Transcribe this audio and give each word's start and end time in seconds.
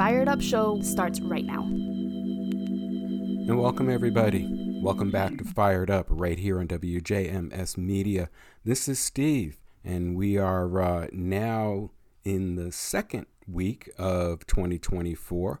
Fired 0.00 0.28
Up 0.28 0.40
Show 0.40 0.80
starts 0.80 1.20
right 1.20 1.44
now. 1.44 1.60
And 1.60 3.60
welcome, 3.60 3.90
everybody. 3.90 4.48
Welcome 4.82 5.10
back 5.10 5.36
to 5.36 5.44
Fired 5.44 5.90
Up 5.90 6.06
right 6.08 6.38
here 6.38 6.58
on 6.58 6.68
WJMS 6.68 7.76
Media. 7.76 8.30
This 8.64 8.88
is 8.88 8.98
Steve, 8.98 9.58
and 9.84 10.16
we 10.16 10.38
are 10.38 10.80
uh, 10.80 11.08
now 11.12 11.90
in 12.24 12.54
the 12.54 12.72
second 12.72 13.26
week 13.46 13.90
of 13.98 14.46
2024. 14.46 15.60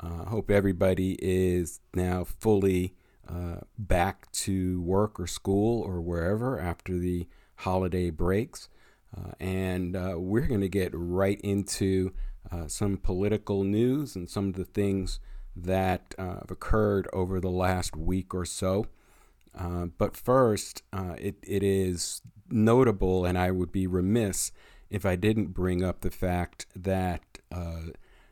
I 0.00 0.06
uh, 0.08 0.24
hope 0.24 0.50
everybody 0.50 1.16
is 1.22 1.78
now 1.94 2.24
fully 2.24 2.96
uh, 3.28 3.58
back 3.78 4.28
to 4.32 4.82
work 4.82 5.20
or 5.20 5.28
school 5.28 5.82
or 5.82 6.00
wherever 6.00 6.58
after 6.58 6.98
the 6.98 7.28
holiday 7.58 8.10
breaks. 8.10 8.68
Uh, 9.16 9.30
and 9.38 9.94
uh, 9.94 10.14
we're 10.16 10.48
going 10.48 10.62
to 10.62 10.68
get 10.68 10.90
right 10.92 11.40
into 11.42 12.12
uh, 12.50 12.66
some 12.66 12.96
political 12.96 13.64
news 13.64 14.16
and 14.16 14.28
some 14.28 14.48
of 14.48 14.54
the 14.54 14.64
things 14.64 15.20
that 15.56 16.14
uh, 16.18 16.40
have 16.40 16.50
occurred 16.50 17.08
over 17.12 17.40
the 17.40 17.50
last 17.50 17.96
week 17.96 18.34
or 18.34 18.44
so. 18.44 18.86
Uh, 19.58 19.86
but 19.86 20.16
first, 20.16 20.82
uh, 20.92 21.14
it, 21.18 21.36
it 21.42 21.62
is 21.62 22.22
notable, 22.48 23.24
and 23.24 23.36
I 23.36 23.50
would 23.50 23.72
be 23.72 23.86
remiss 23.86 24.52
if 24.88 25.04
I 25.04 25.16
didn't 25.16 25.48
bring 25.48 25.82
up 25.82 26.00
the 26.00 26.10
fact 26.10 26.66
that 26.74 27.22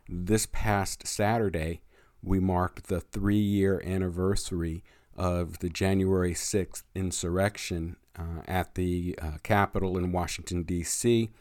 this 0.09 0.47
past 0.51 1.05
Saturday, 1.05 1.81
we 2.21 2.39
marked 2.39 2.87
the 2.87 3.01
three 3.01 3.35
year 3.35 3.81
anniversary 3.85 4.83
of 5.15 5.59
the 5.59 5.69
January 5.69 6.33
6th 6.33 6.83
insurrection 6.95 7.97
uh, 8.17 8.41
at 8.47 8.75
the 8.75 9.17
uh, 9.21 9.31
Capitol 9.43 9.97
in 9.97 10.11
Washington, 10.11 10.63
D.C., 10.63 11.31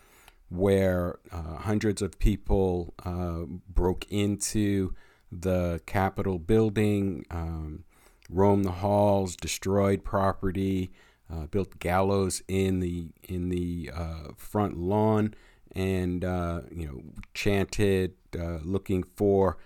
where 0.48 1.18
uh, 1.32 1.56
hundreds 1.56 2.02
of 2.02 2.18
people 2.18 2.94
uh, 3.04 3.40
broke 3.68 4.06
into 4.10 4.94
the 5.32 5.80
Capitol 5.86 6.38
building, 6.38 7.24
um, 7.30 7.84
roamed 8.30 8.64
the 8.64 8.72
halls, 8.72 9.36
destroyed 9.36 10.04
property, 10.04 10.90
uh, 11.32 11.46
built 11.46 11.78
gallows 11.78 12.42
in 12.46 12.78
the 12.80 13.08
in 13.24 13.48
the 13.48 13.90
uh, 13.92 14.28
front 14.36 14.78
lawn, 14.78 15.34
and 15.74 16.22
you 16.22 16.86
know 16.86 17.02
chanted, 17.34 18.14
looking 18.34 19.02
for 19.02 19.58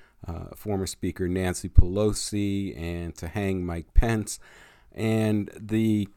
former 0.54 0.86
Speaker 0.86 1.28
Nancy 1.28 1.68
Pelosi 1.68 2.78
and 2.80 3.14
to 3.16 3.28
hang 3.28 3.64
Mike 3.64 3.92
Pence, 3.92 4.38
and 4.92 5.50
the 5.58 6.08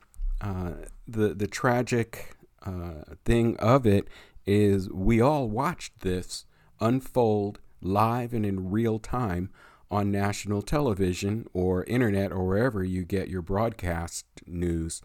uh, 0.43 0.73
the 1.07 1.33
the 1.33 1.47
tragic 1.47 2.35
uh, 2.65 3.15
thing 3.23 3.55
of 3.57 3.85
it 3.85 4.07
is 4.45 4.89
we 4.89 5.21
all 5.21 5.49
watched 5.49 5.99
this 6.01 6.45
unfold 6.79 7.59
live 7.81 8.33
and 8.33 8.45
in 8.45 8.69
real 8.69 8.99
time 8.99 9.49
on 9.91 10.11
national 10.11 10.61
television 10.61 11.45
or 11.53 11.83
internet 11.83 12.31
or 12.31 12.47
wherever 12.47 12.83
you 12.83 13.03
get 13.03 13.29
your 13.29 13.41
broadcast 13.41 14.25
news. 14.45 15.01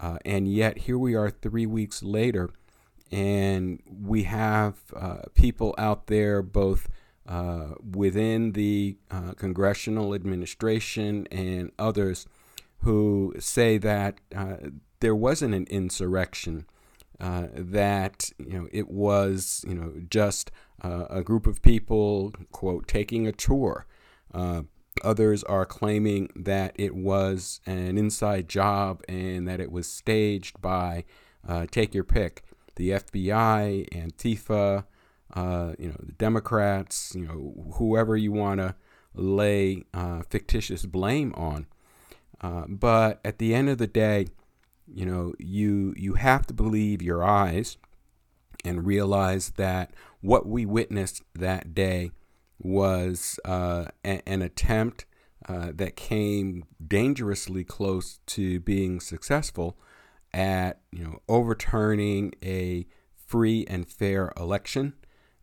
Uh, 0.00 0.18
and 0.24 0.48
yet 0.48 0.78
here 0.78 0.98
we 0.98 1.14
are 1.14 1.30
three 1.30 1.66
weeks 1.66 2.02
later, 2.02 2.50
and 3.10 3.80
we 3.86 4.22
have 4.22 4.76
uh, 4.96 5.18
people 5.34 5.74
out 5.76 6.06
there 6.06 6.42
both 6.42 6.88
uh, 7.28 7.74
within 7.94 8.52
the 8.52 8.96
uh, 9.10 9.32
congressional 9.34 10.14
administration 10.14 11.28
and 11.30 11.70
others 11.78 12.26
who 12.78 13.32
say 13.38 13.78
that 13.78 14.18
uh, 14.34 14.56
there 15.00 15.14
wasn't 15.14 15.54
an 15.54 15.66
insurrection, 15.70 16.66
uh, 17.22 17.46
that 17.54 18.30
you 18.38 18.58
know 18.58 18.68
it 18.72 18.90
was 18.90 19.64
you 19.66 19.74
know 19.74 19.94
just 20.10 20.50
uh, 20.82 21.06
a 21.08 21.22
group 21.22 21.46
of 21.46 21.62
people 21.62 22.32
quote 22.50 22.88
taking 22.88 23.26
a 23.28 23.32
tour. 23.32 23.86
Uh, 24.34 24.62
others 25.04 25.44
are 25.44 25.64
claiming 25.64 26.28
that 26.34 26.72
it 26.74 26.96
was 26.96 27.60
an 27.64 27.96
inside 27.96 28.48
job 28.48 29.02
and 29.08 29.46
that 29.46 29.60
it 29.60 29.70
was 29.70 29.86
staged 29.86 30.60
by 30.60 31.04
uh, 31.48 31.66
take 31.70 31.94
your 31.94 32.04
pick, 32.04 32.42
the 32.74 32.90
FBI, 32.90 33.88
Antifa, 33.90 34.84
uh, 35.34 35.72
you 35.78 35.88
know 35.88 35.96
the 36.00 36.12
Democrats, 36.12 37.14
you 37.14 37.24
know 37.24 37.72
whoever 37.74 38.16
you 38.16 38.32
want 38.32 38.58
to 38.58 38.74
lay 39.14 39.84
fictitious 40.28 40.84
blame 40.86 41.32
on. 41.36 41.66
Uh, 42.40 42.64
but 42.66 43.20
at 43.24 43.38
the 43.38 43.54
end 43.54 43.68
of 43.68 43.78
the 43.78 43.86
day, 43.86 44.26
you 44.86 45.06
know, 45.06 45.32
you 45.38 45.94
you 45.96 46.14
have 46.14 46.46
to 46.46 46.54
believe 46.54 47.02
your 47.02 47.24
eyes 47.24 47.76
and 48.64 48.86
realize 48.86 49.50
that 49.56 49.92
what 50.20 50.46
we 50.46 50.64
witnessed 50.64 51.22
that 51.34 51.74
day 51.74 52.12
was 52.58 53.38
uh, 53.44 53.86
a- 54.04 54.28
an 54.28 54.42
attempt 54.42 55.04
uh, 55.48 55.72
that 55.74 55.96
came 55.96 56.64
dangerously 56.86 57.64
close 57.64 58.20
to 58.26 58.60
being 58.60 59.00
successful 59.00 59.76
at 60.32 60.80
you 60.92 61.02
know 61.02 61.18
overturning 61.28 62.32
a 62.42 62.86
free 63.26 63.66
and 63.68 63.88
fair 63.88 64.32
election 64.36 64.94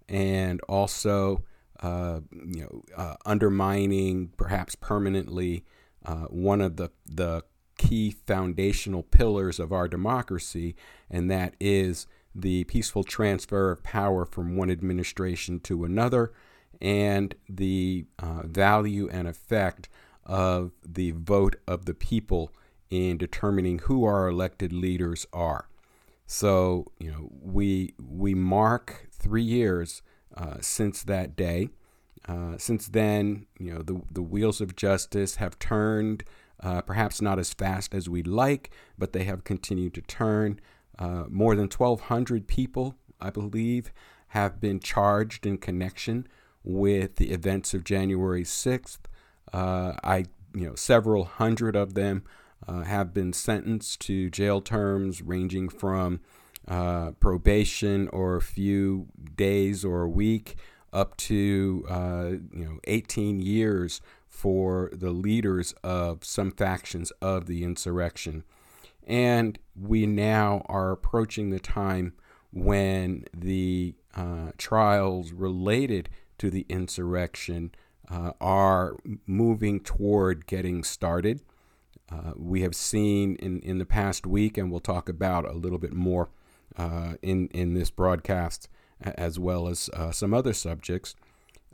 and 0.07 0.61
also 0.69 1.43
uh, 1.81 2.19
you 2.31 2.61
know 2.61 2.81
uh, 2.95 3.15
undermining 3.25 4.29
perhaps 4.37 4.75
permanently 4.75 5.65
uh, 6.05 6.25
one 6.25 6.61
of 6.61 6.77
the, 6.77 6.89
the 7.05 7.43
key 7.79 8.11
foundational 8.11 9.03
pillars 9.03 9.59
of 9.59 9.71
our 9.71 9.87
democracy, 9.87 10.75
and 11.09 11.31
that 11.31 11.55
is 11.59 12.05
the 12.35 12.65
peaceful 12.65 13.03
transfer 13.03 13.71
of 13.71 13.81
power 13.83 14.25
from 14.25 14.55
one 14.55 14.69
administration 14.69 15.59
to 15.61 15.85
another 15.85 16.31
and 16.81 17.35
the 17.49 18.05
uh, 18.19 18.41
value 18.43 19.09
and 19.11 19.27
effect 19.27 19.89
of 20.25 20.71
the 20.85 21.11
vote 21.11 21.55
of 21.67 21.85
the 21.85 21.93
people 21.93 22.53
in 22.89 23.17
determining 23.17 23.79
who 23.79 24.03
our 24.03 24.27
elected 24.27 24.71
leaders 24.73 25.25
are. 25.31 25.67
So, 26.27 26.91
you 26.99 27.11
know, 27.11 27.29
we 27.41 27.93
we 27.97 28.35
mark 28.35 29.07
three 29.11 29.43
years 29.59 30.01
uh, 30.37 30.57
since 30.61 31.03
that 31.03 31.35
day, 31.35 31.69
uh, 32.27 32.57
since 32.57 32.87
then, 32.87 33.47
you 33.59 33.73
know, 33.73 33.81
the, 33.81 34.01
the 34.11 34.21
wheels 34.21 34.61
of 34.61 34.75
justice 34.75 35.37
have 35.37 35.57
turned, 35.57 36.23
uh, 36.61 36.81
perhaps 36.81 37.21
not 37.21 37.39
as 37.39 37.53
fast 37.53 37.93
as 37.93 38.09
we'd 38.09 38.27
like, 38.27 38.71
but 38.97 39.13
they 39.13 39.23
have 39.23 39.43
continued 39.43 39.93
to 39.93 40.01
turn. 40.01 40.59
Uh, 40.97 41.23
more 41.29 41.55
than 41.55 41.69
1,200 41.69 42.47
people, 42.47 42.95
I 43.21 43.29
believe, 43.29 43.91
have 44.29 44.59
been 44.59 44.79
charged 44.79 45.45
in 45.45 45.57
connection 45.57 46.27
with 46.63 47.15
the 47.15 47.31
events 47.31 47.73
of 47.73 47.83
January 47.83 48.43
6th. 48.43 48.99
Uh, 49.53 49.93
I, 50.03 50.25
you 50.53 50.67
know, 50.67 50.75
several 50.75 51.23
hundred 51.23 51.75
of 51.75 51.93
them 51.93 52.23
uh, 52.67 52.83
have 52.83 53.13
been 53.13 53.31
sentenced 53.31 54.01
to 54.01 54.29
jail 54.29 54.61
terms 54.61 55.21
ranging 55.21 55.69
from 55.69 56.19
probation 57.19 58.07
or 58.09 58.35
a 58.35 58.41
few 58.41 59.07
days 59.35 59.83
or 59.83 60.03
a 60.03 60.09
week 60.09 60.55
up 60.91 61.15
to 61.17 61.85
uh, 61.89 62.31
you 62.53 62.65
know 62.65 62.79
18 62.85 63.39
years 63.39 64.01
for 64.39 64.89
the 64.93 65.11
leaders 65.11 65.73
of 65.83 66.23
some 66.23 66.51
factions 66.51 67.11
of 67.21 67.45
the 67.45 67.63
insurrection. 67.63 68.43
And 69.05 69.59
we 69.75 70.05
now 70.05 70.61
are 70.67 70.91
approaching 70.91 71.49
the 71.49 71.59
time 71.59 72.13
when 72.53 73.25
the 73.33 73.95
uh, 74.15 74.51
trials 74.57 75.33
related 75.33 76.09
to 76.37 76.49
the 76.49 76.65
insurrection 76.69 77.71
uh, 78.09 78.31
are 78.39 78.95
moving 79.27 79.81
toward 79.81 80.47
getting 80.47 80.83
started. 80.83 81.41
Uh, 82.09 82.31
we 82.37 82.61
have 82.61 82.75
seen 82.75 83.35
in, 83.35 83.59
in 83.59 83.77
the 83.77 83.85
past 83.85 84.25
week, 84.25 84.57
and 84.57 84.71
we'll 84.71 84.79
talk 84.79 85.09
about 85.09 85.45
a 85.45 85.53
little 85.53 85.77
bit 85.77 85.93
more 85.93 86.29
uh, 86.77 87.15
in, 87.21 87.47
in 87.49 87.73
this 87.73 87.91
broadcast, 87.91 88.69
as 89.01 89.37
well 89.37 89.67
as 89.67 89.89
uh, 89.93 90.11
some 90.11 90.33
other 90.33 90.53
subjects. 90.53 91.13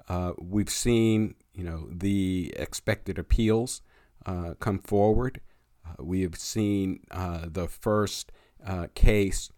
Uh, 0.10 0.34
we've 0.40 0.70
seen, 0.70 1.36
you 1.56 1.64
know, 1.64 1.88
the 1.92 2.54
expected 2.58 3.18
appeals 3.18 3.82
uh, 4.26 4.56
come 4.60 4.80
forward. 4.80 5.42
Uh, 5.86 6.04
we 6.04 6.22
have 6.22 6.36
seen 6.36 7.00
uh, 7.12 7.46
the 7.48 7.68
first 7.68 8.32
uh, 8.66 8.88
case 8.94 9.50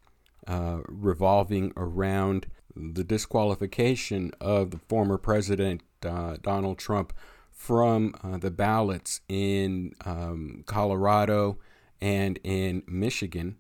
revolving 0.88 1.74
around 1.76 2.48
the 2.74 3.04
disqualification 3.04 4.32
of 4.40 4.72
the 4.72 4.78
former 4.78 5.18
president 5.18 5.82
Donald 6.02 6.78
Trump 6.78 7.12
from 7.52 8.14
the 8.40 8.52
ballots 8.52 9.20
in 9.28 9.94
um, 10.06 10.64
Colorado 10.66 11.58
and 12.00 12.40
in 12.44 12.84
Michigan. 12.88 13.58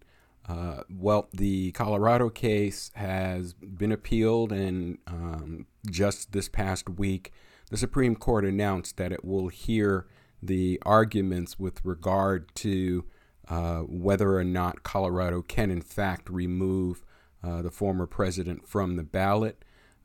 Uh, 0.47 0.83
well, 0.89 1.27
the 1.33 1.71
Colorado 1.71 2.29
case 2.29 2.91
has 2.95 3.53
been 3.53 3.91
appealed, 3.91 4.53
and 4.53 4.97
um, 5.07 5.65
just 5.89 6.31
this 6.31 6.47
past 6.47 6.89
week, 6.89 7.33
the 7.69 7.77
Supreme 7.77 8.15
Court 8.15 8.45
announced 8.45 8.97
that 8.97 9.11
it 9.11 9.25
will 9.25 9.49
hear 9.49 10.07
the 10.41 10.79
arguments 10.85 11.59
with 11.59 11.83
regard 11.83 12.53
to 12.55 13.05
uh, 13.49 13.79
whether 13.79 14.35
or 14.35 14.43
not 14.43 14.83
Colorado 14.83 15.41
can, 15.41 15.71
in 15.71 15.81
fact, 15.81 16.29
remove 16.29 17.03
uh, 17.43 17.61
the 17.61 17.71
former 17.71 18.05
president 18.05 18.67
from 18.67 18.95
the 18.95 19.03
ballot. 19.03 19.63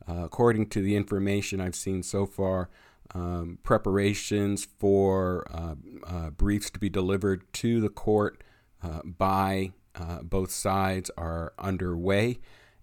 Uh, 0.09 0.25
according 0.25 0.69
to 0.69 0.83
the 0.83 0.97
information 0.97 1.61
I've 1.61 1.75
seen 1.75 2.03
so 2.03 2.27
far, 2.27 2.69
um, 3.15 3.59
preparations 3.63 4.67
for 4.79 5.47
uh, 5.53 5.75
uh, 6.07 6.31
briefs 6.31 6.71
to 6.71 6.79
be 6.79 6.89
delivered 6.89 7.51
to 7.55 7.81
the 7.81 7.89
court 7.89 8.43
uh, 8.83 9.01
by 9.05 9.73
both 10.23 10.51
sides 10.51 11.11
are 11.19 11.53
underway, 11.59 12.41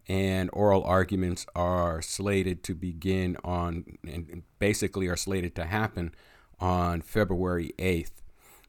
and 0.09 0.49
oral 0.53 0.83
arguments 0.83 1.45
are 1.55 2.01
slated 2.01 2.63
to 2.63 2.73
begin 2.73 3.37
on, 3.43 3.85
and 4.03 4.41
basically 4.57 5.07
are 5.07 5.15
slated 5.15 5.55
to 5.55 5.65
happen 5.65 6.13
on 6.59 7.01
February 7.01 7.73
8th. 7.77 8.11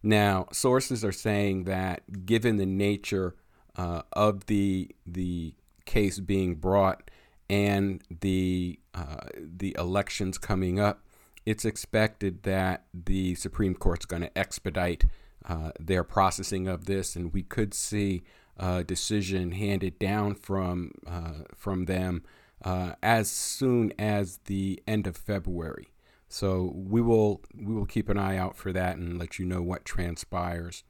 Now, 0.03 0.47
sources 0.53 1.03
are 1.03 1.13
saying 1.13 1.65
that 1.65 2.27
given 2.27 2.59
the 2.59 2.67
nature 2.67 3.35
uh, 3.77 4.03
of 4.13 4.47
the 4.47 4.95
the 5.07 5.55
case 5.87 6.21
being 6.21 6.55
brought 6.57 7.11
and 7.49 8.03
the 8.21 8.79
uh, 8.95 9.27
the 9.37 9.75
elections 9.79 10.37
coming 10.37 10.79
up, 10.79 11.05
it's 11.47 11.65
expected 11.65 12.43
that 12.43 12.85
the 12.93 13.35
Supreme 13.35 13.75
Court's 13.75 14.07
going 14.07 14.23
to 14.23 14.39
expedite 14.39 15.05
uh, 15.47 15.71
their 15.79 16.05
processing 16.05 16.69
of 16.69 16.85
this, 16.85 17.17
and 17.17 17.33
we 17.33 17.43
could 17.43 17.73
see 17.73 18.23
a 18.61 18.85
decision 18.85 19.53
handed 19.53 19.99
down 19.99 20.35
from 20.35 20.93
uh, 21.07 21.45
from 21.57 21.87
them 21.87 22.23
uh, 22.63 22.93
as 23.03 23.31
soon 23.31 23.93
as 23.99 24.39
the 24.45 24.81
end 24.87 25.07
of 25.07 25.17
February. 25.17 25.89
So 26.29 26.73
we 26.77 27.01
will 27.01 27.41
we 27.57 27.75
will 27.75 27.87
keep 27.87 28.09
an 28.09 28.19
eye 28.19 28.37
out 28.37 28.57
for 28.57 28.73
that 28.73 28.97
and 28.97 29.19
let 29.19 29.39
you 29.39 29.47
know 29.47 29.63
what 29.63 29.85
transpires. 29.85 30.85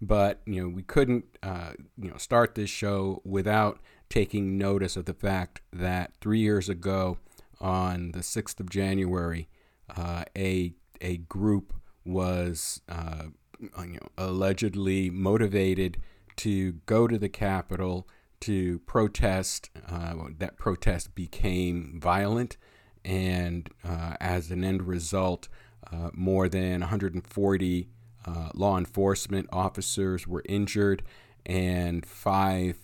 But 0.00 0.40
you 0.46 0.62
know 0.62 0.68
we 0.68 0.82
couldn't 0.82 1.24
uh, 1.42 1.72
you 2.00 2.10
know 2.10 2.16
start 2.16 2.54
this 2.54 2.70
show 2.70 3.20
without 3.24 3.80
taking 4.08 4.56
notice 4.56 4.96
of 4.96 5.04
the 5.06 5.12
fact 5.14 5.60
that 5.72 6.12
three 6.20 6.38
years 6.38 6.68
ago, 6.68 7.18
on 7.60 8.12
the 8.12 8.22
sixth 8.22 8.60
of 8.60 8.70
January, 8.70 9.48
uh, 9.94 10.24
a 10.38 10.74
a 11.00 11.16
group 11.18 11.72
was 12.04 12.82
uh, 12.88 13.24
you 13.60 13.94
know, 13.94 14.08
allegedly 14.16 15.10
motivated 15.10 15.98
to 16.36 16.72
go 16.86 17.06
to 17.06 17.18
the 17.18 17.28
Capitol 17.28 18.08
to 18.40 18.78
protest. 18.80 19.70
Uh, 19.88 20.14
that 20.38 20.56
protest 20.56 21.14
became 21.14 21.98
violent, 22.00 22.56
and 23.04 23.70
uh, 23.84 24.14
as 24.20 24.50
an 24.50 24.64
end 24.64 24.86
result, 24.86 25.48
uh, 25.92 26.10
more 26.12 26.48
than 26.48 26.80
140 26.80 27.88
uh, 28.26 28.48
law 28.54 28.76
enforcement 28.76 29.48
officers 29.52 30.26
were 30.26 30.42
injured, 30.48 31.02
and 31.44 32.04
five 32.04 32.76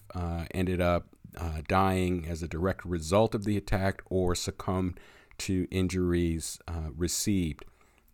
ended 0.53 0.81
up 0.81 1.09
dying 1.67 2.27
as 2.29 2.43
a 2.43 2.49
direct 2.49 2.85
result 2.85 3.35
of 3.35 3.45
the 3.45 3.57
attack 3.57 4.03
or 4.09 4.35
succumbed 4.35 4.99
to 5.39 5.67
injuries 5.71 6.59
uh, 6.69 6.91
received. 6.97 7.65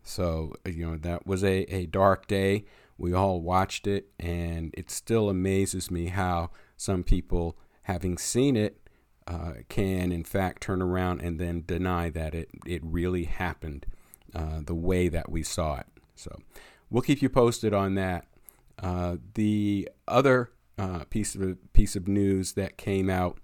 So, 0.03 0.55
you 0.65 0.91
know, 0.91 0.97
that 0.97 1.27
was 1.27 1.45
a, 1.45 1.63
a 1.75 1.87
dark 1.87 2.27
day. 2.27 2.65
We 2.99 3.13
all 3.13 3.41
watched 3.41 3.87
it, 3.87 4.09
and 4.19 4.75
it 4.77 4.91
still 4.91 5.31
amazes 5.31 5.91
me 5.91 6.07
how 6.09 6.51
some 6.77 7.05
people, 7.05 7.57
having 7.83 8.19
seen 8.19 8.57
it, 8.57 8.81
uh, 9.27 9.53
can 9.69 10.11
in 10.11 10.25
fact 10.25 10.63
turn 10.63 10.83
around 10.83 11.21
and 11.21 11.39
then 11.39 11.63
deny 11.67 12.09
that 12.11 12.35
it, 12.35 12.49
it 12.67 12.81
really 12.83 13.25
happened 13.25 13.87
uh, 14.35 14.61
the 14.65 14.75
way 14.75 15.09
that 15.09 15.31
we 15.31 15.43
saw 15.43 15.77
it. 15.77 15.87
So, 16.15 16.37
we'll 16.91 17.03
keep 17.03 17.23
you 17.23 17.29
posted 17.29 17.73
on 17.73 17.95
that. 17.95 18.27
Uh, 18.83 19.17
the 19.35 19.89
other 20.07 20.51
uh, 20.79 21.05
piece 21.11 21.35
of 21.35 21.73
piece 21.73 21.97
of 21.97 22.09
news 22.09 22.53
that 22.53 22.77
came 22.77 23.11
out, 23.11 23.39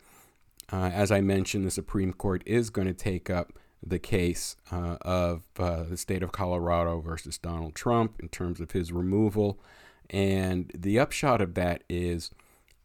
uh, 0.72 0.90
as 0.92 1.10
I 1.10 1.20
mentioned, 1.20 1.64
the 1.64 1.70
Supreme 1.70 2.12
Court 2.12 2.42
is 2.46 2.70
going 2.70 2.86
to 2.86 2.94
take 2.94 3.28
up 3.28 3.52
the 3.86 3.98
case 3.98 4.56
uh, 4.72 4.96
of 5.02 5.42
uh, 5.58 5.84
the 5.84 5.96
state 5.96 6.22
of 6.22 6.32
Colorado 6.32 7.00
versus 7.00 7.38
Donald 7.38 7.74
Trump 7.74 8.18
in 8.20 8.28
terms 8.28 8.60
of 8.60 8.70
his 8.72 8.92
removal. 8.92 9.60
And 10.10 10.70
the 10.76 10.98
upshot 10.98 11.40
of 11.40 11.54
that 11.54 11.84
is 11.88 12.30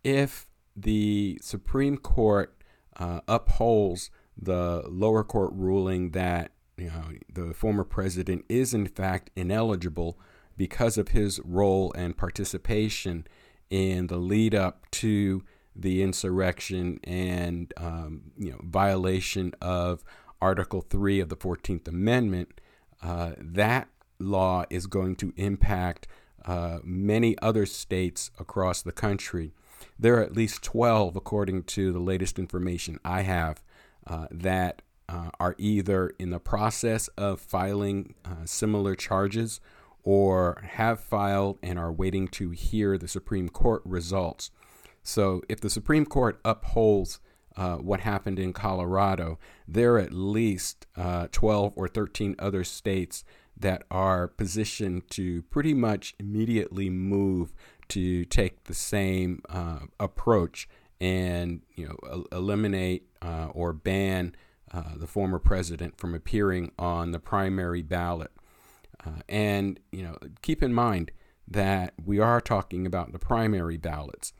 if 0.03 0.47
the 0.75 1.39
Supreme 1.41 1.97
Court 1.97 2.55
uh, 2.97 3.21
upholds 3.27 4.11
the 4.37 4.83
lower 4.87 5.23
court 5.23 5.51
ruling 5.53 6.11
that 6.11 6.51
you 6.77 6.87
know, 6.87 7.03
the 7.33 7.53
former 7.53 7.83
president 7.83 8.45
is 8.47 8.73
in 8.73 8.87
fact 8.87 9.29
ineligible 9.35 10.17
because 10.55 10.97
of 10.97 11.09
his 11.09 11.39
role 11.43 11.91
and 11.93 12.17
participation 12.17 13.27
in 13.69 14.07
the 14.07 14.17
lead 14.17 14.55
up 14.55 14.89
to 14.91 15.43
the 15.75 16.01
insurrection 16.01 16.99
and 17.03 17.73
um, 17.77 18.31
you 18.37 18.51
know 18.51 18.59
violation 18.63 19.53
of 19.61 20.03
Article 20.41 20.81
3 20.81 21.19
of 21.19 21.29
the 21.29 21.37
14th 21.37 21.87
Amendment, 21.87 22.61
uh, 23.01 23.31
that 23.37 23.89
law 24.19 24.65
is 24.69 24.87
going 24.87 25.15
to 25.17 25.33
impact 25.37 26.07
uh, 26.45 26.79
many 26.83 27.37
other 27.41 27.65
states 27.65 28.31
across 28.39 28.81
the 28.81 28.91
country. 28.91 29.51
There 29.97 30.15
are 30.17 30.23
at 30.23 30.35
least 30.35 30.63
12, 30.63 31.15
according 31.15 31.63
to 31.63 31.91
the 31.91 31.99
latest 31.99 32.39
information 32.39 32.99
I 33.03 33.21
have, 33.21 33.63
uh, 34.07 34.27
that 34.31 34.81
uh, 35.07 35.31
are 35.39 35.55
either 35.57 36.11
in 36.19 36.29
the 36.29 36.39
process 36.39 37.07
of 37.09 37.41
filing 37.41 38.13
uh, 38.23 38.45
similar 38.45 38.95
charges 38.95 39.59
or 40.03 40.61
have 40.71 40.99
filed 40.99 41.59
and 41.61 41.77
are 41.77 41.91
waiting 41.91 42.27
to 42.27 42.51
hear 42.51 42.97
the 42.97 43.07
Supreme 43.07 43.49
Court 43.49 43.81
results. 43.85 44.51
So, 45.03 45.41
if 45.49 45.59
the 45.59 45.69
Supreme 45.69 46.05
Court 46.05 46.39
upholds 46.45 47.19
uh, 47.59 47.75
what 47.75 47.99
happened 47.99 48.39
in 48.39 48.53
Colorado, 48.53 49.37
there 49.67 49.95
are 49.95 49.99
at 49.99 50.13
least 50.13 50.87
uh, 50.95 51.27
12 51.33 51.73
or 51.75 51.89
13 51.89 52.37
other 52.39 52.63
states 52.63 53.25
that 53.57 53.83
are 53.91 54.29
positioned 54.29 55.09
to 55.09 55.41
pretty 55.43 55.73
much 55.73 56.15
immediately 56.19 56.89
move 56.89 57.53
to 57.89 58.23
take 58.23 58.63
the 58.63 58.73
same 58.73 59.41
uh, 59.49 59.79
approach 59.99 60.69
and 61.01 61.61
you 61.75 61.85
know 61.85 61.97
el- 62.09 62.27
eliminate 62.31 63.09
uh, 63.21 63.47
or 63.47 63.73
ban 63.73 64.33
uh, 64.71 64.95
the 64.95 65.07
former 65.07 65.39
president 65.39 65.97
from 65.97 66.15
appearing 66.15 66.71
on 66.79 67.11
the 67.11 67.19
primary 67.19 67.81
ballot. 67.81 68.31
and 69.27 69.81
you 69.91 70.01
know 70.01 70.17
keep 70.41 70.63
in 70.63 70.73
mind 70.73 71.11
that 71.45 71.93
we 72.05 72.19
are 72.19 72.39
talking 72.39 72.85
about 72.85 73.11
the 73.11 73.19
primary 73.19 73.75
ballots 73.77 74.31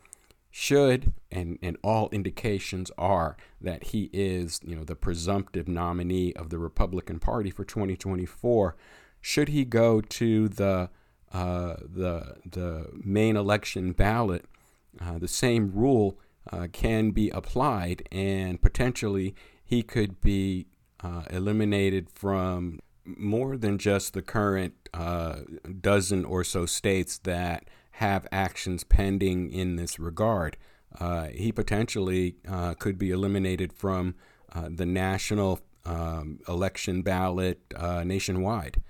should 0.60 1.14
and, 1.32 1.58
and 1.62 1.78
all 1.81 2.10
indications 2.12 2.92
are 2.98 3.38
that 3.62 3.86
he 3.86 4.10
is 4.12 4.60
you 4.62 4.76
know 4.76 4.83
the 4.83 4.95
presumptive 4.95 5.69
nominee 5.69 6.33
of 6.33 6.50
the 6.50 6.57
Republican 6.57 7.18
Party 7.18 7.50
for 7.50 7.64
2024 7.64 8.76
should 9.22 9.48
he 9.48 9.64
go 9.64 10.02
to 10.02 10.50
the 10.50 10.90
uh, 11.31 11.76
the 11.80 12.36
the 12.45 12.90
main 12.94 13.38
election 13.38 13.94
ballot 13.94 14.44
uh, 15.00 15.18
the 15.18 15.30
same 15.30 15.72
rule 15.74 16.19
uh, 16.52 16.68
can 16.74 17.12
be 17.12 17.30
applied 17.30 18.06
and 18.12 18.62
potentially 18.62 19.33
he 19.64 19.81
could 19.81 20.19
be 20.19 20.68
uh, 21.02 21.24
eliminated 21.30 22.10
from 22.10 22.80
more 23.06 23.56
than 23.56 23.78
just 23.78 24.14
the 24.14 24.22
current 24.22 24.74
uh, 24.94 25.38
dozen 25.80 26.26
or 26.26 26.44
so 26.44 26.66
states 26.66 27.18
that 27.19 27.64
have 28.00 28.26
actions 28.32 28.86
pending 28.86 29.52
in 29.52 29.76
this 29.76 30.00
regard. 30.00 30.56
Uh, 31.02 31.26
he 31.26 31.52
potentially 31.52 32.38
uh, 32.48 32.74
could 32.76 32.98
be 32.98 33.12
eliminated 33.12 33.74
from 33.74 34.16
uh, 34.56 34.70
the 34.72 34.86
national 34.86 35.60
um, 35.86 36.40
election 36.48 37.02
ballot 37.02 37.60
uh, 37.76 38.06
nationwide. 38.06 38.82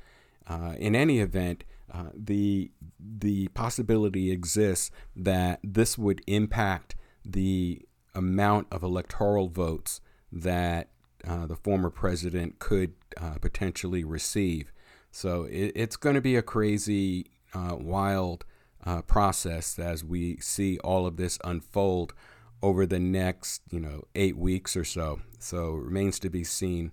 Uh, 0.48 0.76
in 0.78 0.96
any 0.96 1.20
event, 1.20 1.64
uh, 1.92 2.10
the 2.14 2.70
the 3.00 3.48
possibility 3.50 4.32
exists 4.32 4.92
that 5.16 5.60
this 5.64 5.98
would 5.98 6.22
impact 6.28 6.96
the 7.26 7.82
amount 8.14 8.68
of 8.72 8.84
electoral 8.84 9.48
votes 9.48 10.02
that 10.32 10.90
the 11.24 11.56
former 11.56 11.90
president 11.90 12.60
could 12.60 12.94
potentially 13.42 14.04
receive. 14.04 14.72
So 15.12 15.44
it, 15.46 15.72
it's 15.76 15.98
going 15.98 16.16
to 16.16 16.22
be 16.22 16.36
a 16.36 16.44
crazy, 16.44 17.32
wild 17.56 18.46
uh, 18.86 19.02
process 19.02 19.78
as 19.78 20.04
we 20.04 20.38
see 20.38 20.78
all 20.80 21.06
of 21.06 21.18
this 21.18 21.38
unfold 21.44 22.14
over 22.62 22.86
the 22.86 23.00
next, 23.00 23.62
you 23.70 23.80
know, 23.80 24.04
eight 24.16 24.38
weeks 24.38 24.76
or 24.76 24.84
so. 24.84 25.22
So 25.40 25.72
remains 25.72 26.20
to 26.20 26.30
be 26.30 26.44
seen. 26.44 26.92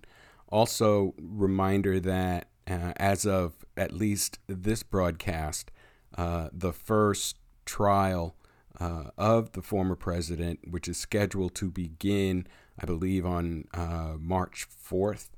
Also, 0.49 1.13
reminder 1.17 1.99
that 1.99 2.47
uh, 2.67 2.93
as 2.97 3.25
of 3.25 3.65
at 3.75 3.91
least 3.91 4.39
this 4.47 4.83
broadcast, 4.83 5.71
uh, 6.17 6.49
the 6.51 6.73
first 6.73 7.37
trial 7.65 8.35
uh, 8.79 9.05
of 9.17 9.53
the 9.53 9.61
former 9.61 9.95
president, 9.95 10.59
which 10.69 10.87
is 10.87 10.97
scheduled 10.97 11.55
to 11.55 11.69
begin, 11.69 12.47
I 12.79 12.85
believe, 12.85 13.25
on 13.25 13.65
uh, 13.73 14.13
March 14.19 14.67
4th. 14.69 15.29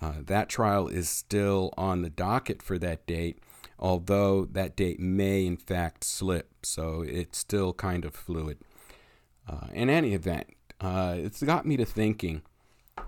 Uh, 0.00 0.14
that 0.24 0.48
trial 0.48 0.86
is 0.88 1.08
still 1.08 1.72
on 1.76 2.02
the 2.02 2.10
docket 2.10 2.62
for 2.62 2.78
that 2.78 3.06
date 3.06 3.38
although 3.78 4.44
that 4.44 4.76
date 4.76 5.00
may 5.00 5.46
in 5.46 5.56
fact 5.56 6.04
slip, 6.04 6.50
so 6.62 7.02
it's 7.02 7.38
still 7.38 7.72
kind 7.72 8.04
of 8.04 8.14
fluid. 8.14 8.58
Uh, 9.48 9.68
in 9.72 9.88
any 9.88 10.14
event, 10.14 10.46
uh, 10.80 11.14
it's 11.16 11.42
got 11.42 11.64
me 11.64 11.76
to 11.76 11.84
thinking 11.84 12.42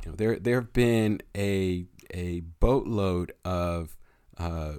you 0.04 0.10
know, 0.10 0.16
there 0.16 0.38
there 0.38 0.56
have 0.56 0.72
been 0.72 1.20
a 1.36 1.84
a 2.12 2.40
boatload 2.60 3.32
of 3.44 3.96
uh, 4.38 4.74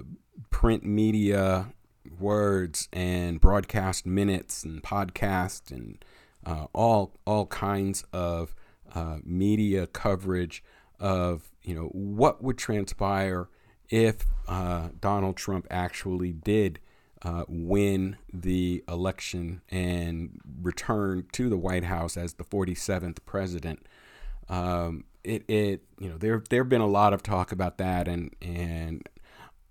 print 0.50 0.84
media 0.84 1.72
words 2.18 2.88
and 2.92 3.40
broadcast 3.40 4.06
minutes 4.06 4.64
and 4.64 4.82
podcasts 4.82 5.70
and 5.70 6.04
uh, 6.44 6.66
all 6.72 7.14
all 7.26 7.46
kinds 7.46 8.04
of 8.12 8.54
uh, 8.94 9.18
media 9.24 9.86
coverage 9.86 10.62
of 10.98 11.50
you 11.62 11.74
know 11.74 11.86
what 11.92 12.42
would 12.42 12.58
transpire 12.58 13.48
if 13.92 14.24
uh, 14.48 14.88
Donald 15.00 15.36
Trump 15.36 15.66
actually 15.70 16.32
did 16.32 16.80
uh, 17.20 17.44
win 17.46 18.16
the 18.32 18.82
election 18.88 19.60
and 19.70 20.40
return 20.62 21.26
to 21.32 21.48
the 21.50 21.58
White 21.58 21.84
House 21.84 22.16
as 22.16 22.32
the 22.32 22.42
47th 22.42 23.18
president. 23.26 23.86
Um, 24.48 25.04
it, 25.22 25.48
it 25.48 25.82
you 26.00 26.08
know 26.08 26.18
there 26.18 26.42
there 26.50 26.62
have 26.62 26.68
been 26.68 26.80
a 26.80 26.86
lot 26.86 27.12
of 27.12 27.22
talk 27.22 27.52
about 27.52 27.78
that 27.78 28.08
and 28.08 28.34
and 28.42 29.08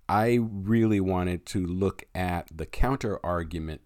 I 0.08 0.38
really 0.40 0.98
wanted 0.98 1.44
to 1.46 1.66
look 1.66 2.04
at 2.14 2.48
the 2.56 2.64
counter 2.64 3.20
argument 3.22 3.82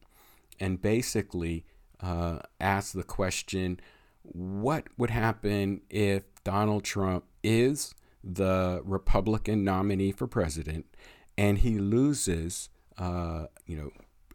and 0.60 0.80
basically 0.80 1.64
uh, 2.00 2.38
ask 2.60 2.92
the 2.92 3.02
question 3.02 3.80
what 4.22 4.86
would 4.96 5.10
happen 5.10 5.80
if 5.90 6.22
Donald 6.44 6.84
Trump 6.84 7.24
is 7.42 7.94
the 8.26 8.82
Republican 8.84 9.62
nominee 9.62 10.12
for 10.12 10.26
president 10.26 10.86
and 11.38 11.58
he 11.58 11.78
loses, 11.78 12.68
uh, 12.98 13.46
you 13.66 13.76
know, 13.76 13.90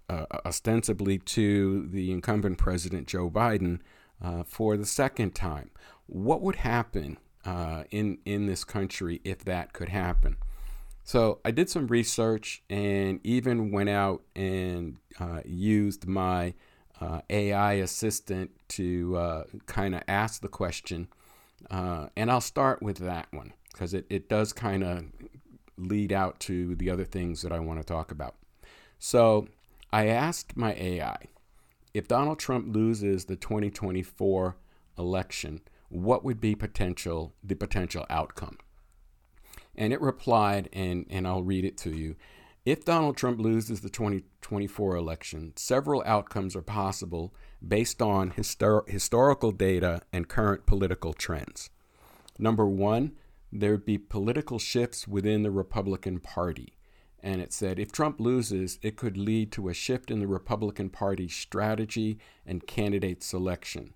uh, 0.10 0.26
ostensibly 0.46 1.18
to 1.18 1.88
the 1.88 2.12
incumbent 2.12 2.58
president 2.58 3.08
Joe 3.08 3.30
Biden 3.30 3.80
uh, 4.22 4.44
for 4.44 4.78
the 4.78 4.86
second 4.86 5.34
time? 5.36 5.72
What 6.08 6.42
would 6.42 6.58
happen 6.58 7.18
uh, 7.46 7.84
in 7.92 8.20
in 8.26 8.46
this 8.46 8.64
country 8.64 9.22
if 9.24 9.44
that 9.46 9.74
could 9.74 9.90
happen? 9.90 10.38
So 11.04 11.40
I 11.44 11.52
did 11.52 11.70
some 11.70 11.88
research 11.88 12.62
and 12.70 13.20
even 13.24 13.72
went 13.72 13.90
out 13.90 14.22
and 14.36 14.98
uh, 15.20 15.42
used 15.46 16.08
my 16.08 16.54
uh, 17.00 17.22
AI 17.30 17.74
assistant 17.74 18.52
to 18.70 19.18
uh, 19.18 19.44
kind 19.66 19.96
of 19.96 20.04
ask 20.08 20.42
the 20.42 20.48
question. 20.48 21.08
Uh, 21.70 22.08
and 22.16 22.30
I'll 22.32 22.42
start 22.42 22.82
with 22.82 22.98
that 22.98 23.28
one 23.32 23.54
because 23.72 23.94
it, 23.94 24.06
it 24.10 24.30
does 24.30 24.54
kind 24.54 24.84
of 24.84 25.06
lead 25.78 26.12
out 26.12 26.40
to 26.42 26.76
the 26.76 26.90
other 26.90 27.06
things 27.06 27.42
that 27.42 27.52
I 27.52 27.60
want 27.60 27.80
to 27.80 27.86
talk 27.86 28.12
about. 28.12 28.36
So 29.00 29.48
I 29.92 30.08
asked 30.08 30.56
my 30.56 30.74
AI 30.74 31.18
if 31.94 32.08
Donald 32.08 32.40
Trump 32.40 32.74
loses 32.74 33.26
the 33.26 33.36
2024 33.36 34.56
election, 34.98 35.62
what 35.90 36.24
would 36.24 36.40
be 36.40 36.56
potential 36.56 37.34
the 37.44 37.56
potential 37.56 38.06
outcome? 38.10 38.58
And 39.76 39.92
it 39.92 40.02
replied, 40.02 40.70
and, 40.74 41.06
and 41.10 41.28
I'll 41.28 41.44
read 41.44 41.66
it 41.66 41.78
to 41.80 41.92
you. 41.92 42.16
If 42.66 42.86
Donald 42.86 43.18
Trump 43.18 43.40
loses 43.40 43.82
the 43.82 43.90
2024 43.90 44.96
election, 44.96 45.54
several 45.56 46.04
outcomes 46.06 46.56
are 46.56 46.62
possible 46.62 47.34
based 47.66 48.02
on 48.02 48.32
histor- 48.32 48.88
historical 48.88 49.52
data 49.52 50.02
and 50.14 50.28
current 50.28 50.66
political 50.66 51.14
trends. 51.14 51.70
Number 52.38 52.66
one, 52.66 53.14
there 53.52 53.72
would 53.72 53.86
be 53.86 53.98
political 53.98 54.60
shifts 54.60 55.08
within 55.08 55.44
the 55.44 55.52
Republican 55.52 56.20
Party. 56.20 56.74
And 57.24 57.42
it 57.42 57.54
said 57.54 57.78
if 57.78 57.92
Trump 57.92 58.20
loses, 58.20 58.80
it 58.82 58.96
could 58.96 59.18
lead 59.18 59.52
to 59.54 59.70
a 59.70 59.74
shift 59.74 60.10
in 60.10 60.20
the 60.20 60.28
Republican 60.28 60.90
Party's 60.90 61.36
strategy 61.36 62.18
and 62.46 62.66
candidate 62.66 63.24
selection. 63.24 63.94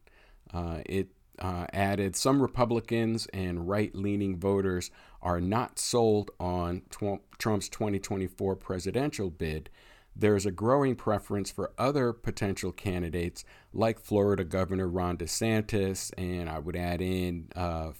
Uh, 0.53 0.81
it 0.85 1.09
uh, 1.39 1.65
added 1.73 2.15
some 2.15 2.41
Republicans 2.41 3.27
and 3.33 3.67
right 3.67 3.93
leaning 3.95 4.37
voters 4.37 4.91
are 5.21 5.41
not 5.41 5.79
sold 5.79 6.31
on 6.39 6.81
tw- 6.91 7.21
Trump's 7.37 7.67
2024 7.69 8.55
presidential 8.55 9.29
bid. 9.29 9.69
There's 10.15 10.45
a 10.45 10.51
growing 10.51 10.95
preference 10.95 11.51
for 11.51 11.73
other 11.77 12.13
potential 12.13 12.71
candidates 12.71 13.43
like 13.73 13.99
Florida 13.99 14.45
Governor 14.45 14.87
Ron 14.87 15.17
DeSantis, 15.17 16.13
and 16.17 16.49
I 16.49 16.59
would 16.59 16.77
add 16.77 17.01
in 17.01 17.49
uh, 17.53 17.91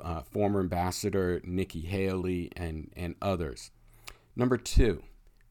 uh, 0.00 0.22
former 0.22 0.60
Ambassador 0.60 1.40
Nikki 1.44 1.82
Haley 1.82 2.50
and, 2.56 2.90
and 2.96 3.14
others. 3.22 3.70
Number 4.36 4.56
two, 4.56 5.02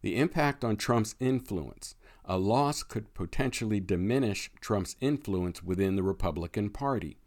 the 0.02 0.16
impact 0.18 0.64
on 0.64 0.78
Trump's 0.78 1.16
influence 1.20 1.96
a 2.28 2.38
loss 2.38 2.84
could 2.84 3.14
potentially 3.14 3.80
diminish 3.80 4.52
Trump's 4.60 4.98
influence 5.00 5.64
within 5.64 5.96
the 5.96 6.04
Republican 6.04 6.70
Party. 6.70 7.18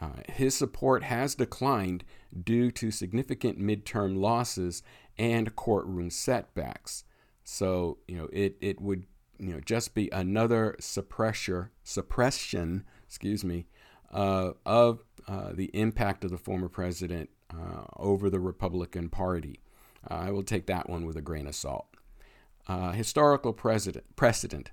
Uh, 0.00 0.22
his 0.28 0.56
support 0.56 1.04
has 1.04 1.34
declined 1.34 2.04
due 2.42 2.70
to 2.70 2.90
significant 2.90 3.60
midterm 3.60 4.18
losses 4.18 4.82
and 5.18 5.54
courtroom 5.54 6.10
setbacks. 6.10 7.04
So, 7.44 7.98
you 8.08 8.16
know, 8.16 8.28
it, 8.32 8.56
it 8.60 8.80
would, 8.80 9.04
you 9.38 9.52
know, 9.52 9.60
just 9.60 9.94
be 9.94 10.08
another 10.10 10.76
suppressor, 10.80 11.68
suppression, 11.84 12.84
excuse 13.06 13.44
me, 13.44 13.66
uh, 14.10 14.52
of 14.64 15.04
uh, 15.26 15.52
the 15.52 15.70
impact 15.72 16.24
of 16.24 16.30
the 16.30 16.38
former 16.38 16.68
president 16.68 17.30
uh, 17.50 17.84
over 17.96 18.30
the 18.30 18.40
Republican 18.40 19.08
Party. 19.08 19.60
Uh, 20.08 20.14
I 20.14 20.30
will 20.30 20.42
take 20.42 20.66
that 20.66 20.88
one 20.88 21.06
with 21.06 21.16
a 21.16 21.22
grain 21.22 21.46
of 21.46 21.54
salt. 21.54 21.86
Uh, 22.66 22.92
historical 22.92 23.52
precedent, 23.52 24.16
precedent. 24.16 24.70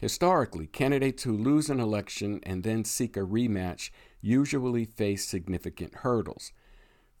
Historically, 0.00 0.66
candidates 0.66 1.22
who 1.22 1.36
lose 1.36 1.70
an 1.70 1.80
election 1.80 2.40
and 2.42 2.62
then 2.62 2.84
seek 2.84 3.16
a 3.16 3.20
rematch 3.20 3.90
usually 4.20 4.84
face 4.84 5.26
significant 5.26 5.94
hurdles. 5.96 6.52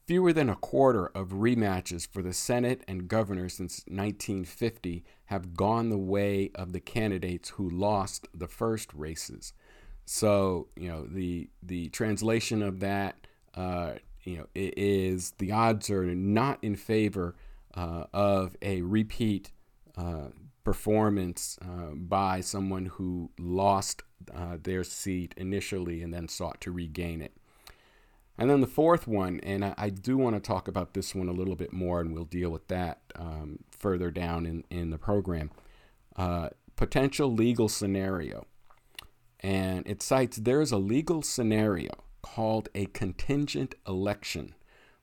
Fewer 0.06 0.34
than 0.34 0.50
a 0.50 0.56
quarter 0.56 1.06
of 1.06 1.28
rematches 1.28 2.06
for 2.06 2.20
the 2.20 2.34
Senate 2.34 2.84
and 2.86 3.08
governor 3.08 3.48
since 3.48 3.84
1950 3.86 5.02
have 5.26 5.54
gone 5.54 5.88
the 5.88 5.96
way 5.96 6.50
of 6.54 6.72
the 6.72 6.80
candidates 6.80 7.50
who 7.50 7.68
lost 7.70 8.28
the 8.34 8.48
first 8.48 8.92
races. 8.92 9.54
So, 10.04 10.68
you 10.76 10.88
know, 10.88 11.06
the 11.06 11.48
the 11.62 11.88
translation 11.88 12.62
of 12.62 12.80
that, 12.80 13.26
uh, 13.54 13.94
you 14.22 14.38
know, 14.38 14.46
is 14.54 15.32
the 15.38 15.52
odds 15.52 15.90
are 15.90 16.14
not 16.14 16.58
in 16.62 16.76
favor 16.76 17.36
uh, 17.74 18.04
of 18.12 18.56
a 18.62 18.82
repeat 18.82 19.50
uh, 19.96 20.28
performance 20.62 21.58
uh, 21.62 21.94
by 21.94 22.40
someone 22.40 22.86
who 22.86 23.30
lost 23.38 24.02
uh, 24.34 24.56
their 24.62 24.84
seat 24.84 25.34
initially 25.36 26.02
and 26.02 26.12
then 26.12 26.28
sought 26.28 26.60
to 26.62 26.72
regain 26.72 27.20
it. 27.20 27.32
And 28.36 28.50
then 28.50 28.60
the 28.60 28.66
fourth 28.66 29.06
one, 29.06 29.38
and 29.40 29.64
I, 29.64 29.74
I 29.78 29.90
do 29.90 30.16
want 30.16 30.34
to 30.34 30.40
talk 30.40 30.66
about 30.66 30.94
this 30.94 31.14
one 31.14 31.28
a 31.28 31.32
little 31.32 31.54
bit 31.54 31.72
more, 31.72 32.00
and 32.00 32.12
we'll 32.12 32.24
deal 32.24 32.50
with 32.50 32.66
that 32.68 33.00
um, 33.14 33.60
further 33.70 34.10
down 34.10 34.44
in, 34.44 34.64
in 34.70 34.90
the 34.90 34.98
program. 34.98 35.50
Uh, 36.16 36.48
potential 36.74 37.32
legal 37.32 37.68
scenario. 37.68 38.46
And 39.44 39.86
it 39.86 40.02
cites 40.02 40.38
there 40.38 40.62
is 40.62 40.72
a 40.72 40.78
legal 40.78 41.20
scenario 41.20 41.90
called 42.22 42.70
a 42.74 42.86
contingent 42.86 43.74
election 43.86 44.54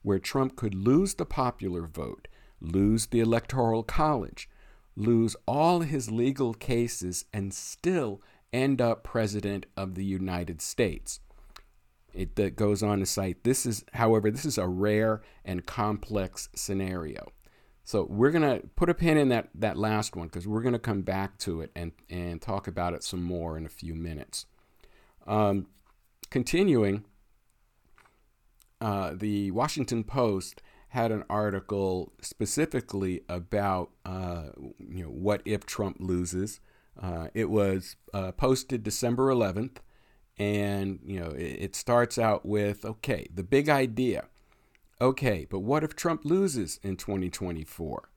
where 0.01 0.17
Trump 0.17 0.55
could 0.55 0.73
lose 0.73 1.13
the 1.13 1.27
popular 1.27 1.85
vote, 1.85 2.27
lose 2.59 3.05
the 3.05 3.19
electoral 3.19 3.83
college, 3.83 4.49
lose 4.95 5.35
all 5.47 5.81
his 5.81 6.09
legal 6.09 6.55
cases, 6.55 7.25
and 7.31 7.53
still 7.53 8.19
end 8.51 8.81
up 8.81 9.03
president 9.03 9.67
of 9.77 9.93
the 9.93 10.03
United 10.03 10.59
States. 10.59 11.19
It 12.11 12.55
goes 12.55 12.81
on 12.81 12.97
to 12.97 13.05
cite 13.05 13.43
this 13.43 13.67
is, 13.67 13.85
however, 13.93 14.31
this 14.31 14.45
is 14.45 14.57
a 14.57 14.67
rare 14.67 15.21
and 15.45 15.67
complex 15.67 16.49
scenario. 16.55 17.31
So 17.91 18.07
we're 18.09 18.31
gonna 18.31 18.61
put 18.77 18.89
a 18.89 18.93
pin 18.93 19.17
in 19.17 19.27
that 19.29 19.49
that 19.53 19.75
last 19.75 20.15
one 20.15 20.27
because 20.27 20.47
we're 20.47 20.61
gonna 20.61 20.79
come 20.79 21.01
back 21.01 21.37
to 21.39 21.59
it 21.59 21.71
and 21.75 21.91
and 22.09 22.41
talk 22.41 22.65
about 22.65 22.93
it 22.93 23.03
some 23.03 23.21
more 23.21 23.57
in 23.57 23.65
a 23.65 23.69
few 23.69 23.93
minutes. 23.93 24.45
Um, 25.27 25.67
continuing, 26.29 27.03
uh, 28.79 29.11
the 29.13 29.51
Washington 29.51 30.05
Post 30.05 30.61
had 30.87 31.11
an 31.11 31.25
article 31.29 32.13
specifically 32.21 33.23
about 33.27 33.89
uh, 34.05 34.51
you 34.79 35.03
know 35.03 35.09
what 35.09 35.41
if 35.43 35.65
Trump 35.65 35.97
loses. 35.99 36.61
Uh, 36.97 37.27
it 37.33 37.49
was 37.49 37.97
uh, 38.13 38.31
posted 38.31 38.83
December 38.83 39.27
11th, 39.27 39.79
and 40.37 41.01
you 41.03 41.19
know 41.19 41.31
it, 41.31 41.57
it 41.59 41.75
starts 41.75 42.17
out 42.17 42.45
with 42.45 42.85
okay, 42.85 43.27
the 43.35 43.43
big 43.43 43.67
idea. 43.67 44.29
Okay, 45.01 45.47
but 45.49 45.61
what 45.61 45.83
if 45.83 45.95
Trump 45.95 46.25
loses 46.25 46.79
in 46.83 46.95
2024? 46.95 48.09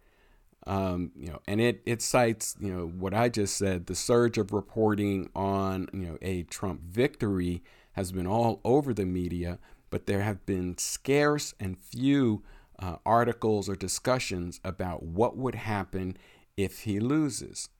Um, 0.66 1.12
you 1.16 1.28
know, 1.30 1.40
and 1.48 1.58
it 1.60 1.82
it 1.86 2.02
cites 2.02 2.56
you 2.60 2.72
know 2.72 2.86
what 2.86 3.14
I 3.14 3.30
just 3.30 3.56
said. 3.56 3.86
The 3.86 3.94
surge 3.94 4.36
of 4.36 4.52
reporting 4.52 5.30
on 5.34 5.88
you 5.94 6.06
know 6.06 6.18
a 6.20 6.42
Trump 6.44 6.82
victory 6.82 7.62
has 7.92 8.12
been 8.12 8.26
all 8.26 8.60
over 8.64 8.92
the 8.92 9.06
media, 9.06 9.58
but 9.88 10.06
there 10.06 10.20
have 10.20 10.44
been 10.44 10.76
scarce 10.76 11.54
and 11.58 11.78
few 11.78 12.42
uh, 12.78 12.96
articles 13.06 13.68
or 13.68 13.76
discussions 13.76 14.60
about 14.62 15.02
what 15.02 15.38
would 15.38 15.54
happen 15.54 16.16
if 16.56 16.80
he 16.80 17.00
loses. 17.00 17.70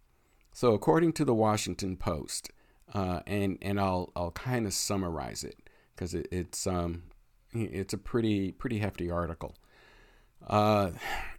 So, 0.52 0.73
according 0.73 1.12
to 1.14 1.25
the 1.26 1.34
Washington 1.34 1.96
Post, 1.99 2.50
uh, 2.94 3.20
and 3.26 3.58
and 3.61 3.78
I'll 3.78 4.12
I'll 4.16 4.30
kind 4.30 4.66
of 4.66 4.73
summarize 4.73 5.44
it 5.44 5.68
because 5.94 6.14
it, 6.14 6.26
it's 6.30 6.66
um, 6.66 7.02
it's 7.54 7.94
a 7.94 7.99
pretty 7.99 8.52
pretty 8.52 8.78
hefty 8.78 9.11
article. 9.11 9.56
Uh, 10.46 10.90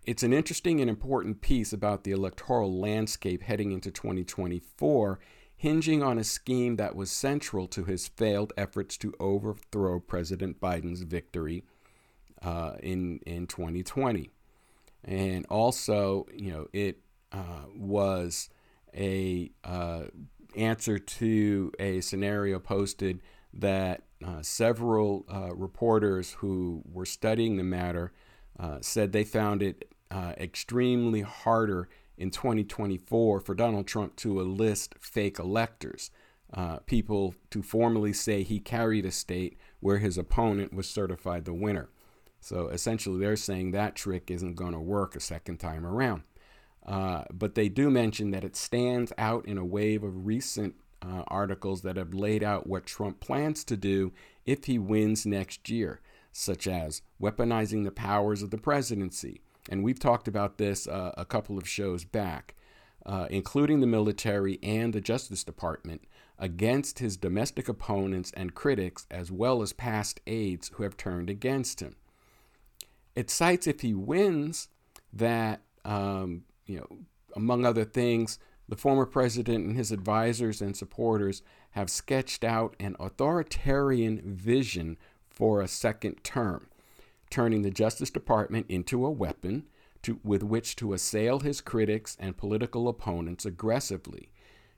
it's 0.05 0.23
an 0.23 0.33
interesting 0.33 0.81
and 0.81 0.89
important 0.89 1.41
piece 1.41 1.71
about 1.73 2.03
the 2.03 2.11
electoral 2.11 2.79
landscape 2.79 3.43
heading 3.43 3.71
into 3.71 3.91
2024, 3.91 5.19
hinging 5.55 6.01
on 6.01 6.17
a 6.17 6.23
scheme 6.23 6.75
that 6.77 6.95
was 6.95 7.11
central 7.11 7.67
to 7.67 7.83
his 7.83 8.07
failed 8.07 8.51
efforts 8.57 8.97
to 8.97 9.13
overthrow 9.19 9.99
President 9.99 10.59
Biden's 10.59 11.01
victory 11.03 11.63
uh, 12.41 12.73
in 12.81 13.19
in 13.25 13.47
2020, 13.47 14.29
and 15.03 15.45
also, 15.47 16.25
you 16.33 16.51
know, 16.51 16.67
it 16.73 16.99
uh, 17.31 17.65
was 17.75 18.49
a 18.95 19.51
uh, 19.63 20.05
answer 20.55 20.97
to 20.97 21.71
a 21.79 22.01
scenario 22.01 22.59
posted 22.59 23.21
that 23.55 24.03
uh, 24.25 24.41
several 24.41 25.25
uh, 25.31 25.53
reporters 25.55 26.33
who 26.39 26.83
were 26.91 27.05
studying 27.05 27.57
the 27.57 27.63
matter 27.63 28.11
uh, 28.59 28.77
said 28.81 29.11
they 29.11 29.23
found 29.23 29.61
it 29.61 29.89
uh, 30.11 30.33
extremely 30.37 31.21
harder 31.21 31.89
in 32.17 32.31
2024 32.31 33.39
for 33.41 33.55
Donald 33.55 33.87
Trump 33.87 34.15
to 34.17 34.39
enlist 34.39 34.95
fake 34.99 35.39
electors, 35.39 36.11
uh, 36.53 36.77
people 36.85 37.35
to 37.49 37.61
formally 37.61 38.13
say 38.13 38.43
he 38.43 38.59
carried 38.59 39.05
a 39.05 39.11
state 39.11 39.57
where 39.79 39.97
his 39.97 40.17
opponent 40.17 40.73
was 40.73 40.87
certified 40.87 41.45
the 41.45 41.53
winner. 41.53 41.89
So 42.39 42.67
essentially, 42.67 43.19
they're 43.19 43.35
saying 43.35 43.71
that 43.71 43.95
trick 43.95 44.29
isn't 44.29 44.55
going 44.55 44.73
to 44.73 44.79
work 44.79 45.15
a 45.15 45.19
second 45.19 45.57
time 45.57 45.85
around. 45.85 46.23
Uh, 46.85 47.23
but 47.33 47.55
they 47.55 47.67
do 47.67 47.89
mention 47.89 48.31
that 48.31 48.43
it 48.43 48.55
stands 48.55 49.11
out 49.17 49.45
in 49.47 49.57
a 49.57 49.65
wave 49.65 50.03
of 50.03 50.27
recent 50.27 50.75
uh, 51.05 51.23
articles 51.27 51.81
that 51.81 51.97
have 51.97 52.13
laid 52.13 52.43
out 52.43 52.67
what 52.67 52.85
Trump 52.85 53.19
plans 53.19 53.63
to 53.65 53.77
do 53.77 54.11
if 54.45 54.65
he 54.65 54.79
wins 54.79 55.25
next 55.25 55.69
year, 55.69 56.01
such 56.31 56.67
as 56.67 57.01
weaponizing 57.21 57.83
the 57.83 57.91
powers 57.91 58.41
of 58.41 58.51
the 58.51 58.57
presidency. 58.57 59.41
And 59.69 59.83
we've 59.83 59.99
talked 59.99 60.27
about 60.27 60.57
this 60.57 60.87
uh, 60.87 61.11
a 61.17 61.25
couple 61.25 61.57
of 61.57 61.67
shows 61.67 62.03
back, 62.03 62.55
uh, 63.05 63.27
including 63.29 63.79
the 63.79 63.87
military 63.87 64.59
and 64.61 64.93
the 64.93 65.01
Justice 65.01 65.43
Department, 65.43 66.03
against 66.37 66.99
his 66.99 67.17
domestic 67.17 67.69
opponents 67.69 68.31
and 68.35 68.55
critics, 68.55 69.05
as 69.09 69.31
well 69.31 69.61
as 69.61 69.73
past 69.73 70.19
aides 70.27 70.71
who 70.73 70.83
have 70.83 70.97
turned 70.97 71.29
against 71.29 71.79
him. 71.79 71.95
It 73.15 73.29
cites 73.29 73.67
if 73.67 73.81
he 73.81 73.93
wins 73.93 74.67
that, 75.13 75.61
um, 75.85 76.43
you 76.65 76.79
know, 76.79 76.97
among 77.35 77.65
other 77.65 77.85
things, 77.85 78.37
the 78.67 78.75
former 78.75 79.05
president 79.05 79.65
and 79.65 79.75
his 79.75 79.91
advisors 79.91 80.61
and 80.61 80.75
supporters 80.75 81.41
have 81.71 81.89
sketched 81.89 82.43
out 82.43 82.75
an 82.79 82.95
authoritarian 82.99 84.21
vision 84.25 84.97
for 85.29 85.61
a 85.61 85.67
second 85.67 86.23
term, 86.23 86.67
turning 87.29 87.61
the 87.61 87.71
Justice 87.71 88.09
Department 88.09 88.65
into 88.69 89.05
a 89.05 89.11
weapon 89.11 89.65
to, 90.01 90.19
with 90.23 90.43
which 90.43 90.75
to 90.77 90.93
assail 90.93 91.39
his 91.39 91.61
critics 91.61 92.15
and 92.19 92.37
political 92.37 92.87
opponents 92.87 93.45
aggressively, 93.45 94.29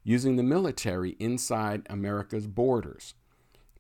using 0.04 0.36
the 0.36 0.44
military 0.44 1.12
inside 1.20 1.86
America's 1.90 2.48
borders, 2.48 3.14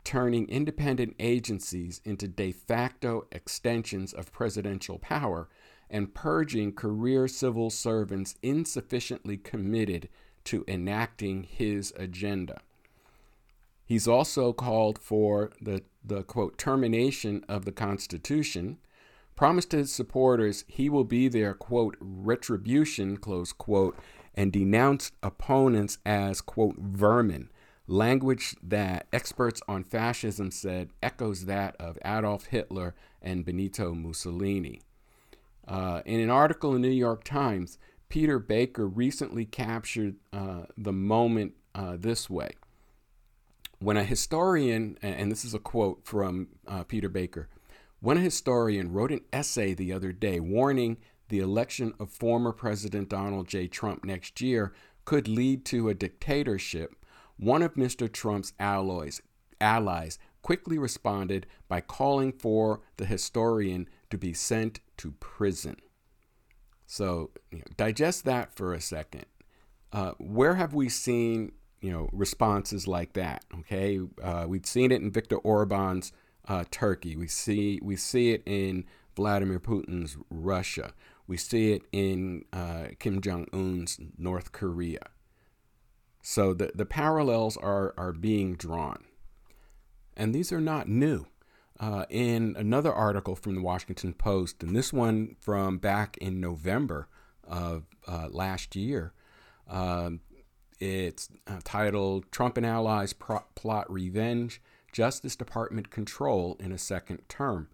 turning 0.03 0.47
independent 0.47 1.15
agencies 1.19 2.01
into 2.05 2.27
de 2.27 2.51
facto 2.51 3.25
extensions 3.31 4.13
of 4.13 4.31
presidential 4.31 4.99
power 4.99 5.49
and 5.89 6.13
purging 6.13 6.73
career 6.73 7.27
civil 7.27 7.69
servants 7.69 8.35
insufficiently 8.41 9.37
committed 9.37 10.09
to 10.43 10.63
enacting 10.67 11.43
his 11.43 11.93
agenda. 11.97 12.61
He's 13.85 14.07
also 14.07 14.51
called 14.51 14.99
for 14.99 15.51
the, 15.61 15.83
the 16.03 16.23
quote 16.23 16.57
termination 16.57 17.45
of 17.47 17.63
the 17.63 17.71
Constitution, 17.71 18.77
promised 19.35 19.71
his 19.71 19.93
supporters 19.93 20.65
he 20.67 20.89
will 20.89 21.05
be 21.05 21.29
their 21.29 21.53
quote 21.53 21.95
retribution, 21.99 23.17
close 23.17 23.53
quote, 23.53 23.97
and 24.35 24.51
denounced 24.51 25.13
opponents 25.23 25.99
as 26.05 26.41
quote 26.41 26.77
vermin, 26.77 27.49
language 27.87 28.55
that 28.61 29.07
experts 29.13 29.61
on 29.67 29.83
fascism 29.83 30.51
said 30.51 30.89
echoes 31.01 31.45
that 31.45 31.75
of 31.79 31.97
Adolf 32.03 32.47
Hitler 32.47 32.93
and 33.21 33.45
Benito 33.45 33.93
Mussolini. 33.93 34.81
Uh, 35.67 36.01
in 36.05 36.19
an 36.19 36.29
article 36.29 36.75
in 36.75 36.81
the 36.81 36.87
New 36.87 36.95
York 36.95 37.23
Times, 37.23 37.77
Peter 38.09 38.39
Baker 38.39 38.87
recently 38.87 39.45
captured 39.45 40.15
uh, 40.31 40.63
the 40.77 40.93
moment 40.93 41.53
uh, 41.75 41.97
this 41.99 42.29
way. 42.29 42.51
When 43.79 43.97
a 43.97 44.03
historian, 44.03 44.97
and 45.01 45.31
this 45.31 45.45
is 45.45 45.53
a 45.53 45.59
quote 45.59 46.03
from 46.03 46.47
uh, 46.67 46.83
Peter 46.83 47.09
Baker, 47.09 47.49
when 47.99 48.17
a 48.17 48.21
historian 48.21 48.91
wrote 48.91 49.11
an 49.11 49.21
essay 49.33 49.73
the 49.73 49.91
other 49.91 50.11
day 50.11 50.39
warning 50.39 50.97
the 51.29 51.39
election 51.39 51.93
of 51.99 52.09
former 52.09 52.51
President 52.53 53.09
Donald 53.09 53.47
J. 53.47 53.67
Trump 53.67 54.05
next 54.05 54.39
year 54.39 54.73
could 55.05 55.27
lead 55.27 55.65
to 55.65 55.89
a 55.89 55.93
dictatorship, 55.93 56.95
one 57.37 57.61
of 57.61 57.75
Mr. 57.75 58.11
Trump's 58.11 58.53
allies, 58.59 59.21
allies 59.59 60.17
quickly 60.41 60.77
responded 60.77 61.45
by 61.67 61.81
calling 61.81 62.31
for 62.31 62.81
the 62.97 63.05
historian 63.05 63.87
to 64.09 64.17
be 64.17 64.33
sent 64.33 64.79
to 64.97 65.11
prison. 65.19 65.77
So 66.85 67.31
you 67.51 67.59
know, 67.59 67.65
digest 67.75 68.25
that 68.25 68.55
for 68.55 68.73
a 68.73 68.81
second. 68.81 69.25
Uh, 69.91 70.11
where 70.17 70.55
have 70.55 70.73
we 70.73 70.89
seen 70.89 71.51
you 71.81 71.91
know 71.91 72.09
responses 72.11 72.87
like 72.87 73.13
that? 73.13 73.43
Okay, 73.59 73.99
uh, 74.23 74.45
we've 74.47 74.65
seen 74.65 74.91
it 74.91 75.01
in 75.01 75.11
Viktor 75.11 75.37
Orban's 75.37 76.11
uh, 76.47 76.63
Turkey. 76.71 77.15
We 77.15 77.27
see 77.27 77.79
we 77.83 77.95
see 77.95 78.31
it 78.31 78.43
in 78.45 78.85
Vladimir 79.15 79.59
Putin's 79.59 80.17
Russia. 80.29 80.93
We 81.27 81.35
see 81.37 81.73
it 81.73 81.83
in 81.91 82.45
uh, 82.53 82.87
Kim 82.99 83.19
Jong 83.21 83.47
Un's 83.51 83.99
North 84.17 84.53
Korea. 84.53 85.09
So 86.21 86.53
the 86.53 86.71
the 86.73 86.85
parallels 86.85 87.57
are 87.57 87.93
are 87.97 88.13
being 88.13 88.55
drawn, 88.55 89.03
and 90.15 90.33
these 90.33 90.51
are 90.51 90.61
not 90.61 90.87
new 90.87 91.25
uh, 91.79 92.05
in 92.09 92.55
another 92.57 92.93
article 92.93 93.35
from 93.35 93.55
the 93.55 93.61
Washington 93.61 94.13
Post, 94.13 94.63
and 94.63 94.75
this 94.75 94.91
one 94.91 95.35
from 95.39 95.77
back 95.77 96.17
in 96.17 96.39
November 96.39 97.07
of 97.43 97.83
uh, 98.07 98.27
last 98.29 98.75
year. 98.75 99.13
Um, 99.69 100.21
it's 100.79 101.29
uh, 101.47 101.59
titled 101.63 102.31
Trump 102.31 102.57
and 102.57 102.65
Allies 102.65 103.13
Pro- 103.13 103.45
Plot 103.55 103.91
Revenge, 103.91 104.61
Justice 104.91 105.35
Department 105.35 105.89
Control 105.89 106.55
in 106.59 106.71
a 106.71 106.77
Second 106.77 107.21
Term. 107.29 107.69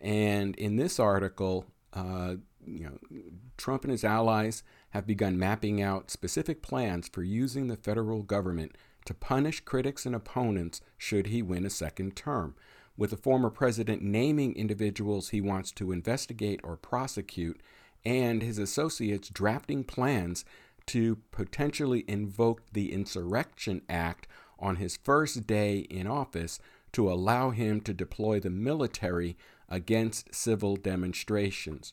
And 0.00 0.54
in 0.56 0.76
this 0.76 1.00
article, 1.00 1.66
uh, 1.92 2.36
you 2.66 2.84
know, 2.84 3.20
Trump 3.56 3.84
and 3.84 3.90
his 3.90 4.04
allies 4.04 4.62
have 4.90 5.06
begun 5.06 5.38
mapping 5.38 5.80
out 5.80 6.10
specific 6.10 6.62
plans 6.62 7.08
for 7.08 7.22
using 7.22 7.68
the 7.68 7.76
federal 7.76 8.22
government 8.22 8.76
to 9.04 9.14
punish 9.14 9.60
critics 9.60 10.04
and 10.04 10.14
opponents 10.14 10.80
should 10.98 11.28
he 11.28 11.42
win 11.42 11.64
a 11.64 11.70
second 11.70 12.16
term 12.16 12.54
with 12.96 13.10
the 13.10 13.16
former 13.16 13.50
president 13.50 14.02
naming 14.02 14.54
individuals 14.54 15.28
he 15.28 15.40
wants 15.40 15.70
to 15.72 15.92
investigate 15.92 16.60
or 16.62 16.76
prosecute, 16.76 17.60
and 18.04 18.42
his 18.42 18.58
associates 18.58 19.28
drafting 19.28 19.84
plans 19.84 20.44
to 20.86 21.16
potentially 21.32 22.04
invoke 22.06 22.62
the 22.72 22.92
Insurrection 22.92 23.82
Act 23.88 24.26
on 24.58 24.76
his 24.76 24.96
first 24.96 25.46
day 25.46 25.78
in 25.78 26.06
office 26.06 26.58
to 26.92 27.10
allow 27.10 27.50
him 27.50 27.80
to 27.80 27.92
deploy 27.92 28.40
the 28.40 28.50
military 28.50 29.36
against 29.68 30.34
civil 30.34 30.76
demonstrations. 30.76 31.92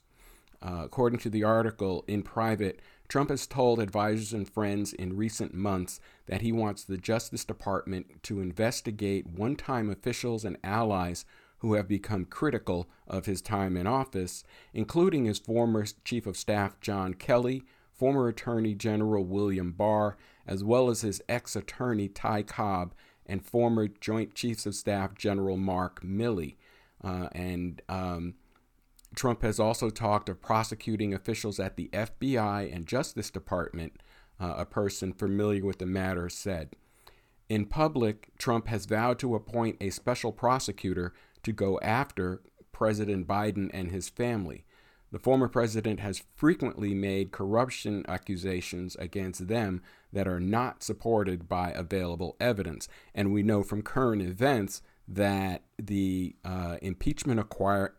Uh, 0.62 0.82
according 0.84 1.20
to 1.20 1.30
the 1.30 1.44
article 1.44 2.06
in 2.08 2.24
private, 2.24 2.80
Trump 3.14 3.30
has 3.30 3.46
told 3.46 3.80
advisors 3.80 4.34
and 4.34 4.50
friends 4.50 4.92
in 4.92 5.16
recent 5.16 5.54
months 5.54 6.00
that 6.26 6.42
he 6.42 6.52
wants 6.52 6.84
the 6.84 6.98
Justice 6.98 7.46
Department 7.46 8.24
to 8.24 8.42
investigate 8.42 9.28
one 9.28 9.56
time 9.56 9.92
officials 9.92 10.44
and 10.44 10.58
allies 10.64 11.24
who 11.60 11.76
have 11.76 11.88
become 11.88 12.26
critical 12.26 12.90
of 13.08 13.28
his 13.28 13.40
time 13.40 13.78
in 13.78 13.86
office, 13.86 14.44
including 14.74 15.26
his 15.26 15.38
former 15.38 15.86
Chief 16.04 16.26
of 16.26 16.36
Staff 16.36 16.80
John 16.82 17.14
Kelly, 17.14 17.66
former 17.92 18.30
Attorney 18.30 18.74
General 18.74 19.24
William 19.24 19.74
Barr, 19.74 20.18
as 20.48 20.64
well 20.64 20.90
as 20.90 21.02
his 21.02 21.22
ex 21.30 21.56
attorney 21.56 22.08
Ty 22.08 22.42
Cobb 22.42 22.96
and 23.28 23.46
former 23.46 23.88
Joint 23.88 24.34
Chiefs 24.34 24.66
of 24.66 24.74
Staff 24.74 25.14
General 25.14 25.58
Mark 25.58 26.02
Milley. 26.02 26.56
Uh, 27.04 27.30
and 27.34 27.80
um, 27.88 28.34
Trump 29.16 29.42
has 29.44 29.60
also 29.60 29.90
talked 29.90 30.30
of 30.30 30.42
prosecuting 30.42 31.14
officials 31.14 31.60
at 31.60 31.76
the 31.76 31.90
FBI 31.94 32.74
and 32.74 32.88
Justice 32.88 33.30
Department, 33.30 34.02
uh, 34.40 34.56
a 34.58 34.66
person 34.66 35.14
familiar 35.14 35.64
with 35.66 35.80
the 35.80 35.86
matter 35.86 36.30
said. 36.30 36.76
In 37.50 37.66
public, 37.66 38.30
Trump 38.38 38.68
has 38.68 38.86
vowed 38.86 39.20
to 39.20 39.36
appoint 39.36 39.78
a 39.80 39.90
special 39.90 40.32
prosecutor 40.32 41.14
to 41.44 41.52
go 41.52 41.80
after 41.82 42.42
President 42.72 43.28
Biden 43.28 43.70
and 43.74 43.92
his 43.92 44.10
family. 44.10 44.66
The 45.12 45.20
former 45.20 45.48
president 45.48 46.00
has 46.00 46.24
frequently 46.36 46.96
made 46.96 47.32
corruption 47.32 48.04
accusations 48.08 48.96
against 48.96 49.48
them 49.48 49.84
that 50.12 50.28
are 50.28 50.40
not 50.40 50.82
supported 50.82 51.48
by 51.48 51.70
available 51.70 52.36
evidence. 52.40 52.88
And 53.14 53.32
we 53.32 53.44
know 53.44 53.62
from 53.62 53.84
current 53.84 54.24
events 54.24 54.82
that 55.08 55.64
the 55.78 56.36
uh, 56.46 56.78
impeachment 56.82 57.40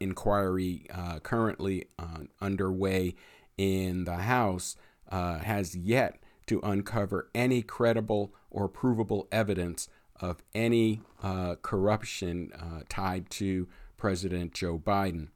inquiry 0.01 0.87
uh, 0.93 1.19
currently 1.21 1.87
uh, 1.99 2.25
underway 2.41 3.15
in 3.59 4.05
the 4.05 4.17
House 4.17 4.77
uh, 5.11 5.39
has 5.39 5.77
yet 5.77 6.19
to 6.47 6.61
uncover 6.63 7.31
any 7.35 7.63
credible 7.63 8.35
or 8.51 8.69
provable 8.69 9.29
evidence 9.31 9.89
of 10.21 10.43
any 10.55 11.03
uh, 11.23 11.57
corruption 11.63 12.51
uh, 12.59 12.83
tied 12.89 13.29
to 13.31 13.69
President 13.97 14.55
Joe 14.55 14.79
Biden. 14.79 15.29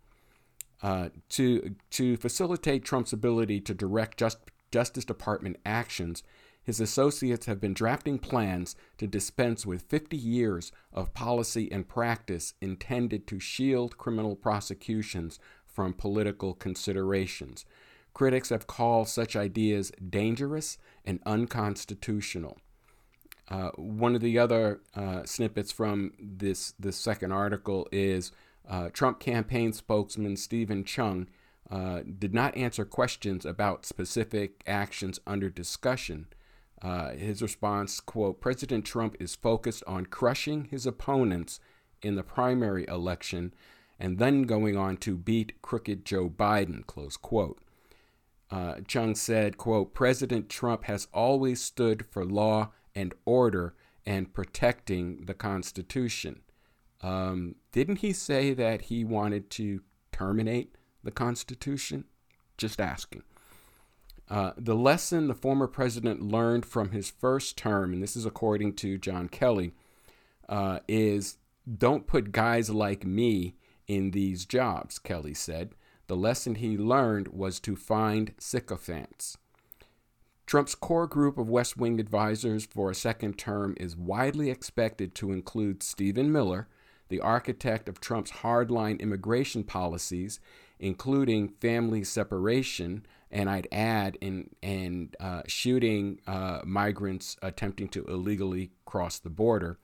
to, 1.28 1.74
to 1.90 2.16
facilitate 2.16 2.85
Trump's 2.85 3.12
ability 3.12 3.61
to 3.62 3.74
direct 3.74 4.18
just, 4.18 4.38
Justice 4.70 5.04
Department 5.04 5.57
actions, 5.66 6.22
his 6.68 6.81
associates 6.81 7.46
have 7.46 7.62
been 7.62 7.72
drafting 7.72 8.18
plans 8.18 8.76
to 8.98 9.07
dispense 9.07 9.64
with 9.64 9.88
50 9.88 10.18
years 10.18 10.70
of 10.92 11.14
policy 11.14 11.72
and 11.72 11.88
practice 11.88 12.52
intended 12.61 13.26
to 13.26 13.40
shield 13.40 13.96
criminal 13.96 14.37
prosecutions 14.37 15.38
from 15.64 15.94
political 15.94 16.52
considerations. 16.52 17.64
Critics 18.12 18.50
have 18.50 18.66
called 18.66 19.09
such 19.09 19.35
ideas 19.35 19.90
dangerous 20.11 20.76
and 21.07 21.20
unconstitutional. 21.24 22.59
Uh, 23.50 23.70
one 23.76 24.14
of 24.14 24.20
the 24.20 24.38
other 24.38 24.83
uh, 24.94 25.24
snippets 25.24 25.72
from 25.72 26.12
this, 26.20 26.74
this 26.78 26.98
second 26.98 27.33
article 27.33 27.88
is 27.90 28.31
uh, 28.68 28.90
Trump 28.90 29.20
campaign 29.20 29.72
spokesman 29.72 30.37
Steven 30.37 30.85
Cheung 30.85 31.28
uh, 31.70 32.00
did 32.18 32.35
not 32.35 32.54
answer 32.59 32.85
questions 32.85 33.46
about 33.46 33.87
specific 33.87 34.62
actions 34.66 35.18
under 35.26 35.48
discussion 35.48 36.26
uh, 36.82 37.10
his 37.10 37.42
response, 37.42 38.00
quote, 38.00 38.40
President 38.40 38.84
Trump 38.84 39.16
is 39.18 39.34
focused 39.34 39.82
on 39.86 40.06
crushing 40.06 40.64
his 40.64 40.86
opponents 40.86 41.60
in 42.02 42.14
the 42.14 42.22
primary 42.22 42.86
election 42.86 43.52
and 43.98 44.18
then 44.18 44.42
going 44.42 44.76
on 44.76 44.96
to 44.98 45.16
beat 45.16 45.60
crooked 45.60 46.04
Joe 46.04 46.28
Biden, 46.28 46.86
close 46.86 47.16
quote. 47.16 47.60
Uh, 48.50 48.76
Cheung 48.76 49.16
said, 49.16 49.58
quote, 49.58 49.92
President 49.92 50.48
Trump 50.48 50.84
has 50.84 51.08
always 51.12 51.60
stood 51.60 52.06
for 52.06 52.24
law 52.24 52.70
and 52.94 53.12
order 53.24 53.74
and 54.06 54.32
protecting 54.32 55.26
the 55.26 55.34
Constitution. 55.34 56.40
Um, 57.02 57.56
didn't 57.72 57.98
he 57.98 58.12
say 58.12 58.54
that 58.54 58.82
he 58.82 59.04
wanted 59.04 59.50
to 59.50 59.82
terminate 60.12 60.76
the 61.04 61.10
Constitution? 61.10 62.04
Just 62.56 62.80
asking. 62.80 63.22
Uh, 64.30 64.52
the 64.56 64.74
lesson 64.74 65.26
the 65.26 65.34
former 65.34 65.66
president 65.66 66.22
learned 66.22 66.66
from 66.66 66.90
his 66.90 67.10
first 67.10 67.56
term, 67.56 67.92
and 67.92 68.02
this 68.02 68.16
is 68.16 68.26
according 68.26 68.74
to 68.74 68.98
John 68.98 69.28
Kelly, 69.28 69.72
uh, 70.48 70.80
is 70.86 71.36
don't 71.76 72.06
put 72.06 72.32
guys 72.32 72.70
like 72.70 73.04
me 73.04 73.56
in 73.86 74.10
these 74.10 74.44
jobs, 74.44 74.98
Kelly 74.98 75.34
said. 75.34 75.74
The 76.06 76.16
lesson 76.16 76.56
he 76.56 76.76
learned 76.76 77.28
was 77.28 77.60
to 77.60 77.76
find 77.76 78.32
sycophants. 78.38 79.36
Trump's 80.46 80.74
core 80.74 81.06
group 81.06 81.36
of 81.36 81.50
West 81.50 81.76
Wing 81.76 82.00
advisors 82.00 82.64
for 82.64 82.90
a 82.90 82.94
second 82.94 83.36
term 83.36 83.76
is 83.78 83.96
widely 83.96 84.50
expected 84.50 85.14
to 85.16 85.32
include 85.32 85.82
Stephen 85.82 86.32
Miller, 86.32 86.68
the 87.10 87.20
architect 87.20 87.88
of 87.88 88.00
Trump's 88.00 88.30
hardline 88.30 88.98
immigration 89.00 89.62
policies, 89.62 90.40
including 90.78 91.48
family 91.60 92.02
separation, 92.02 93.04
and 93.30 93.50
I'd 93.50 93.68
add 93.70 94.16
in 94.20 94.50
and 94.62 95.14
uh, 95.20 95.42
shooting 95.46 96.20
uh, 96.26 96.60
migrants 96.64 97.36
attempting 97.42 97.88
to 97.88 98.04
illegally 98.06 98.70
cross 98.84 99.18
the 99.18 99.30
border, 99.30 99.78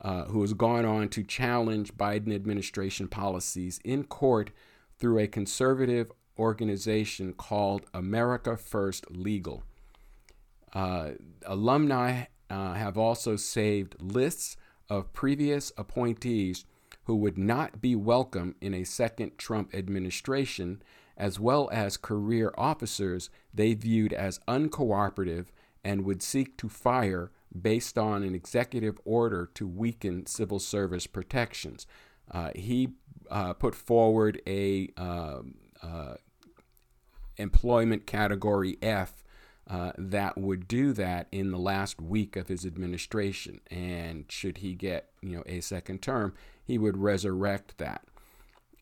uh, 0.00 0.24
who 0.24 0.40
has 0.42 0.54
gone 0.54 0.84
on 0.84 1.08
to 1.10 1.22
challenge 1.22 1.94
Biden 1.94 2.34
administration 2.34 3.08
policies 3.08 3.80
in 3.84 4.04
court 4.04 4.50
through 4.98 5.18
a 5.18 5.26
conservative 5.26 6.10
organization 6.38 7.32
called 7.32 7.86
America 7.94 8.56
First 8.56 9.10
Legal. 9.10 9.62
Uh, 10.72 11.12
alumni 11.46 12.24
uh, 12.50 12.74
have 12.74 12.98
also 12.98 13.36
saved 13.36 13.96
lists 14.00 14.56
of 14.88 15.12
previous 15.12 15.72
appointees 15.76 16.64
who 17.04 17.16
would 17.16 17.38
not 17.38 17.80
be 17.80 17.94
welcome 17.94 18.54
in 18.60 18.74
a 18.74 18.84
second 18.84 19.38
Trump 19.38 19.74
administration 19.74 20.82
as 21.16 21.40
well 21.40 21.68
as 21.72 21.96
career 21.96 22.52
officers 22.58 23.30
they 23.52 23.74
viewed 23.74 24.12
as 24.12 24.40
uncooperative 24.46 25.46
and 25.84 26.04
would 26.04 26.22
seek 26.22 26.56
to 26.58 26.68
fire 26.68 27.30
based 27.60 27.96
on 27.96 28.22
an 28.22 28.34
executive 28.34 28.98
order 29.04 29.48
to 29.54 29.66
weaken 29.66 30.26
civil 30.26 30.58
service 30.58 31.06
protections. 31.06 31.86
Uh, 32.30 32.50
he 32.54 32.88
uh, 33.30 33.52
put 33.54 33.74
forward 33.74 34.40
a 34.46 34.90
um, 34.96 35.54
uh, 35.82 36.14
employment 37.36 38.06
category 38.06 38.76
F 38.82 39.22
uh, 39.68 39.92
that 39.98 40.38
would 40.38 40.68
do 40.68 40.92
that 40.92 41.26
in 41.32 41.50
the 41.50 41.58
last 41.58 42.00
week 42.00 42.36
of 42.36 42.48
his 42.48 42.64
administration. 42.64 43.60
And 43.70 44.24
should 44.28 44.58
he 44.58 44.74
get 44.74 45.10
you 45.22 45.36
know 45.36 45.42
a 45.46 45.60
second 45.60 46.02
term, 46.02 46.34
he 46.64 46.78
would 46.78 46.96
resurrect 46.96 47.78
that. 47.78 48.02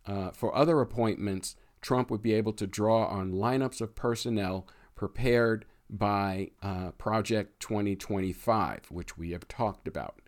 Uh, 0.07 0.31
for 0.31 0.55
other 0.55 0.81
appointments, 0.81 1.57
Trump 1.85 2.11
would 2.11 2.23
be 2.23 2.33
able 2.33 2.55
to 2.55 2.66
draw 2.66 3.05
on 3.05 3.33
lineups 3.33 3.83
of 3.83 3.94
personnel 3.94 4.66
prepared 4.97 5.66
by 5.90 6.51
uh, 6.62 6.92
Project 6.92 7.61
2025, 7.61 8.87
which 8.88 9.18
we 9.18 9.33
have 9.33 9.47
talked 9.49 9.87
about, 9.87 10.18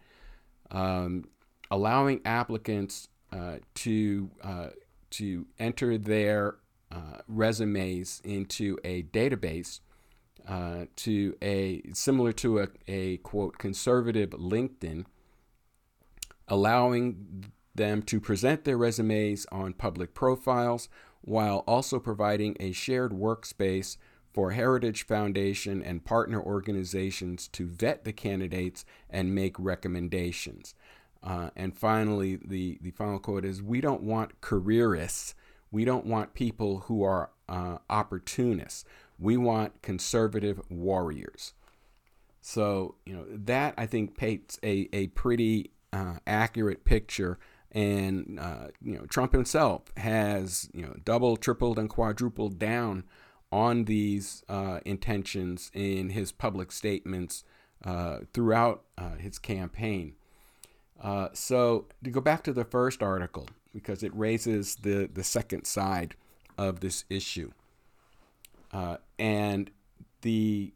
um, 0.70 1.24
allowing 1.70 2.20
applicants 2.26 3.08
uh, 3.32 3.56
to 3.74 4.30
uh, 4.44 4.68
to 5.08 5.46
enter 5.58 5.96
their 5.96 6.56
uh, 6.92 7.20
resumes 7.26 8.20
into 8.22 8.76
a 8.84 9.04
database 9.04 9.80
uh, 10.46 10.84
to 10.96 11.34
a 11.40 11.80
similar 11.94 12.32
to 12.32 12.58
a, 12.58 12.68
a 12.86 13.16
quote 13.18 13.56
conservative 13.56 14.30
LinkedIn, 14.30 15.06
allowing 16.48 17.46
them 17.74 18.02
to 18.02 18.20
present 18.20 18.64
their 18.64 18.76
resumes 18.76 19.46
on 19.50 19.72
public 19.72 20.12
profiles 20.12 20.88
while 21.26 21.64
also 21.66 21.98
providing 21.98 22.56
a 22.60 22.72
shared 22.72 23.10
workspace 23.10 23.98
for 24.32 24.52
Heritage 24.52 25.04
Foundation 25.04 25.82
and 25.82 26.04
partner 26.04 26.40
organizations 26.40 27.48
to 27.48 27.66
vet 27.66 28.04
the 28.04 28.12
candidates 28.12 28.84
and 29.10 29.34
make 29.34 29.58
recommendations. 29.58 30.74
Uh, 31.22 31.50
and 31.56 31.76
finally, 31.76 32.36
the, 32.36 32.78
the 32.80 32.92
final 32.92 33.18
quote 33.18 33.44
is 33.44 33.60
We 33.60 33.80
don't 33.80 34.02
want 34.02 34.40
careerists. 34.40 35.34
We 35.72 35.84
don't 35.84 36.06
want 36.06 36.32
people 36.34 36.80
who 36.80 37.02
are 37.02 37.30
uh, 37.48 37.78
opportunists. 37.90 38.84
We 39.18 39.36
want 39.36 39.82
conservative 39.82 40.60
warriors. 40.70 41.54
So, 42.40 42.94
you 43.04 43.14
know, 43.14 43.24
that 43.28 43.74
I 43.76 43.86
think 43.86 44.16
paints 44.16 44.60
a, 44.62 44.88
a 44.92 45.08
pretty 45.08 45.72
uh, 45.92 46.18
accurate 46.24 46.84
picture 46.84 47.40
and 47.72 48.38
uh, 48.40 48.68
you 48.82 48.94
know 48.94 49.06
Trump 49.06 49.32
himself 49.32 49.82
has 49.96 50.68
you 50.72 50.82
know 50.82 50.94
doubled, 51.04 51.40
tripled, 51.42 51.78
and 51.78 51.88
quadrupled 51.88 52.58
down 52.58 53.04
on 53.52 53.84
these 53.84 54.42
uh, 54.48 54.80
intentions 54.84 55.70
in 55.72 56.10
his 56.10 56.32
public 56.32 56.72
statements 56.72 57.44
uh, 57.84 58.18
throughout 58.32 58.82
uh, 58.98 59.16
his 59.16 59.38
campaign. 59.38 60.14
Uh, 61.00 61.28
so 61.32 61.86
to 62.02 62.10
go 62.10 62.20
back 62.20 62.42
to 62.42 62.52
the 62.52 62.64
first 62.64 63.02
article 63.02 63.48
because 63.72 64.02
it 64.02 64.14
raises 64.14 64.76
the 64.76 65.08
the 65.12 65.24
second 65.24 65.66
side 65.66 66.14
of 66.56 66.80
this 66.80 67.04
issue, 67.10 67.50
uh, 68.72 68.96
and 69.18 69.70
the 70.22 70.72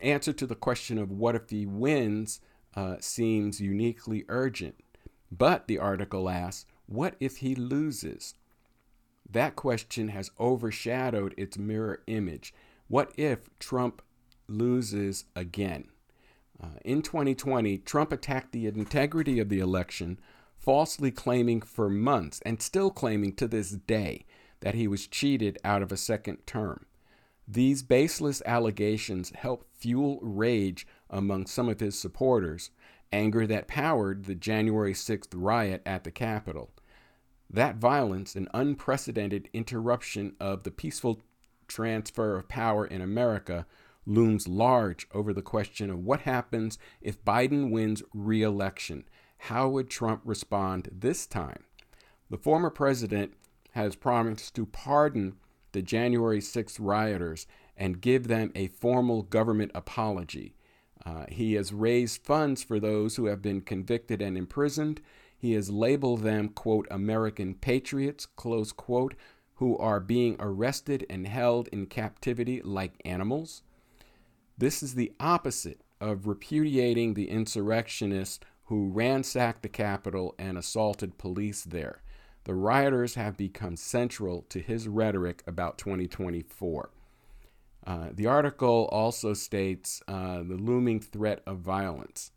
answer 0.00 0.32
to 0.32 0.46
the 0.46 0.54
question 0.54 0.98
of 0.98 1.12
what 1.12 1.34
if 1.34 1.50
he 1.50 1.66
wins 1.66 2.40
seems 3.00 3.60
uniquely 3.60 4.24
urgent 4.28 4.74
but, 5.32 5.66
the 5.66 5.78
article 5.78 6.28
asks, 6.28 6.66
what 6.86 7.16
if 7.18 7.38
he 7.38 7.54
loses? 7.54 8.34
That 9.28 9.56
question 9.56 10.08
has 10.08 10.30
overshadowed 10.38 11.34
its 11.38 11.56
mirror 11.56 12.02
image. 12.06 12.52
What 12.88 13.12
if 13.16 13.48
Trump 13.58 14.02
loses 14.46 15.24
again? 15.34 15.88
Uh, 16.62 16.78
in 16.84 17.00
2020, 17.00 17.78
Trump 17.78 18.12
attacked 18.12 18.52
the 18.52 18.66
integrity 18.66 19.38
of 19.38 19.48
the 19.48 19.58
election, 19.58 20.20
falsely 20.58 21.10
claiming 21.10 21.62
for 21.62 21.88
months 21.88 22.40
and 22.44 22.60
still 22.60 22.90
claiming 22.90 23.34
to 23.36 23.48
this 23.48 23.70
day 23.70 24.26
that 24.60 24.74
he 24.74 24.86
was 24.86 25.06
cheated 25.06 25.58
out 25.64 25.82
of 25.82 25.90
a 25.90 25.96
second 25.96 26.46
term. 26.46 26.84
These 27.48 27.82
baseless 27.82 28.42
allegations 28.46 29.30
help 29.30 29.66
fuel 29.72 30.20
rage 30.22 30.86
among 31.10 31.46
some 31.46 31.68
of 31.68 31.80
his 31.80 31.98
supporters 31.98 32.70
anger 33.12 33.46
that 33.46 33.68
powered 33.68 34.24
the 34.24 34.34
January 34.34 34.94
6th 34.94 35.28
riot 35.34 35.82
at 35.84 36.04
the 36.04 36.10
Capitol. 36.10 36.70
That 37.50 37.76
violence, 37.76 38.34
an 38.34 38.48
unprecedented 38.54 39.48
interruption 39.52 40.34
of 40.40 40.62
the 40.62 40.70
peaceful 40.70 41.20
transfer 41.68 42.36
of 42.36 42.48
power 42.48 42.86
in 42.86 43.00
America, 43.00 43.66
looms 44.06 44.48
large 44.48 45.06
over 45.12 45.32
the 45.32 45.42
question 45.42 45.90
of 45.90 46.04
what 46.04 46.20
happens 46.20 46.78
if 47.00 47.24
Biden 47.24 47.70
wins 47.70 48.02
re 48.14 48.42
election. 48.42 49.04
How 49.38 49.68
would 49.68 49.90
Trump 49.90 50.22
respond 50.24 50.88
this 50.92 51.26
time? 51.26 51.64
The 52.30 52.38
former 52.38 52.70
president 52.70 53.34
has 53.72 53.96
promised 53.96 54.54
to 54.54 54.66
pardon 54.66 55.36
the 55.72 55.82
January 55.82 56.40
6th 56.40 56.76
rioters 56.80 57.46
and 57.76 58.00
give 58.00 58.28
them 58.28 58.52
a 58.54 58.68
formal 58.68 59.22
government 59.22 59.72
apology. 59.74 60.54
Uh, 61.04 61.24
he 61.28 61.54
has 61.54 61.72
raised 61.72 62.22
funds 62.22 62.62
for 62.62 62.78
those 62.78 63.16
who 63.16 63.26
have 63.26 63.42
been 63.42 63.60
convicted 63.60 64.22
and 64.22 64.36
imprisoned. 64.36 65.00
He 65.36 65.52
has 65.54 65.70
labeled 65.70 66.22
them, 66.22 66.48
quote, 66.48 66.86
American 66.90 67.54
patriots, 67.54 68.26
close 68.26 68.72
quote, 68.72 69.14
who 69.56 69.76
are 69.78 70.00
being 70.00 70.36
arrested 70.38 71.04
and 71.10 71.26
held 71.26 71.68
in 71.68 71.86
captivity 71.86 72.60
like 72.62 73.00
animals. 73.04 73.62
This 74.56 74.82
is 74.82 74.94
the 74.94 75.12
opposite 75.18 75.80
of 76.00 76.26
repudiating 76.26 77.14
the 77.14 77.28
insurrectionists 77.28 78.40
who 78.66 78.88
ransacked 78.88 79.62
the 79.62 79.68
Capitol 79.68 80.34
and 80.38 80.56
assaulted 80.56 81.18
police 81.18 81.62
there. 81.62 82.02
The 82.44 82.54
rioters 82.54 83.14
have 83.14 83.36
become 83.36 83.76
central 83.76 84.42
to 84.48 84.60
his 84.60 84.88
rhetoric 84.88 85.42
about 85.46 85.78
2024. 85.78 86.90
Uh, 87.86 88.08
the 88.12 88.26
article 88.26 88.88
also 88.92 89.34
states 89.34 90.02
uh, 90.06 90.38
the 90.38 90.56
looming 90.56 91.00
threat 91.00 91.42
of 91.46 91.58
violence. 91.58 92.30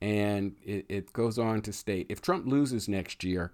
And 0.00 0.56
it, 0.62 0.86
it 0.88 1.12
goes 1.12 1.38
on 1.38 1.62
to 1.62 1.72
state 1.72 2.06
if 2.08 2.20
Trump 2.20 2.46
loses 2.46 2.88
next 2.88 3.22
year, 3.24 3.52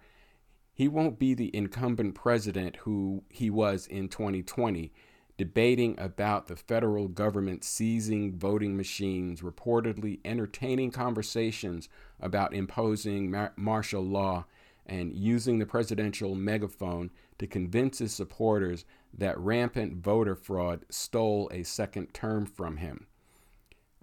he 0.72 0.88
won't 0.88 1.18
be 1.18 1.34
the 1.34 1.54
incumbent 1.54 2.14
president 2.14 2.76
who 2.76 3.24
he 3.28 3.50
was 3.50 3.86
in 3.86 4.08
2020, 4.08 4.92
debating 5.36 5.94
about 5.98 6.46
the 6.46 6.56
federal 6.56 7.08
government 7.08 7.64
seizing 7.64 8.36
voting 8.36 8.76
machines, 8.76 9.40
reportedly 9.40 10.20
entertaining 10.24 10.90
conversations 10.90 11.88
about 12.20 12.54
imposing 12.54 13.30
mar- 13.30 13.52
martial 13.56 14.02
law, 14.02 14.46
and 14.86 15.14
using 15.14 15.58
the 15.58 15.66
presidential 15.66 16.34
megaphone 16.34 17.10
to 17.38 17.46
convince 17.46 17.98
his 17.98 18.14
supporters 18.14 18.84
that 19.16 19.38
rampant 19.38 19.96
voter 19.96 20.34
fraud 20.34 20.84
stole 20.90 21.50
a 21.52 21.62
second 21.62 22.12
term 22.14 22.46
from 22.46 22.76
him. 22.76 23.06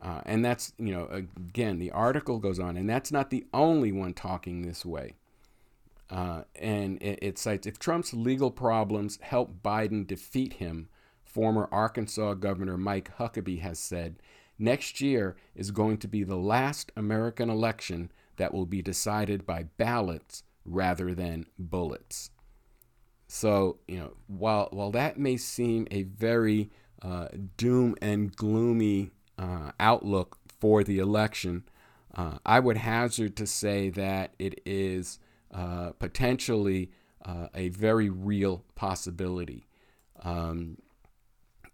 Uh, 0.01 0.21
and 0.25 0.43
that's, 0.43 0.73
you 0.77 0.93
know, 0.93 1.07
again, 1.07 1.79
the 1.79 1.91
article 1.91 2.39
goes 2.39 2.59
on, 2.59 2.77
and 2.77 2.89
that's 2.89 3.11
not 3.11 3.29
the 3.29 3.45
only 3.53 3.91
one 3.91 4.13
talking 4.13 4.61
this 4.61 4.85
way. 4.85 5.13
Uh, 6.09 6.43
and 6.55 7.01
it, 7.01 7.19
it, 7.21 7.37
cites 7.37 7.65
if 7.65 7.79
Trump's 7.79 8.13
legal 8.13 8.51
problems 8.51 9.17
help 9.21 9.63
Biden 9.63 10.05
defeat 10.05 10.53
him, 10.53 10.89
former 11.23 11.67
Arkansas 11.71 12.35
Governor 12.35 12.77
Mike 12.77 13.17
Huckabee 13.17 13.61
has 13.61 13.79
said, 13.79 14.17
next 14.59 15.01
year 15.01 15.35
is 15.55 15.71
going 15.71 15.97
to 15.97 16.07
be 16.07 16.23
the 16.23 16.35
last 16.35 16.91
American 16.95 17.49
election 17.49 18.11
that 18.37 18.53
will 18.53 18.65
be 18.65 18.81
decided 18.81 19.45
by 19.45 19.63
ballots 19.77 20.43
rather 20.65 21.15
than 21.15 21.45
bullets. 21.57 22.29
So, 23.27 23.79
you 23.87 23.97
know, 23.99 24.13
while, 24.27 24.69
while 24.71 24.91
that 24.91 25.17
may 25.17 25.37
seem 25.37 25.87
a 25.91 26.03
very 26.03 26.69
uh, 27.01 27.29
doom 27.57 27.95
and 28.01 28.35
gloomy 28.35 29.11
uh, 29.37 29.71
outlook 29.79 30.37
for 30.59 30.83
the 30.83 30.99
election, 30.99 31.63
uh, 32.15 32.37
I 32.45 32.59
would 32.59 32.77
hazard 32.77 33.35
to 33.37 33.47
say 33.47 33.89
that 33.89 34.33
it 34.39 34.61
is 34.65 35.19
uh, 35.53 35.91
potentially 35.99 36.91
uh, 37.25 37.47
a 37.53 37.69
very 37.69 38.09
real 38.09 38.63
possibility. 38.75 39.65
Um, 40.21 40.77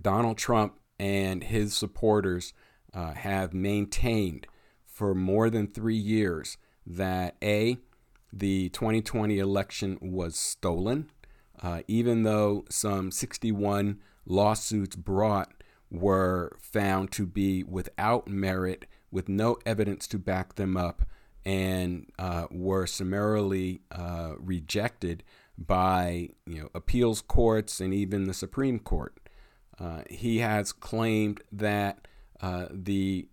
Donald 0.01 0.37
Trump 0.37 0.79
and 0.99 1.43
his 1.43 1.75
supporters 1.75 2.53
uh, 2.93 3.13
have 3.13 3.53
maintained 3.53 4.47
for 4.85 5.13
more 5.13 5.49
than 5.49 5.67
three 5.67 5.95
years 5.95 6.57
that 6.85 7.35
A, 7.41 7.77
the 8.33 8.69
2020 8.69 9.39
election 9.39 9.97
was 10.01 10.35
stolen, 10.35 11.09
uh, 11.62 11.82
even 11.88 12.24
though 12.24 12.65
some 12.69 13.12
61 13.12 14.00
lawsuits 14.26 14.95
brought 14.95 15.54
were 15.89 16.58
found 16.60 17.12
to 17.12 17.26
be 17.26 17.63
without 17.63 18.28
merit, 18.28 18.86
with 19.12 19.28
no 19.28 19.58
evidence 19.65 20.08
to 20.08 20.17
back 20.17 20.56
them 20.56 20.78
up, 20.78 21.04
and 21.45 22.10
uh, 22.17 22.47
were 22.50 22.88
summarily 22.88 23.82
uh, 23.91 24.34
rejected 24.38 25.24
by 25.58 26.30
you 26.45 26.62
know 26.62 26.69
appeals 26.74 27.21
courts 27.21 27.80
and 27.80 27.93
even 27.93 28.26
the 28.26 28.34
Supreme 28.34 28.80
Court. 28.80 29.19
Uh, 29.80 30.02
he 30.10 30.39
has 30.39 30.71
claimed 30.71 31.41
that 31.52 32.08
uh, 32.41 32.67
the 32.71 33.28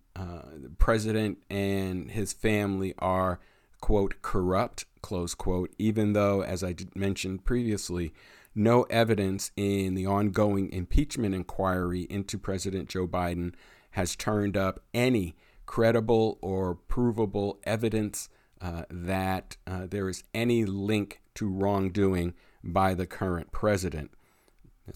president 0.77 1.37
and 1.49 2.11
his 2.11 2.33
family 2.33 2.93
are 2.99 3.39
quote 3.81 4.21
corrupt 4.21 4.85
close 5.01 5.33
quote 5.33 5.73
even 5.77 6.13
though 6.13 6.41
as 6.43 6.63
i 6.63 6.75
mentioned 6.95 7.45
previously 7.45 8.13
no 8.55 8.83
evidence 8.83 9.51
in 9.55 9.95
the 9.95 10.05
ongoing 10.05 10.71
impeachment 10.73 11.33
inquiry 11.33 12.01
into 12.09 12.37
president 12.37 12.89
joe 12.89 13.07
biden 13.07 13.53
has 13.91 14.15
turned 14.15 14.57
up 14.57 14.79
any 14.93 15.35
credible 15.65 16.37
or 16.41 16.75
provable 16.75 17.59
evidence 17.63 18.27
uh, 18.61 18.83
that 18.89 19.55
uh, 19.67 19.85
there 19.87 20.09
is 20.09 20.23
any 20.33 20.65
link 20.65 21.21
to 21.35 21.47
wrongdoing 21.47 22.33
by 22.63 22.93
the 22.93 23.05
current 23.05 23.51
president. 23.51 24.11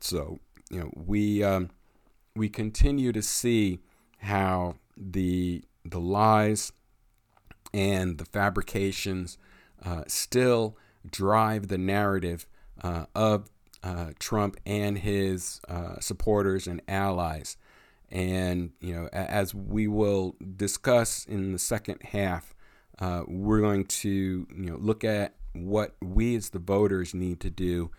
So, 0.02 0.40
you 0.70 0.80
know, 0.80 0.92
we 0.96 1.44
um, 1.44 1.70
we 2.36 2.50
continue 2.50 3.12
to 3.12 3.22
see 3.22 3.80
how 4.18 4.76
the 4.98 5.64
the 5.86 6.00
lies 6.00 6.72
and 7.74 8.18
the 8.18 8.26
fabrications 8.26 9.38
uh, 9.86 10.04
still 10.08 10.78
drive 11.10 11.68
the 11.68 11.78
narrative 11.78 12.46
uh, 12.82 13.06
of 13.16 13.50
uh, 13.84 14.12
Trump 14.20 14.58
and 14.66 15.00
his 15.00 15.60
uh, 15.68 16.00
supporters 16.00 16.68
and 16.68 16.82
allies. 16.88 17.58
And 18.10 18.72
you 18.80 18.94
know, 18.94 19.10
as 19.12 19.54
we 19.54 19.88
will 19.88 20.36
discuss 20.56 21.26
in 21.26 21.52
the 21.52 21.60
second 21.60 22.02
half, 22.04 22.54
uh, 23.00 23.24
we're 23.28 23.60
going 23.60 23.86
to 23.86 24.10
you 24.10 24.48
know 24.70 24.78
look 24.78 25.04
at 25.04 25.34
what 25.54 25.96
we 26.02 26.36
as 26.36 26.52
the 26.52 26.60
voters 26.60 27.14
need 27.14 27.40
to 27.42 27.50
do 27.50 27.92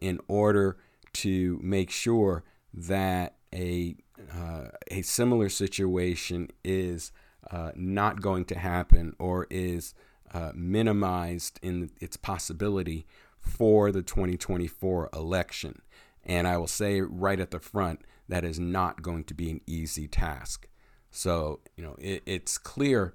in 0.00 0.20
order 0.28 0.76
to 1.12 1.58
make 1.62 1.90
sure 1.90 2.44
that 2.72 3.34
a 3.54 3.96
uh, 4.34 4.68
a 4.90 5.02
similar 5.02 5.48
situation 5.48 6.48
is 6.64 7.12
uh, 7.50 7.72
not 7.74 8.20
going 8.20 8.44
to 8.46 8.58
happen 8.58 9.14
or 9.18 9.46
is 9.50 9.94
uh, 10.32 10.52
minimized 10.54 11.58
in 11.62 11.90
its 12.00 12.16
possibility 12.16 13.06
for 13.38 13.90
the 13.92 14.02
2024 14.02 15.10
election. 15.12 15.82
And 16.24 16.46
I 16.46 16.56
will 16.56 16.68
say 16.68 17.00
right 17.00 17.40
at 17.40 17.50
the 17.50 17.60
front 17.60 18.02
that 18.28 18.44
is 18.44 18.58
not 18.58 19.02
going 19.02 19.24
to 19.24 19.34
be 19.34 19.50
an 19.50 19.60
easy 19.66 20.06
task. 20.08 20.68
So, 21.10 21.60
you 21.76 21.84
know, 21.84 21.96
it, 21.98 22.22
it's 22.24 22.56
clear 22.56 23.14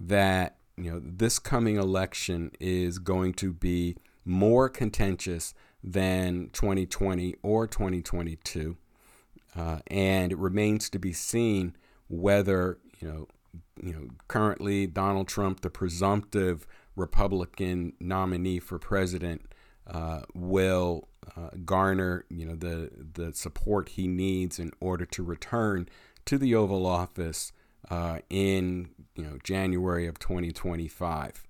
that, 0.00 0.56
you 0.76 0.90
know, 0.90 1.02
this 1.04 1.38
coming 1.38 1.76
election 1.76 2.50
is 2.60 2.98
going 2.98 3.34
to 3.34 3.52
be 3.52 3.96
more 4.24 4.68
contentious 4.68 5.52
than 5.82 6.48
2020 6.52 7.34
or 7.42 7.66
2022. 7.66 8.76
Uh, 9.56 9.78
and 9.88 10.32
it 10.32 10.38
remains 10.38 10.88
to 10.90 10.98
be 10.98 11.12
seen 11.12 11.76
whether, 12.08 12.78
you 13.00 13.08
know, 13.08 13.28
you 13.82 13.92
know, 13.92 14.08
currently 14.28 14.86
Donald 14.86 15.28
Trump, 15.28 15.60
the 15.60 15.70
presumptive 15.70 16.66
Republican 16.96 17.94
nominee 18.00 18.60
for 18.60 18.78
president, 18.78 19.42
uh, 19.86 20.22
will 20.34 21.08
uh, 21.36 21.50
garner 21.64 22.24
you 22.30 22.44
know 22.44 22.54
the 22.54 22.90
the 23.14 23.32
support 23.32 23.90
he 23.90 24.06
needs 24.06 24.58
in 24.58 24.72
order 24.80 25.04
to 25.04 25.22
return 25.22 25.88
to 26.24 26.38
the 26.38 26.54
Oval 26.54 26.86
Office 26.86 27.52
uh, 27.90 28.18
in 28.30 28.90
you 29.14 29.24
know 29.24 29.38
January 29.42 30.06
of 30.06 30.18
2025, 30.18 31.44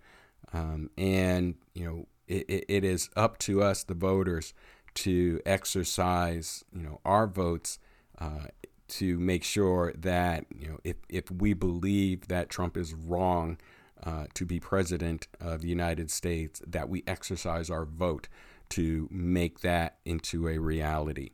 um, 0.52 0.90
and 0.98 1.54
you 1.74 1.84
know 1.84 2.06
it, 2.26 2.64
it 2.68 2.84
is 2.84 3.10
up 3.16 3.38
to 3.38 3.62
us 3.62 3.84
the 3.84 3.94
voters 3.94 4.52
to 4.94 5.40
exercise 5.46 6.64
you 6.72 6.82
know 6.82 7.00
our 7.04 7.26
votes 7.26 7.78
uh, 8.18 8.46
to 8.86 9.18
make 9.18 9.44
sure 9.44 9.92
that 9.96 10.44
you 10.54 10.68
know 10.68 10.78
if 10.84 10.96
if 11.08 11.30
we 11.30 11.54
believe 11.54 12.28
that 12.28 12.48
Trump 12.48 12.76
is 12.76 12.94
wrong. 12.94 13.58
Uh, 14.02 14.26
to 14.34 14.44
be 14.44 14.60
president 14.60 15.28
of 15.40 15.62
the 15.62 15.68
United 15.68 16.10
States, 16.10 16.60
that 16.66 16.90
we 16.90 17.02
exercise 17.06 17.70
our 17.70 17.86
vote 17.86 18.28
to 18.68 19.08
make 19.10 19.60
that 19.60 19.96
into 20.04 20.46
a 20.46 20.58
reality. 20.58 21.30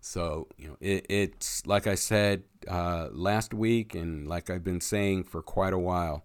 So, 0.00 0.46
you 0.56 0.68
know, 0.68 0.76
it, 0.78 1.04
it's 1.08 1.66
like 1.66 1.88
I 1.88 1.96
said 1.96 2.44
uh, 2.68 3.08
last 3.10 3.52
week, 3.52 3.96
and 3.96 4.28
like 4.28 4.50
I've 4.50 4.62
been 4.62 4.80
saying 4.80 5.24
for 5.24 5.42
quite 5.42 5.72
a 5.72 5.78
while 5.78 6.24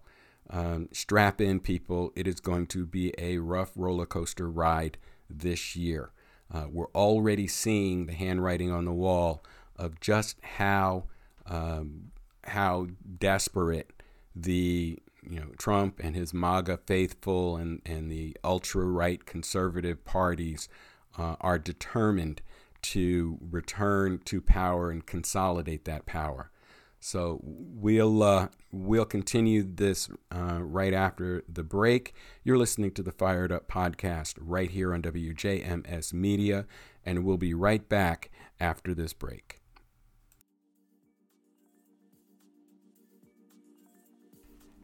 um, 0.50 0.88
strap 0.92 1.40
in, 1.40 1.60
people. 1.60 2.12
It 2.14 2.26
is 2.26 2.38
going 2.38 2.66
to 2.68 2.86
be 2.86 3.12
a 3.18 3.38
rough 3.38 3.72
roller 3.74 4.06
coaster 4.06 4.48
ride 4.50 4.98
this 5.28 5.74
year. 5.74 6.12
Uh, 6.52 6.66
we're 6.70 6.90
already 6.94 7.48
seeing 7.48 8.06
the 8.06 8.12
handwriting 8.12 8.70
on 8.70 8.84
the 8.84 8.92
wall 8.92 9.42
of 9.82 10.00
just 10.00 10.38
how 10.42 11.04
um, 11.46 12.12
how 12.44 12.86
desperate 13.18 13.90
the 14.34 14.98
you 15.28 15.40
know 15.40 15.50
Trump 15.58 16.00
and 16.00 16.14
his 16.14 16.32
MAGA 16.32 16.78
faithful 16.86 17.56
and 17.56 17.82
and 17.84 18.10
the 18.10 18.36
ultra 18.44 18.84
right 18.84 19.24
conservative 19.26 20.04
parties 20.04 20.68
uh, 21.18 21.36
are 21.40 21.58
determined 21.58 22.42
to 22.82 23.38
return 23.50 24.20
to 24.24 24.40
power 24.40 24.90
and 24.90 25.06
consolidate 25.06 25.84
that 25.84 26.06
power. 26.06 26.50
So 27.00 27.40
we'll 27.42 28.22
uh, 28.22 28.48
we'll 28.70 29.04
continue 29.04 29.64
this 29.64 30.08
uh, 30.30 30.60
right 30.62 30.94
after 30.94 31.42
the 31.48 31.64
break. 31.64 32.14
You're 32.44 32.58
listening 32.58 32.92
to 32.92 33.02
the 33.02 33.10
Fired 33.10 33.50
Up 33.50 33.66
podcast 33.66 34.34
right 34.38 34.70
here 34.70 34.94
on 34.94 35.02
WJMS 35.02 36.12
Media, 36.12 36.66
and 37.04 37.24
we'll 37.24 37.36
be 37.36 37.54
right 37.54 37.88
back 37.88 38.30
after 38.60 38.94
this 38.94 39.12
break. 39.12 39.61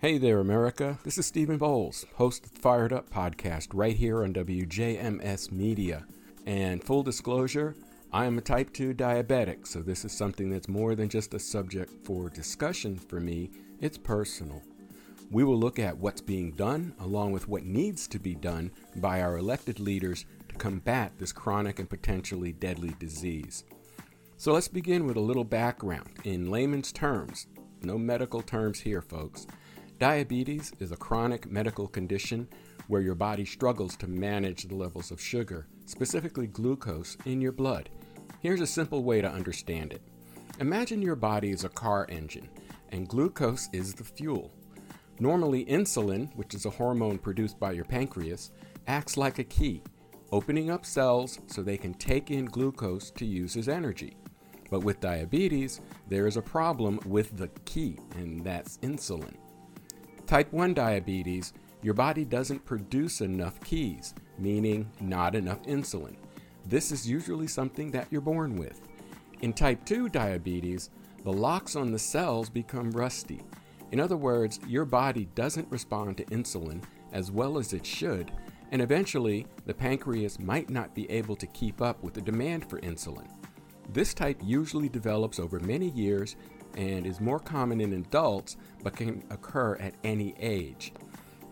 Hey 0.00 0.16
there, 0.16 0.38
America. 0.38 0.96
This 1.02 1.18
is 1.18 1.26
Stephen 1.26 1.58
Bowles, 1.58 2.06
host 2.14 2.46
of 2.46 2.54
the 2.54 2.61
Fired 2.61 2.92
Up 2.92 3.11
podcast 3.11 3.70
right 3.74 3.96
here 3.96 4.22
on 4.22 4.32
WJMS 4.32 5.50
Media. 5.50 6.06
And 6.46 6.84
full 6.84 7.02
disclosure, 7.02 7.74
I 8.12 8.24
am 8.26 8.38
a 8.38 8.40
type 8.40 8.72
2 8.72 8.94
diabetic, 8.94 9.66
so 9.66 9.80
this 9.80 10.04
is 10.04 10.12
something 10.12 10.50
that's 10.50 10.68
more 10.68 10.94
than 10.94 11.08
just 11.08 11.34
a 11.34 11.40
subject 11.40 12.06
for 12.06 12.30
discussion 12.30 12.96
for 12.96 13.18
me, 13.18 13.50
it's 13.80 13.98
personal. 13.98 14.62
We 15.32 15.42
will 15.42 15.58
look 15.58 15.80
at 15.80 15.98
what's 15.98 16.20
being 16.20 16.52
done 16.52 16.94
along 17.00 17.32
with 17.32 17.48
what 17.48 17.64
needs 17.64 18.06
to 18.06 18.20
be 18.20 18.37
done 18.37 18.70
by 18.94 19.20
our 19.20 19.37
elected 19.37 19.80
leaders 19.80 20.26
to 20.48 20.54
combat 20.54 21.11
this 21.18 21.32
chronic 21.32 21.80
and 21.80 21.90
potentially 21.90 22.52
deadly 22.52 22.94
disease. 23.00 23.64
So 24.37 24.52
let's 24.52 24.68
begin 24.68 25.06
with 25.06 25.16
a 25.16 25.20
little 25.20 25.42
background. 25.42 26.11
In 26.22 26.52
layman's 26.52 26.92
terms, 26.92 27.48
no 27.82 27.98
medical 27.98 28.42
terms 28.42 28.78
here, 28.78 29.02
folks. 29.02 29.48
Diabetes 29.98 30.72
is 30.78 30.92
a 30.92 30.96
chronic 30.96 31.50
medical 31.50 31.88
condition 31.88 32.46
where 32.87 33.00
your 33.00 33.16
body 33.16 33.44
struggles 33.44 33.96
to 33.96 34.06
manage 34.06 34.62
the 34.62 34.76
levels 34.76 35.11
of 35.11 35.20
sugar, 35.20 35.66
specifically 35.87 36.46
glucose, 36.46 37.16
in 37.24 37.40
your 37.40 37.50
blood. 37.50 37.88
Here's 38.38 38.61
a 38.61 38.66
simple 38.66 39.02
way 39.02 39.20
to 39.20 39.28
understand 39.28 39.92
it. 39.92 40.02
Imagine 40.61 41.02
your 41.02 41.16
body 41.16 41.50
is 41.50 41.64
a 41.64 41.68
car 41.68 42.06
engine, 42.08 42.48
and 42.92 43.08
glucose 43.08 43.68
is 43.72 43.92
the 43.92 44.04
fuel. 44.04 44.52
Normally, 45.18 45.64
insulin, 45.64 46.32
which 46.37 46.54
is 46.54 46.64
a 46.64 46.70
hormone 46.70 47.18
produced 47.18 47.58
by 47.58 47.72
your 47.72 47.84
pancreas, 47.84 48.52
acts 48.87 49.16
like 49.16 49.40
a 49.40 49.44
key, 49.44 49.82
opening 50.30 50.70
up 50.70 50.87
cells 50.87 51.40
so 51.48 51.61
they 51.61 51.76
can 51.76 51.92
take 51.94 52.30
in 52.30 52.44
glucose 52.44 53.11
to 53.11 53.26
use 53.26 53.56
as 53.56 53.68
energy. 53.68 54.16
But 54.70 54.84
with 54.84 55.00
diabetes, 55.00 55.80
there 56.06 56.28
is 56.28 56.37
a 56.37 56.42
problem 56.42 57.00
with 57.04 57.37
the 57.37 57.48
key, 57.64 57.98
and 58.14 58.44
that's 58.44 58.78
insulin. 58.78 59.34
Type 60.28 60.52
1 60.52 60.74
diabetes, 60.74 61.54
your 61.80 61.94
body 61.94 62.22
doesn't 62.22 62.66
produce 62.66 63.22
enough 63.22 63.58
keys, 63.64 64.12
meaning 64.38 64.90
not 65.00 65.34
enough 65.34 65.62
insulin. 65.62 66.16
This 66.66 66.92
is 66.92 67.08
usually 67.08 67.46
something 67.46 67.90
that 67.92 68.08
you're 68.10 68.20
born 68.20 68.56
with. 68.56 68.82
In 69.40 69.54
type 69.54 69.86
2 69.86 70.10
diabetes, 70.10 70.90
the 71.24 71.32
locks 71.32 71.76
on 71.76 71.90
the 71.90 71.98
cells 71.98 72.50
become 72.50 72.90
rusty. 72.90 73.40
In 73.90 74.00
other 74.00 74.18
words, 74.18 74.60
your 74.66 74.84
body 74.84 75.30
doesn't 75.34 75.72
respond 75.72 76.18
to 76.18 76.24
insulin 76.26 76.82
as 77.14 77.30
well 77.30 77.56
as 77.56 77.72
it 77.72 77.86
should, 77.86 78.30
and 78.70 78.82
eventually 78.82 79.46
the 79.64 79.72
pancreas 79.72 80.38
might 80.38 80.68
not 80.68 80.94
be 80.94 81.10
able 81.10 81.36
to 81.36 81.46
keep 81.46 81.80
up 81.80 82.02
with 82.02 82.12
the 82.12 82.20
demand 82.20 82.68
for 82.68 82.78
insulin. 82.80 83.30
This 83.94 84.12
type 84.12 84.38
usually 84.44 84.90
develops 84.90 85.38
over 85.38 85.58
many 85.60 85.88
years 85.88 86.36
and 86.76 87.07
is 87.07 87.20
more 87.20 87.38
common 87.38 87.81
in 87.81 87.92
adults 87.92 88.57
but 88.83 88.96
can 88.96 89.24
occur 89.31 89.76
at 89.76 89.94
any 90.04 90.35
age. 90.38 90.92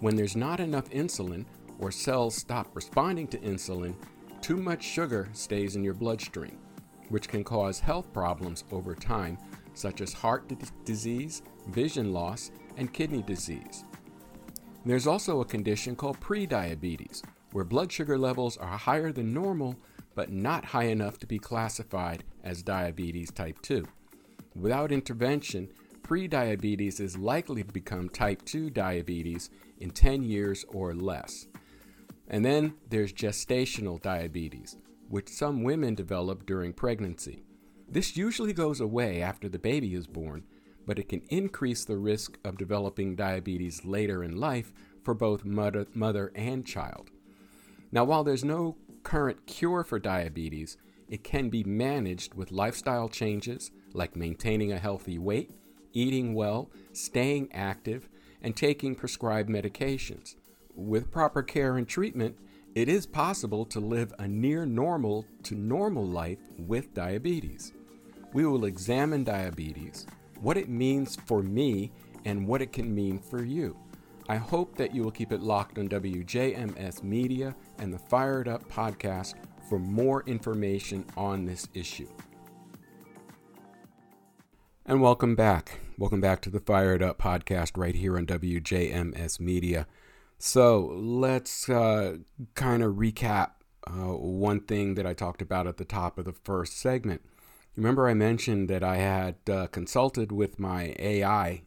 When 0.00 0.16
there's 0.16 0.36
not 0.36 0.60
enough 0.60 0.90
insulin 0.90 1.46
or 1.78 1.90
cells 1.90 2.34
stop 2.34 2.74
responding 2.74 3.26
to 3.28 3.38
insulin, 3.38 3.94
too 4.40 4.56
much 4.56 4.82
sugar 4.82 5.28
stays 5.32 5.76
in 5.76 5.82
your 5.82 5.94
bloodstream, 5.94 6.58
which 7.08 7.28
can 7.28 7.42
cause 7.42 7.80
health 7.80 8.12
problems 8.12 8.64
over 8.70 8.94
time, 8.94 9.38
such 9.74 10.00
as 10.00 10.12
heart 10.12 10.48
d- 10.48 10.56
disease, 10.84 11.42
vision 11.68 12.12
loss, 12.12 12.50
and 12.76 12.92
kidney 12.92 13.22
disease. 13.22 13.84
There's 14.84 15.06
also 15.06 15.40
a 15.40 15.44
condition 15.44 15.96
called 15.96 16.20
prediabetes, 16.20 17.22
where 17.52 17.64
blood 17.64 17.90
sugar 17.90 18.18
levels 18.18 18.56
are 18.56 18.76
higher 18.76 19.12
than 19.12 19.34
normal 19.34 19.76
but 20.14 20.32
not 20.32 20.64
high 20.64 20.84
enough 20.84 21.18
to 21.18 21.26
be 21.26 21.38
classified 21.38 22.24
as 22.42 22.62
diabetes 22.62 23.30
type 23.30 23.60
2. 23.62 23.86
Without 24.58 24.90
intervention, 24.90 25.68
prediabetes 26.02 26.98
is 27.00 27.18
likely 27.18 27.62
to 27.62 27.72
become 27.72 28.08
type 28.08 28.42
2 28.44 28.70
diabetes 28.70 29.50
in 29.78 29.90
10 29.90 30.22
years 30.22 30.64
or 30.68 30.94
less. 30.94 31.46
And 32.28 32.44
then 32.44 32.74
there's 32.88 33.12
gestational 33.12 34.00
diabetes, 34.00 34.76
which 35.08 35.28
some 35.28 35.62
women 35.62 35.94
develop 35.94 36.46
during 36.46 36.72
pregnancy. 36.72 37.42
This 37.88 38.16
usually 38.16 38.52
goes 38.52 38.80
away 38.80 39.20
after 39.20 39.48
the 39.48 39.58
baby 39.58 39.94
is 39.94 40.06
born, 40.06 40.44
but 40.86 40.98
it 40.98 41.08
can 41.08 41.22
increase 41.28 41.84
the 41.84 41.98
risk 41.98 42.38
of 42.44 42.56
developing 42.56 43.14
diabetes 43.14 43.84
later 43.84 44.24
in 44.24 44.36
life 44.36 44.72
for 45.04 45.14
both 45.14 45.44
mother, 45.44 45.86
mother 45.94 46.32
and 46.34 46.66
child. 46.66 47.10
Now, 47.92 48.04
while 48.04 48.24
there's 48.24 48.44
no 48.44 48.76
current 49.02 49.46
cure 49.46 49.84
for 49.84 49.98
diabetes, 49.98 50.76
it 51.08 51.24
can 51.24 51.48
be 51.48 51.64
managed 51.64 52.34
with 52.34 52.50
lifestyle 52.50 53.08
changes 53.08 53.70
like 53.92 54.16
maintaining 54.16 54.72
a 54.72 54.78
healthy 54.78 55.18
weight, 55.18 55.50
eating 55.92 56.34
well, 56.34 56.70
staying 56.92 57.48
active, 57.52 58.08
and 58.42 58.56
taking 58.56 58.94
prescribed 58.94 59.48
medications. 59.48 60.36
With 60.74 61.10
proper 61.10 61.42
care 61.42 61.76
and 61.76 61.88
treatment, 61.88 62.36
it 62.74 62.88
is 62.88 63.06
possible 63.06 63.64
to 63.66 63.80
live 63.80 64.12
a 64.18 64.28
near 64.28 64.66
normal 64.66 65.24
to 65.44 65.54
normal 65.54 66.06
life 66.06 66.40
with 66.58 66.92
diabetes. 66.92 67.72
We 68.34 68.44
will 68.44 68.66
examine 68.66 69.24
diabetes, 69.24 70.06
what 70.40 70.58
it 70.58 70.68
means 70.68 71.16
for 71.16 71.42
me, 71.42 71.92
and 72.26 72.46
what 72.46 72.60
it 72.60 72.72
can 72.72 72.94
mean 72.94 73.18
for 73.18 73.42
you. 73.42 73.76
I 74.28 74.36
hope 74.36 74.76
that 74.76 74.94
you 74.94 75.02
will 75.02 75.12
keep 75.12 75.32
it 75.32 75.40
locked 75.40 75.78
on 75.78 75.88
WJMS 75.88 77.02
Media 77.02 77.54
and 77.78 77.94
the 77.94 77.98
Fired 77.98 78.48
Up 78.48 78.68
podcast 78.68 79.34
for 79.68 79.78
more 79.78 80.22
information 80.26 81.04
on 81.16 81.44
this 81.46 81.68
issue. 81.74 82.08
And 84.84 85.00
welcome 85.00 85.34
back. 85.34 85.80
Welcome 85.98 86.20
back 86.20 86.40
to 86.42 86.50
the 86.50 86.60
Fired 86.60 87.02
Up 87.02 87.18
podcast 87.18 87.76
right 87.76 87.94
here 87.94 88.16
on 88.16 88.26
WJMS 88.26 89.40
Media. 89.40 89.86
So 90.38 90.92
let's 90.94 91.68
uh, 91.68 92.18
kind 92.54 92.82
of 92.82 92.94
recap 92.94 93.52
uh, 93.86 94.14
one 94.14 94.60
thing 94.60 94.94
that 94.94 95.06
I 95.06 95.14
talked 95.14 95.42
about 95.42 95.66
at 95.66 95.78
the 95.78 95.84
top 95.84 96.18
of 96.18 96.24
the 96.24 96.32
first 96.32 96.78
segment. 96.78 97.22
Remember, 97.76 98.08
I 98.08 98.14
mentioned 98.14 98.68
that 98.70 98.84
I 98.84 98.96
had 98.96 99.36
uh, 99.50 99.66
consulted 99.68 100.32
with 100.32 100.58
my 100.58 100.94
AI 100.98 101.62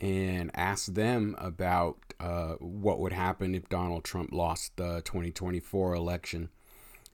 and 0.00 0.50
asked 0.54 0.94
them 0.94 1.34
about 1.38 1.98
uh, 2.20 2.54
what 2.54 2.98
would 2.98 3.12
happen 3.12 3.54
if 3.54 3.68
Donald 3.68 4.04
Trump 4.04 4.32
lost 4.32 4.76
the 4.76 5.02
2024 5.04 5.94
election. 5.94 6.50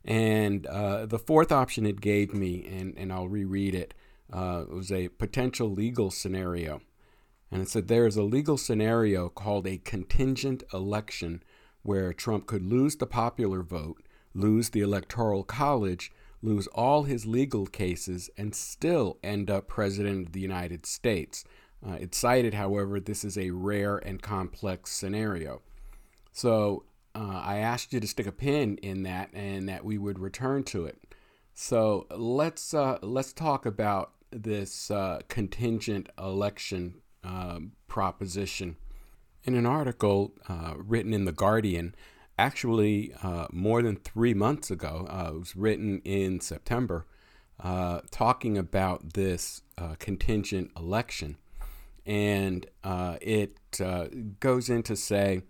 And 0.05 0.67
uh, 0.67 1.07
the 1.07 1.19
fourth 1.19 1.53
option 1.53 1.87
it 1.87 2.01
gave 2.01 2.35
me, 2.35 2.67
and, 2.67 2.95
and 2.97 3.13
I'll 3.13 3.29
reread 3.29 3.75
it, 3.75 3.95
uh, 4.33 4.65
was 4.69 4.91
a 4.91 5.09
potential 5.09 5.71
legal 5.71 6.11
scenario. 6.11 6.81
And 7.51 7.63
it 7.63 7.69
said 7.69 7.89
there 7.89 8.07
is 8.07 8.17
a 8.17 8.23
legal 8.23 8.57
scenario 8.57 9.29
called 9.29 9.67
a 9.67 9.79
contingent 9.79 10.63
election 10.73 11.43
where 11.83 12.13
Trump 12.13 12.47
could 12.47 12.65
lose 12.65 12.97
the 12.97 13.07
popular 13.07 13.63
vote, 13.63 14.03
lose 14.35 14.71
the 14.71 14.81
electoral 14.81 15.45
college, 15.45 16.11
lose 16.41 16.67
all 16.69 17.05
his 17.05 17.27
legal 17.27 17.67
cases, 17.67 18.31
and 18.37 18.55
still 18.55 19.19
end 19.23 19.51
up 19.51 19.69
president 19.69 20.27
of 20.27 20.33
the 20.33 20.41
United 20.41 20.87
States. 20.87 21.45
Uh, 21.87 21.95
it 21.95 22.15
cited, 22.15 22.55
however, 22.55 22.99
this 22.99 23.25
is 23.25 23.37
a 23.37 23.51
rare 23.51 23.99
and 23.99 24.23
complex 24.23 24.91
scenario. 24.91 25.61
So 26.33 26.85
uh, 27.15 27.43
I 27.45 27.59
asked 27.59 27.93
you 27.93 28.01
to 28.01 28.07
stick 28.07 28.27
a 28.27 28.33
pin 28.33 28.79
in 28.79 29.03
that, 29.03 29.31
and 29.33 29.69
that 29.69 29.85
we 29.85 29.99
would 29.99 30.19
return 30.19 30.65
to 30.65 30.87
it. 30.87 30.99
So 31.55 32.07
let's 32.11 32.73
uh, 32.73 32.99
let's 33.03 33.33
talk 33.33 33.67
about 33.67 34.13
this 34.31 34.91
uh, 34.91 35.21
contingent 35.29 36.09
election 36.19 37.03
uh, 37.23 37.59
proposition. 37.89 38.77
In 39.45 39.55
an 39.55 39.67
article 39.67 40.33
uh, 40.49 40.75
written 40.77 41.13
in 41.13 41.25
The 41.25 41.33
Guardian, 41.33 41.95
actually 42.39 43.13
uh, 43.23 43.49
more 43.53 43.83
than 43.83 43.97
three 43.97 44.35
months 44.35 44.71
ago, 44.71 45.07
it 45.11 45.39
was 45.39 45.57
written 45.57 46.01
in 46.05 46.41
September, 46.41 47.07
talking 48.11 48.57
about 48.57 49.15
this 49.15 49.63
contingent 49.99 50.71
election. 50.77 51.37
And 52.07 52.67
it 53.21 53.59
goes 54.41 54.71
into 54.71 54.97
say, 54.97 55.43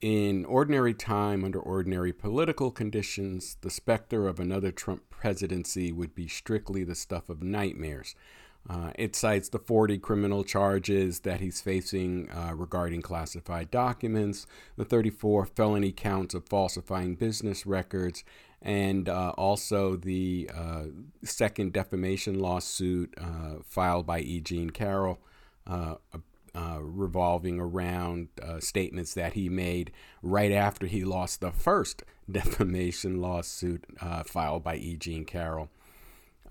in 0.00 0.44
ordinary 0.44 0.94
time, 0.94 1.44
under 1.44 1.58
ordinary 1.58 2.12
political 2.12 2.70
conditions, 2.70 3.56
the 3.62 3.70
specter 3.70 4.28
of 4.28 4.38
another 4.38 4.70
Trump 4.70 5.08
presidency 5.10 5.92
would 5.92 6.14
be 6.14 6.28
strictly 6.28 6.84
the 6.84 6.94
stuff 6.94 7.28
of 7.28 7.42
nightmares. 7.42 8.14
Uh, 8.68 8.90
it 8.96 9.16
cites 9.16 9.48
the 9.48 9.58
40 9.58 9.98
criminal 9.98 10.44
charges 10.44 11.20
that 11.20 11.40
he's 11.40 11.60
facing 11.60 12.30
uh, 12.30 12.52
regarding 12.54 13.00
classified 13.00 13.70
documents, 13.70 14.46
the 14.76 14.84
34 14.84 15.46
felony 15.46 15.90
counts 15.90 16.34
of 16.34 16.46
falsifying 16.46 17.14
business 17.14 17.64
records, 17.64 18.24
and 18.60 19.08
uh, 19.08 19.30
also 19.38 19.96
the 19.96 20.50
uh, 20.54 20.84
second 21.24 21.72
defamation 21.72 22.38
lawsuit 22.38 23.14
uh, 23.18 23.62
filed 23.64 24.06
by 24.06 24.20
E. 24.20 24.40
Jean 24.40 24.70
Carroll. 24.70 25.18
Uh, 25.66 25.94
revolving 26.80 27.60
around 27.60 28.28
statements 28.60 29.14
that 29.14 29.34
he 29.34 29.48
made 29.48 29.92
right 30.22 30.52
after 30.52 30.86
he 30.86 31.04
lost 31.04 31.40
the 31.40 31.52
first 31.52 32.02
defamation 32.30 33.20
lawsuit 33.20 33.84
filed 34.26 34.62
by 34.64 34.76
E. 34.76 34.96
Jean 34.96 35.24
Carroll. 35.24 35.70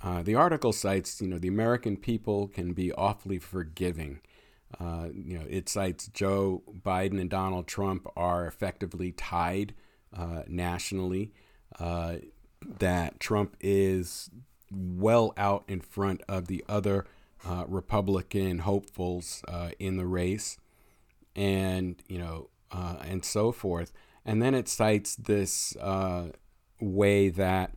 Uh, 0.02 0.22
the 0.22 0.36
article 0.36 0.72
cites, 0.72 1.22
you 1.22 1.28
know, 1.28 1.40
the 1.40 1.48
American 1.48 1.98
people 1.98 2.48
can 2.48 2.74
be 2.74 2.92
awfully 2.94 3.40
forgiving. 3.40 4.22
Uh, 4.80 5.08
you 5.14 5.38
know, 5.38 5.46
it 5.50 5.70
cites 5.70 6.08
Joe 6.08 6.62
Biden 6.86 7.20
and 7.20 7.30
Donald 7.30 7.68
Trump 7.68 8.08
are 8.16 8.46
effectively 8.46 9.12
tied 9.12 9.74
uh, 10.16 10.44
nationally. 10.48 11.32
Uh, 11.80 12.18
that 12.80 13.20
Trump 13.20 13.56
is 13.62 14.30
well 14.72 15.34
out 15.38 15.64
in 15.68 15.80
front 15.80 16.22
of 16.28 16.48
the 16.48 16.64
other 16.68 17.06
uh, 17.46 17.66
Republican 17.68 18.60
hopefuls 18.60 19.44
uh, 19.48 19.72
in 19.80 19.98
the 19.98 20.06
race, 20.06 20.58
and 21.36 22.02
you 22.08 22.18
know, 22.18 22.50
and 22.72 23.24
so 23.24 23.52
forth. 23.52 23.92
And 24.26 24.42
then 24.42 24.54
it 24.54 24.68
cites 24.68 25.16
this 25.16 25.76
way 26.80 27.30
that 27.30 27.72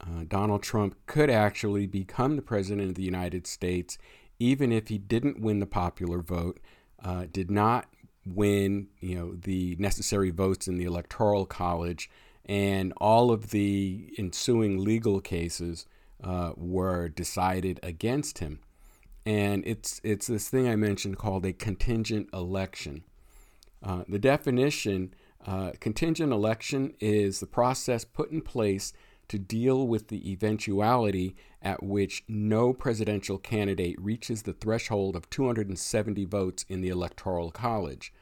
uh, 0.00 0.24
Donald 0.26 0.62
Trump 0.62 0.96
could 1.06 1.30
actually 1.30 1.86
become 1.86 2.36
the 2.36 2.42
president 2.42 2.88
of 2.88 2.94
the 2.94 3.02
United 3.02 3.46
States, 3.46 3.98
even 4.38 4.72
if 4.72 4.88
he 4.88 4.98
didn't 4.98 5.40
win 5.40 5.60
the 5.60 5.66
popular 5.66 6.20
vote, 6.20 6.58
uh, 7.04 7.26
did 7.30 7.50
not 7.50 7.88
win, 8.26 8.88
you 9.00 9.14
know, 9.14 9.34
the 9.34 9.76
necessary 9.78 10.30
votes 10.30 10.66
in 10.66 10.76
the 10.76 10.84
electoral 10.84 11.46
college, 11.46 12.10
and 12.44 12.92
all 12.96 13.30
of 13.30 13.50
the 13.50 14.12
ensuing 14.18 14.82
legal 14.82 15.20
cases 15.20 15.86
uh, 16.22 16.52
were 16.56 17.08
decided 17.08 17.78
against 17.82 18.38
him. 18.38 18.60
And 19.24 19.62
it's 19.66 20.00
it's 20.02 20.26
this 20.26 20.48
thing 20.48 20.68
I 20.68 20.76
mentioned 20.76 21.18
called 21.18 21.46
a 21.46 21.52
contingent 21.52 22.28
election. 22.32 23.04
Uh, 23.82 24.04
the 24.08 24.18
definition, 24.18 25.14
uh, 25.46 25.72
contingent 25.80 26.32
election, 26.32 26.94
is 27.00 27.40
the 27.40 27.46
process 27.46 28.04
put 28.04 28.30
in 28.30 28.40
place 28.40 28.92
to 29.28 29.38
deal 29.38 29.86
with 29.86 30.08
the 30.08 30.30
eventuality 30.30 31.34
at 31.62 31.82
which 31.82 32.24
no 32.28 32.72
presidential 32.72 33.38
candidate 33.38 33.96
reaches 34.00 34.42
the 34.42 34.52
threshold 34.52 35.16
of 35.16 35.30
270 35.30 36.24
votes 36.26 36.64
in 36.68 36.80
the 36.80 36.88
Electoral 36.88 37.50
College. 37.50 38.12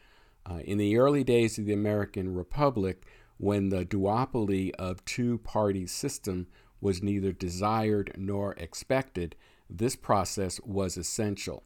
Uh, 0.48 0.60
in 0.64 0.78
the 0.78 0.96
early 0.96 1.24
days 1.24 1.58
of 1.58 1.66
the 1.66 1.72
American 1.72 2.34
Republic, 2.34 3.04
when 3.38 3.70
the 3.70 3.84
duopoly 3.84 4.70
of 4.78 5.04
two 5.04 5.38
party 5.38 5.86
system 5.86 6.46
was 6.80 7.02
neither 7.02 7.32
desired 7.32 8.12
nor 8.16 8.52
expected, 8.54 9.34
this 9.70 9.96
process 9.96 10.60
was 10.64 10.96
essential. 10.96 11.64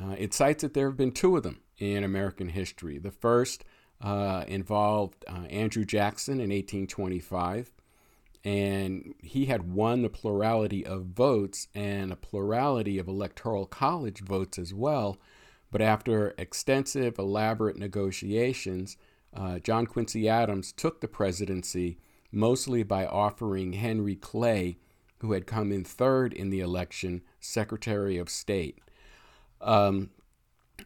Uh, 0.00 0.14
it 0.18 0.34
cites 0.34 0.62
that 0.62 0.74
there 0.74 0.88
have 0.88 0.96
been 0.96 1.12
two 1.12 1.36
of 1.36 1.42
them 1.42 1.60
in 1.78 2.04
American 2.04 2.50
history. 2.50 2.98
The 2.98 3.10
first 3.10 3.64
uh, 4.00 4.44
involved 4.46 5.24
uh, 5.26 5.46
Andrew 5.50 5.84
Jackson 5.84 6.34
in 6.34 6.50
1825 6.50 7.72
and 8.46 9.12
he 9.22 9.46
had 9.46 9.72
won 9.72 10.02
the 10.02 10.08
plurality 10.08 10.86
of 10.86 11.06
votes 11.06 11.66
and 11.74 12.12
a 12.12 12.16
plurality 12.16 12.96
of 12.96 13.08
electoral 13.08 13.66
college 13.66 14.20
votes 14.20 14.56
as 14.56 14.72
well. 14.72 15.18
But 15.72 15.82
after 15.82 16.32
extensive, 16.38 17.18
elaborate 17.18 17.76
negotiations, 17.76 18.96
uh, 19.34 19.58
John 19.58 19.84
Quincy 19.84 20.28
Adams 20.28 20.70
took 20.70 21.00
the 21.00 21.08
presidency 21.08 21.98
mostly 22.30 22.84
by 22.84 23.04
offering 23.04 23.72
Henry 23.72 24.14
Clay, 24.14 24.78
who 25.18 25.32
had 25.32 25.46
come 25.46 25.72
in 25.72 25.84
third 25.84 26.32
in 26.32 26.50
the 26.50 26.60
election, 26.60 27.22
Secretary 27.40 28.18
of 28.18 28.28
State. 28.28 28.78
Um, 29.60 30.10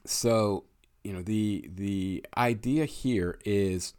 so, 0.05 0.65
you 1.03 1.13
know, 1.13 1.23
the 1.23 1.69
the 1.73 2.25
idea 2.37 2.85
here 2.85 3.39
is 3.45 3.95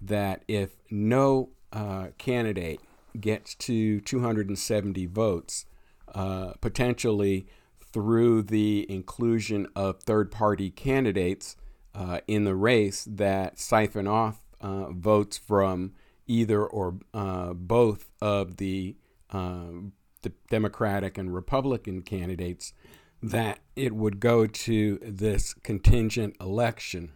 that 0.00 0.44
if 0.48 0.76
no 0.90 1.50
uh, 1.72 2.08
candidate 2.18 2.80
gets 3.18 3.54
to 3.54 4.00
270 4.00 5.06
votes, 5.06 5.66
uh, 6.14 6.52
potentially 6.60 7.46
through 7.92 8.42
the 8.42 8.86
inclusion 8.88 9.66
of 9.74 10.00
third 10.00 10.30
party 10.30 10.70
candidates 10.70 11.56
uh, 11.94 12.20
in 12.26 12.44
the 12.44 12.54
race 12.54 13.06
that 13.10 13.58
siphon 13.58 14.06
off 14.06 14.38
uh, 14.60 14.90
votes 14.90 15.36
from 15.36 15.92
either 16.26 16.64
or 16.64 16.96
uh, 17.12 17.52
both 17.52 18.10
of 18.20 18.58
the, 18.58 18.94
um, 19.32 19.92
the 20.22 20.32
Democratic 20.50 21.16
and 21.18 21.34
Republican 21.34 22.02
candidates, 22.02 22.72
that 23.22 23.60
it 23.76 23.94
would 23.94 24.20
go 24.20 24.46
to 24.46 24.98
this 25.02 25.54
contingent 25.54 26.36
election. 26.40 27.12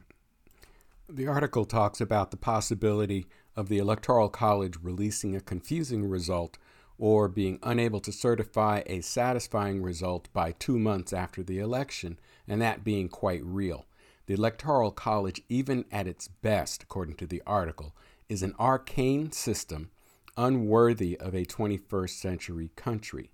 The 1.08 1.26
article 1.26 1.64
talks 1.64 2.00
about 2.00 2.30
the 2.30 2.36
possibility 2.36 3.26
of 3.56 3.68
the 3.68 3.78
Electoral 3.78 4.28
College 4.28 4.76
releasing 4.82 5.36
a 5.36 5.40
confusing 5.40 6.08
result 6.08 6.58
or 6.98 7.28
being 7.28 7.58
unable 7.62 8.00
to 8.00 8.12
certify 8.12 8.82
a 8.86 9.00
satisfying 9.00 9.82
result 9.82 10.28
by 10.32 10.52
two 10.52 10.78
months 10.78 11.12
after 11.12 11.42
the 11.42 11.58
election, 11.58 12.18
and 12.46 12.60
that 12.62 12.84
being 12.84 13.08
quite 13.08 13.44
real. 13.44 13.86
The 14.26 14.34
Electoral 14.34 14.90
College, 14.90 15.42
even 15.48 15.84
at 15.90 16.06
its 16.06 16.28
best, 16.28 16.82
according 16.84 17.16
to 17.16 17.26
the 17.26 17.42
article, 17.46 17.94
is 18.28 18.42
an 18.42 18.54
arcane 18.58 19.32
system 19.32 19.90
unworthy 20.36 21.18
of 21.18 21.34
a 21.34 21.44
21st 21.44 22.10
century 22.10 22.70
country. 22.76 23.30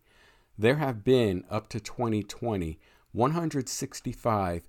There 0.59 0.77
have 0.77 1.05
been, 1.05 1.45
up 1.51 1.69
to 1.71 1.81
2020, 1.81 2.79
165 3.13 4.69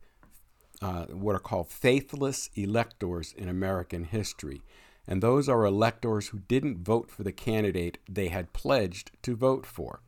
uh, 0.81 1.05
what 1.05 1.35
are 1.35 1.39
called 1.39 1.69
faithless 1.69 2.49
electors 2.55 3.33
in 3.37 3.47
American 3.47 4.05
history 4.05 4.63
and 5.07 5.21
those 5.21 5.49
are 5.49 5.65
electors 5.65 6.29
who 6.29 6.39
didn't 6.39 6.85
vote 6.85 7.09
for 7.09 7.23
the 7.23 7.31
candidate 7.31 7.97
they 8.07 8.27
had 8.27 8.53
pledged 8.53 9.11
to 9.23 9.35
vote 9.35 9.65
for. 9.65 10.01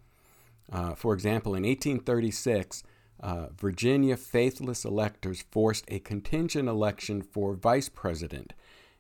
Uh, 0.72 0.96
for 0.96 1.14
example, 1.14 1.56
in 1.56 1.64
1836, 1.64 2.84
uh, 3.20 3.48
Virginia 3.58 4.16
faithless 4.18 4.86
electors 4.86 5.44
forced 5.52 5.86
a 5.88 6.00
contingent 6.00 6.70
election 6.70 7.22
for 7.22 7.54
vice 7.54 7.90
president. 7.90 8.54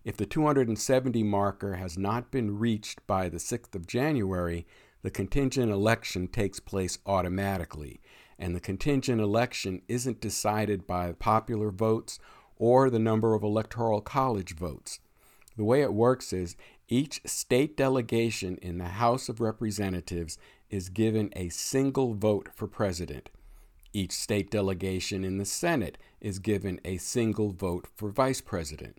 If 0.04 0.18
the 0.18 0.26
270 0.26 1.24
marker 1.24 1.76
has 1.76 1.98
not 1.98 2.30
been 2.30 2.60
reached 2.60 3.06
by 3.08 3.30
the 3.30 3.38
6th 3.38 3.74
of 3.74 3.88
January, 3.88 4.68
the 5.02 5.12
contingent 5.12 5.72
election 5.72 6.28
takes 6.28 6.60
place 6.60 6.98
automatically. 7.06 8.02
And 8.38 8.54
the 8.54 8.60
contingent 8.60 9.22
election 9.22 9.82
isn't 9.88 10.20
decided 10.20 10.86
by 10.86 11.14
popular 11.14 11.72
votes 11.72 12.20
or 12.58 12.90
the 12.90 13.00
number 13.00 13.34
of 13.34 13.44
electoral 13.44 14.02
college 14.02 14.56
votes. 14.56 15.00
The 15.56 15.64
way 15.64 15.82
it 15.82 15.94
works 15.94 16.34
is 16.34 16.58
each 16.90 17.22
state 17.26 17.78
delegation 17.78 18.58
in 18.62 18.80
the 18.80 18.86
House 18.86 19.30
of 19.30 19.40
Representatives 19.40 20.38
is 20.70 20.90
given 20.90 21.32
a 21.36 21.48
single 21.50 22.14
vote 22.14 22.50
for 22.54 22.68
president. 22.68 23.30
Each 23.94 24.12
state 24.12 24.52
delegation 24.52 25.24
in 25.24 25.38
the 25.38 25.46
Senate 25.46 25.98
is 26.20 26.40
given 26.40 26.82
a 26.84 26.98
single 26.98 27.52
vote 27.52 27.88
for 27.96 28.10
vice 28.10 28.42
president. 28.42 28.98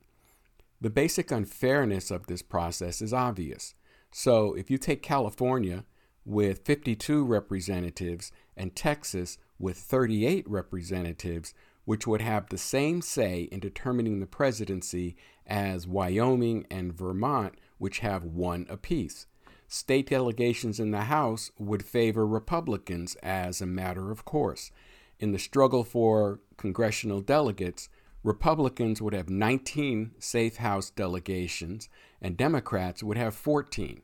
The 0.81 0.91
basic 0.91 1.31
unfairness 1.31 2.11
of 2.11 2.27
this 2.27 2.43
process 2.43 3.01
is 3.01 3.13
obvious. 3.13 3.75
So, 4.11 4.55
if 4.55 4.71
you 4.71 4.79
take 4.79 5.03
California 5.03 5.85
with 6.25 6.65
52 6.65 7.25
representatives 7.25 8.33
and 8.57 8.75
Texas 8.75 9.39
with 9.59 9.77
38 9.77 10.49
representatives, 10.49 11.55
which 11.85 12.07
would 12.07 12.21
have 12.21 12.49
the 12.49 12.59
same 12.59 13.03
say 13.03 13.43
in 13.53 13.61
determining 13.61 14.21
the 14.21 14.27
presidency 14.27 15.17
as 15.47 15.87
Wyoming 15.87 16.67
and 16.71 16.93
Vermont, 16.93 17.55
which 17.79 17.99
have 17.99 18.25
one 18.25 18.67
apiece. 18.69 19.27
State 19.69 20.09
delegations 20.11 20.79
in 20.79 20.91
the 20.91 21.03
House 21.03 21.51
would 21.59 21.85
favor 21.85 22.27
Republicans 22.27 23.17
as 23.17 23.61
a 23.61 23.67
matter 23.67 24.11
of 24.11 24.25
course. 24.25 24.71
In 25.19 25.33
the 25.33 25.39
struggle 25.39 25.85
for 25.85 26.41
congressional 26.57 27.21
delegates, 27.21 27.89
Republicans 28.25 29.01
would 29.01 29.15
have 29.15 29.29
19 29.29 30.13
safe 30.19 30.57
House 30.57 30.91
delegations, 30.91 31.89
and 32.21 32.37
Democrats 32.37 33.03
would 33.03 33.19
have 33.19 33.35
14 33.35 34.03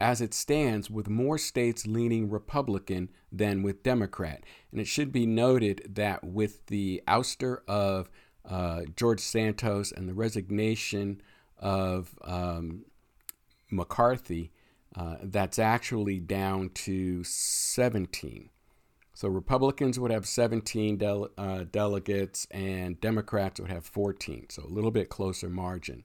as 0.00 0.22
it 0.22 0.32
stands, 0.32 0.90
with 0.90 1.08
more 1.08 1.36
states 1.36 1.86
leaning 1.86 2.30
Republican 2.30 3.10
than 3.30 3.62
with 3.62 3.82
Democrat. 3.82 4.42
And 4.72 4.80
it 4.80 4.86
should 4.86 5.12
be 5.12 5.26
noted 5.26 5.92
that 5.94 6.24
with 6.24 6.66
the 6.66 7.02
ouster 7.06 7.58
of 7.68 8.08
uh, 8.48 8.82
George 8.96 9.20
Santos 9.20 9.92
and 9.92 10.08
the 10.08 10.14
resignation 10.14 11.20
of 11.58 12.18
um, 12.24 12.86
McCarthy, 13.70 14.50
uh, 14.96 15.16
that's 15.22 15.58
actually 15.58 16.18
down 16.18 16.70
to 16.70 17.22
17. 17.22 18.48
So 19.20 19.28
Republicans 19.28 20.00
would 20.00 20.10
have 20.10 20.26
17 20.26 20.96
dele- 20.96 21.28
uh, 21.36 21.64
delegates 21.70 22.46
and 22.50 22.98
Democrats 23.02 23.60
would 23.60 23.70
have 23.70 23.84
14, 23.84 24.46
so 24.48 24.62
a 24.62 24.72
little 24.72 24.90
bit 24.90 25.10
closer 25.10 25.50
margin. 25.50 26.04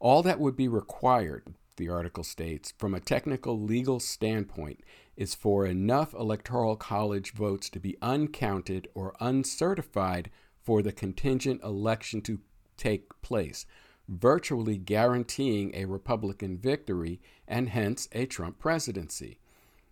All 0.00 0.20
that 0.24 0.40
would 0.40 0.56
be 0.56 0.66
required, 0.66 1.54
the 1.76 1.88
article 1.88 2.24
states, 2.24 2.74
from 2.76 2.92
a 2.92 2.98
technical 2.98 3.60
legal 3.60 4.00
standpoint, 4.00 4.80
is 5.16 5.36
for 5.36 5.64
enough 5.64 6.12
electoral 6.12 6.74
college 6.74 7.32
votes 7.34 7.70
to 7.70 7.78
be 7.78 7.96
uncounted 8.02 8.88
or 8.96 9.14
uncertified 9.20 10.28
for 10.60 10.82
the 10.82 10.90
contingent 10.90 11.62
election 11.62 12.20
to 12.22 12.40
take 12.76 13.10
place, 13.22 13.64
virtually 14.08 14.76
guaranteeing 14.76 15.72
a 15.72 15.84
Republican 15.84 16.58
victory 16.58 17.20
and 17.46 17.68
hence 17.68 18.08
a 18.10 18.26
Trump 18.26 18.58
presidency. 18.58 19.38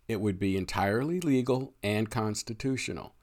It 0.09 0.21
would 0.21 0.39
be 0.39 0.57
entirely 0.57 1.21
legal 1.21 1.75
and 1.83 2.11
constitutional. 2.11 3.15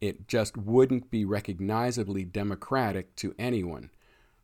It 0.00 0.28
just 0.28 0.56
wouldn't 0.56 1.10
be 1.10 1.24
recognizably 1.24 2.24
democratic 2.24 3.16
to 3.16 3.34
anyone. 3.38 3.90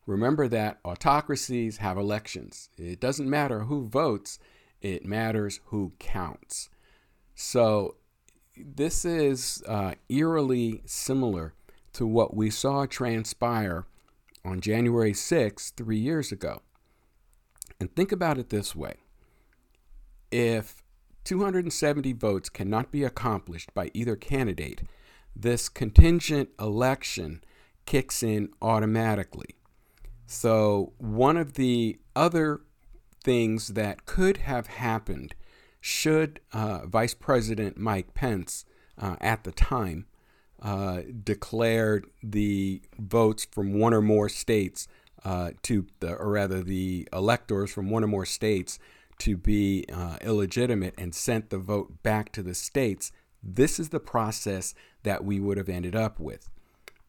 Remember 0.07 0.49
that 0.49 0.81
autocracies 0.85 1.77
have 1.77 1.97
elections. 1.97 2.71
It 2.77 3.01
doesn't 3.01 3.31
matter 3.31 3.61
who 3.61 3.87
votes, 3.87 4.39
it 4.81 5.05
matters 5.05 5.61
who 5.67 5.93
counts. 5.99 6.69
So, 7.35 7.97
this 8.57 9.05
is 9.05 9.63
uh, 9.67 9.95
eerily 10.09 10.83
similar 10.85 11.55
to 11.95 12.07
what 12.07 12.35
we 12.35 12.51
saw 12.51 12.87
transpire 12.87 13.87
on 14.45 14.61
January 14.61 15.15
6, 15.15 15.71
three 15.71 15.99
years 15.99 16.33
ago. 16.33 16.63
And 17.81 17.95
think 17.95 18.13
about 18.13 18.39
it 18.39 18.51
this 18.51 18.75
way 18.75 18.97
if 20.31 20.82
270 21.25 22.13
votes 22.15 22.49
cannot 22.49 22.91
be 22.91 23.05
accomplished 23.05 23.73
by 23.75 23.91
either 23.95 24.17
candidate, 24.17 24.83
this 25.35 25.69
contingent 25.69 26.51
election 26.61 27.43
kicks 27.87 28.23
in 28.23 28.51
automatically. 28.61 29.57
So, 30.27 30.93
one 30.99 31.37
of 31.37 31.55
the 31.55 31.99
other 32.17 32.63
things 33.23 33.69
that 33.69 34.07
could 34.07 34.39
have 34.39 34.67
happened 34.67 35.35
should 35.81 36.41
uh, 36.53 36.87
Vice 36.87 37.15
President 37.15 37.77
Mike 37.77 38.15
Pence 38.15 38.65
uh, 38.99 39.17
at 39.21 39.45
the 39.45 39.53
time 39.53 40.07
uh, 40.63 41.01
declared 41.25 42.07
the 42.23 42.83
votes 42.99 43.47
from 43.51 43.75
one 43.79 43.93
or 43.93 44.01
more 44.01 44.29
states 44.29 44.87
uh, 45.25 45.51
to 45.63 45.87
the, 46.01 46.15
or 46.15 46.31
rather 46.31 46.63
the 46.63 47.09
electors 47.13 47.73
from 47.73 47.91
one 47.91 48.05
or 48.05 48.09
more 48.09 48.27
states 48.27 48.79
to 49.23 49.37
be 49.37 49.85
uh, 49.93 50.17
illegitimate 50.21 50.95
and 50.99 51.15
sent 51.15 51.51
the 51.51 51.59
vote 51.59 52.03
back 52.03 52.33
to 52.33 52.43
the 52.43 52.55
states, 52.55 53.13
this 53.41 53.79
is 53.79 53.91
the 53.91 54.01
process 54.01 54.75
that 55.05 55.25
we 55.25 55.39
would 55.39 55.57
have 55.57 55.69
ended 55.69 55.95
up 55.95 56.19
with. 56.19 56.51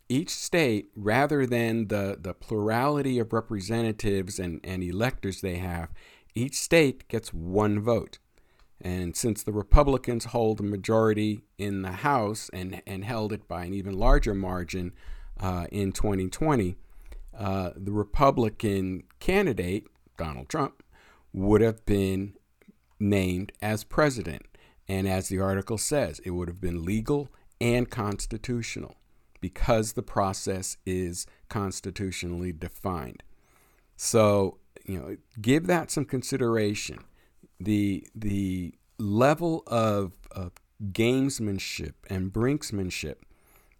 Each 0.08 0.30
state, 0.30 0.90
rather 0.96 1.48
than 1.48 1.88
the, 1.88 2.20
the 2.22 2.36
plurality 2.36 3.18
of 3.18 3.34
representatives 3.34 4.38
and, 4.38 4.60
and 4.64 4.84
electors 4.84 5.42
they 5.42 5.56
have, 5.56 5.90
each 6.36 6.54
state 6.54 7.08
gets 7.08 7.34
one 7.34 7.80
vote. 7.80 8.20
And 8.80 9.18
since 9.18 9.42
the 9.42 9.52
Republicans 9.52 10.26
hold 10.26 10.60
a 10.60 10.64
majority 10.64 11.42
in 11.58 11.82
the 11.82 11.94
House 11.94 12.48
and, 12.54 12.84
and 12.86 13.04
held 13.04 13.34
it 13.34 13.48
by 13.48 13.66
an 13.66 13.74
even 13.74 13.98
larger 13.98 14.36
margin 14.36 14.92
uh, 15.40 15.66
in 15.72 15.92
2020, 15.92 16.76
uh, 17.36 17.72
the 17.76 17.92
Republican 17.92 19.04
candidate, 19.20 19.88
Donald 20.16 20.48
Trump, 20.48 20.83
would 21.34 21.62
have 21.62 21.86
been 21.86 22.34
named 23.00 23.52
as 23.62 23.84
president. 23.84 24.46
And 24.88 25.08
as 25.08 25.30
the 25.30 25.40
article 25.40 25.78
says, 25.78 26.20
it 26.20 26.32
would 26.32 26.48
have 26.48 26.62
been 26.62 26.86
legal 26.86 27.30
and 27.60 27.90
constitutional 27.90 28.96
because 29.42 29.94
the 29.94 30.04
process 30.04 30.78
is 30.86 31.26
constitutionally 31.50 32.54
defined. 32.54 33.24
So, 33.96 34.60
you 34.86 35.00
know, 35.00 35.18
give 35.42 35.68
that 35.68 35.92
some 35.92 36.06
consideration 36.06 37.00
the 37.60 38.08
the 38.16 38.74
level 38.98 39.64
of, 39.68 40.14
of 40.32 40.54
gamesmanship 40.92 41.94
and 42.10 42.32
brinksmanship 42.32 43.16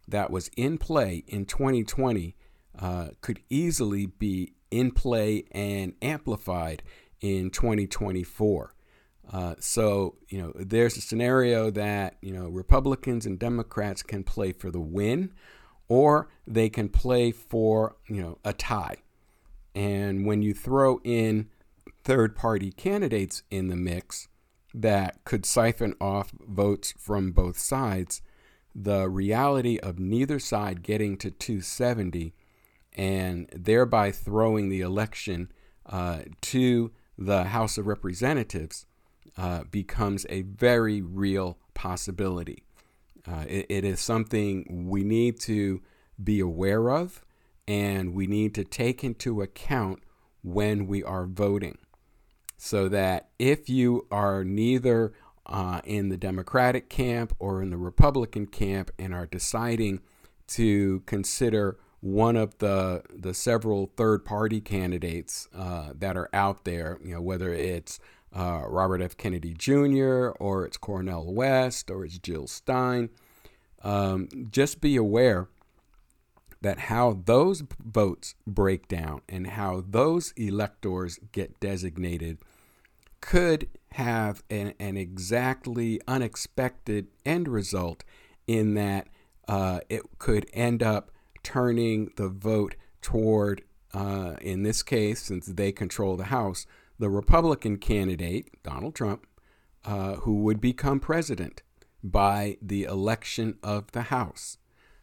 that 0.08 0.32
was 0.32 0.50
in 0.58 0.78
play 0.78 1.24
in 1.28 1.46
2020 1.46 2.36
uh, 2.80 3.10
could 3.22 3.40
easily 3.50 4.06
be 4.06 4.54
in 4.72 4.92
play 4.92 5.46
and 5.52 5.94
amplified 6.02 6.84
in 7.24 7.50
2024. 7.50 8.76
Uh, 9.32 9.56
so, 9.58 10.16
you 10.28 10.40
know, 10.40 10.52
there's 10.56 10.98
a 10.98 11.02
scenario 11.02 11.72
that, 11.72 12.18
you 12.22 12.34
know, 12.34 12.50
Republicans 12.50 13.26
and 13.26 13.40
Democrats 13.40 14.04
can 14.04 14.24
play 14.24 14.52
for 14.52 14.70
the 14.70 14.82
win 14.82 15.32
or 15.88 16.30
they 16.46 16.70
can 16.70 16.90
play 16.90 17.32
for, 17.32 17.96
you 18.08 18.22
know, 18.22 18.38
a 18.44 18.52
tie. 18.52 18.98
And 19.74 20.26
when 20.26 20.42
you 20.42 20.54
throw 20.54 21.00
in 21.06 21.50
third 22.04 22.36
party 22.36 22.72
candidates 22.72 23.44
in 23.50 23.70
the 23.70 23.78
mix 23.78 24.28
that 24.74 25.24
could 25.24 25.46
siphon 25.46 25.96
off 26.02 26.32
votes 26.46 26.94
from 26.98 27.32
both 27.32 27.58
sides, 27.58 28.22
the 28.76 29.08
reality 29.08 29.80
of 29.80 29.98
neither 29.98 30.40
side 30.40 30.84
getting 30.84 31.16
to 31.18 31.32
270 31.32 32.34
and 32.92 33.50
thereby 33.56 34.12
throwing 34.12 34.68
the 34.68 34.82
election 34.82 35.52
uh, 35.86 36.20
to 36.42 36.92
the 37.18 37.46
House 37.46 37.78
of 37.78 37.88
Representatives 37.88 38.86
uh, 39.38 39.64
becomes 39.70 40.26
a 40.30 40.44
very 40.44 41.02
real 41.02 41.58
possibility. 41.74 42.64
Uh, 43.28 43.46
it, 43.48 43.66
it 43.70 43.86
is 43.86 44.00
something 44.00 44.88
we 44.88 45.04
need 45.04 45.40
to 45.42 45.82
be 46.22 46.40
aware 46.40 46.90
of 46.90 47.24
and 47.68 48.14
we 48.14 48.28
need 48.28 48.54
to 48.56 48.64
take 48.64 49.04
into 49.04 49.42
account 49.42 50.04
when 50.44 50.86
we 50.86 51.04
are 51.04 51.26
voting 51.26 51.78
so 52.58 52.88
that 52.90 53.30
if 53.40 53.70
you 53.70 54.06
are 54.12 54.44
neither 54.44 55.14
uh, 55.46 55.82
in 55.84 56.10
the 56.10 56.18
Democratic 56.18 56.90
camp 56.90 57.34
or 57.40 57.62
in 57.62 57.70
the 57.70 57.78
Republican 57.78 58.46
camp 58.46 58.92
and 58.98 59.14
are 59.14 59.26
deciding 59.26 60.00
to 60.48 61.02
consider 61.02 61.78
one 62.04 62.36
of 62.36 62.58
the 62.58 63.02
the 63.16 63.34
several 63.34 63.90
third 63.96 64.26
party 64.26 64.60
candidates 64.60 65.48
uh, 65.56 65.92
that 65.98 66.18
are 66.18 66.30
out 66.34 66.66
there, 66.66 67.00
you 67.02 67.14
know, 67.14 67.22
whether 67.22 67.54
it's 67.54 67.98
uh, 68.36 68.64
Robert 68.68 69.02
F. 69.02 69.16
Kennedy 69.16 69.54
Jr. 69.54 70.32
or 70.38 70.66
it's 70.66 70.76
Cornel 70.76 71.34
West 71.34 71.90
or 71.90 72.04
it's 72.04 72.18
Jill 72.18 72.48
Stein, 72.48 73.10
um, 73.84 74.28
just 74.52 74.82
be 74.82 74.98
aware 74.98 75.48
that 76.60 76.78
how 76.80 77.22
those 77.26 77.64
votes 77.80 78.36
break 78.46 78.90
down 78.90 79.22
and 79.30 79.48
how 79.48 79.82
those 79.88 80.34
electors 80.36 81.20
get 81.32 81.58
designated 81.62 82.38
could 83.22 83.70
have 83.94 84.44
an, 84.50 84.74
an 84.78 84.98
exactly 84.98 86.02
unexpected 86.06 87.08
end 87.26 87.48
result 87.48 88.04
in 88.46 88.74
that 88.74 89.08
uh, 89.48 89.80
it 89.88 90.02
could 90.20 90.46
end 90.52 90.84
up 90.84 91.13
turning 91.44 92.12
the 92.16 92.30
vote 92.30 92.76
toward, 93.02 93.64
uh, 93.94 94.36
in 94.42 94.64
this 94.64 94.84
case, 94.84 95.22
since 95.22 95.48
they 95.48 95.72
control 95.72 96.16
the 96.16 96.26
House, 96.26 96.66
the 97.00 97.10
Republican 97.10 97.78
candidate, 97.78 98.64
Donald 98.64 98.96
Trump, 98.96 99.28
uh, 99.86 100.16
who 100.18 100.36
would 100.44 100.62
become 100.62 101.00
president 101.00 101.62
by 102.04 102.58
the 102.62 102.84
election 102.84 103.58
of 103.62 103.92
the 103.92 104.04
House. 104.04 104.58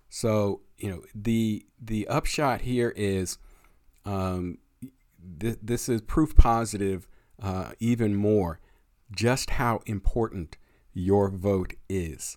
So, 0.09 0.63
you 0.79 0.91
know, 0.91 1.03
the 1.15 1.67
the 1.81 2.09
upshot 2.09 2.63
here 2.63 2.93
is 2.97 3.39
um, 4.05 4.59
th- 5.39 5.59
this 5.63 5.89
is 5.89 6.01
proof 6.01 6.35
positive 6.37 7.07
uh, 7.41 7.73
even 7.79 8.15
more 8.15 8.61
just 9.13 9.51
how 9.51 9.81
important 9.87 10.57
your 10.93 11.31
vote 11.31 11.75
is. 11.89 12.37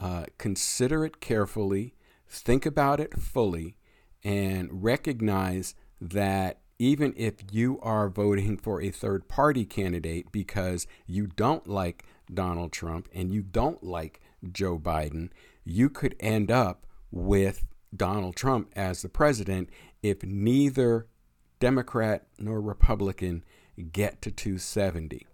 Uh, 0.00 0.24
consider 0.38 1.04
it 1.04 1.20
carefully, 1.20 1.94
think 2.34 2.66
about 2.66 3.00
it 3.00 3.20
fully, 3.20 3.76
and 4.22 4.82
recognize 4.82 5.74
that 6.00 6.60
even 6.78 7.14
if 7.16 7.34
you 7.52 7.78
are 7.80 8.08
voting 8.08 8.56
for 8.56 8.80
a 8.80 8.90
third 8.90 9.28
party 9.28 9.64
candidate 9.64 10.32
because 10.32 10.86
you 11.06 11.26
don't 11.26 11.68
like 11.68 12.04
Donald 12.32 12.72
Trump 12.72 13.08
and 13.14 13.32
you 13.32 13.42
don't 13.42 13.82
like 13.82 14.20
Joe 14.50 14.78
Biden, 14.78 15.30
you 15.64 15.88
could 15.88 16.16
end 16.18 16.50
up 16.50 16.86
with 17.10 17.64
Donald 17.94 18.34
Trump 18.34 18.72
as 18.74 19.02
the 19.02 19.08
president 19.08 19.70
if 20.02 20.22
neither 20.22 21.06
Democrat 21.60 22.26
nor 22.38 22.60
Republican 22.60 23.44
get 23.92 24.20
to 24.22 24.30
270. 24.30 25.26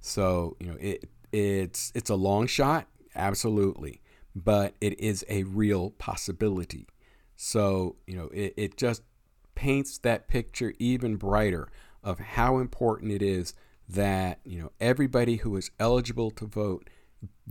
So, 0.00 0.56
you 0.60 0.66
know, 0.68 0.76
it 0.80 1.08
it's 1.32 1.92
it's 1.94 2.08
a 2.08 2.14
long 2.14 2.46
shot, 2.46 2.86
absolutely, 3.14 4.00
but 4.44 4.74
it 4.80 4.98
is 5.00 5.24
a 5.28 5.42
real 5.44 5.90
possibility. 5.90 6.86
So, 7.36 7.96
you 8.06 8.16
know, 8.16 8.28
it, 8.32 8.54
it 8.56 8.76
just 8.76 9.02
paints 9.54 9.98
that 9.98 10.28
picture 10.28 10.72
even 10.78 11.16
brighter 11.16 11.68
of 12.02 12.18
how 12.18 12.58
important 12.58 13.12
it 13.12 13.22
is 13.22 13.54
that, 13.88 14.40
you 14.44 14.60
know, 14.60 14.72
everybody 14.80 15.36
who 15.36 15.56
is 15.56 15.70
eligible 15.78 16.30
to 16.32 16.46
vote 16.46 16.88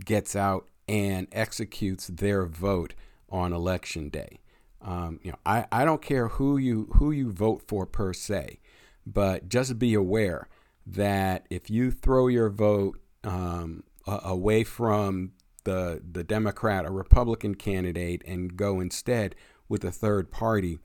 gets 0.04 0.34
out 0.34 0.68
and 0.88 1.28
executes 1.32 2.06
their 2.06 2.46
vote 2.46 2.94
on 3.28 3.52
election 3.52 4.08
day. 4.08 4.40
Um, 4.80 5.20
you 5.22 5.32
know, 5.32 5.38
I, 5.44 5.66
I 5.70 5.84
don't 5.84 6.00
care 6.00 6.28
who 6.28 6.56
you 6.56 6.88
who 6.94 7.10
you 7.10 7.30
vote 7.32 7.62
for 7.66 7.84
per 7.84 8.12
se, 8.12 8.60
but 9.04 9.48
just 9.48 9.78
be 9.78 9.94
aware 9.94 10.48
that 10.86 11.46
if 11.50 11.68
you 11.68 11.90
throw 11.90 12.28
your 12.28 12.48
vote 12.48 12.98
um, 13.24 13.82
away 14.06 14.64
from 14.64 15.32
the 15.68 16.00
the 16.10 16.24
Democrat 16.24 16.86
or 16.86 16.90
Republican 16.92 17.54
candidate 17.54 18.22
and 18.26 18.56
go 18.56 18.80
instead 18.80 19.34
with 19.68 19.84
a 19.84 19.90
third 19.90 20.30
party, 20.30 20.78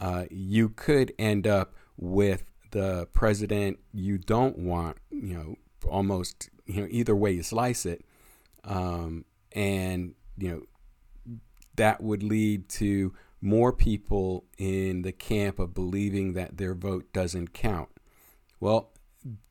uh, 0.00 0.24
you 0.30 0.70
could 0.70 1.12
end 1.18 1.46
up 1.46 1.74
with 1.98 2.44
the 2.70 3.06
president 3.12 3.78
you 3.92 4.16
don't 4.16 4.56
want. 4.56 4.96
You 5.10 5.34
know, 5.34 5.56
almost 5.86 6.48
you 6.64 6.80
know 6.80 6.88
either 6.90 7.14
way 7.14 7.32
you 7.32 7.42
slice 7.42 7.84
it, 7.84 8.06
um, 8.64 9.26
and 9.52 10.14
you 10.38 10.48
know 10.48 10.62
that 11.76 12.02
would 12.02 12.22
lead 12.22 12.70
to 12.70 13.12
more 13.42 13.72
people 13.72 14.44
in 14.56 15.02
the 15.02 15.12
camp 15.12 15.58
of 15.58 15.74
believing 15.74 16.32
that 16.32 16.56
their 16.56 16.74
vote 16.74 17.12
doesn't 17.12 17.52
count. 17.52 17.90
Well, 18.60 18.92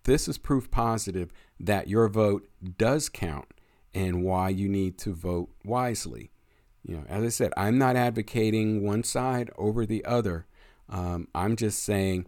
this 0.06 0.28
is 0.28 0.40
proof 0.40 0.72
positive 0.72 1.32
that 1.60 1.88
your 1.88 2.08
vote 2.08 2.50
does 2.78 3.10
count 3.10 3.54
and 3.94 4.24
why 4.24 4.50
you 4.50 4.70
need 4.70 4.98
to 5.00 5.14
vote 5.14 5.50
wisely. 5.64 6.32
You 6.84 6.98
know, 6.98 7.04
as 7.08 7.24
I 7.24 7.30
said, 7.30 7.54
I'm 7.58 7.78
not 7.78 7.96
advocating 7.96 8.84
one 8.84 9.04
side 9.04 9.52
over 9.58 9.86
the 9.86 10.04
other. 10.06 10.48
Um, 10.90 11.28
I'm 11.36 11.56
just 11.56 11.84
saying 11.84 12.28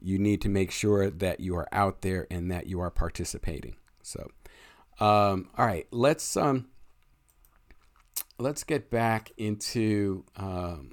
you 0.00 0.18
need 0.18 0.40
to 0.42 0.48
make 0.48 0.70
sure 0.70 1.10
that 1.10 1.40
you 1.40 1.56
are 1.56 1.68
out 1.72 2.02
there 2.02 2.26
and 2.30 2.50
that 2.50 2.66
you 2.66 2.80
are 2.80 2.90
participating. 2.90 3.76
So, 4.02 4.30
um, 5.00 5.48
all 5.56 5.66
right, 5.66 5.86
let's 5.90 6.36
um, 6.36 6.66
let's 8.38 8.64
get 8.64 8.90
back 8.90 9.30
into 9.36 10.24
um, 10.36 10.92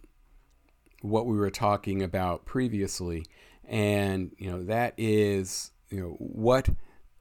what 1.02 1.26
we 1.26 1.38
were 1.38 1.50
talking 1.50 2.04
about 2.04 2.46
previously, 2.46 3.26
and 3.66 4.32
you 4.38 4.52
know 4.52 4.64
that 4.64 4.94
is 4.98 5.72
you 5.90 6.00
know 6.00 6.16
what 6.20 6.70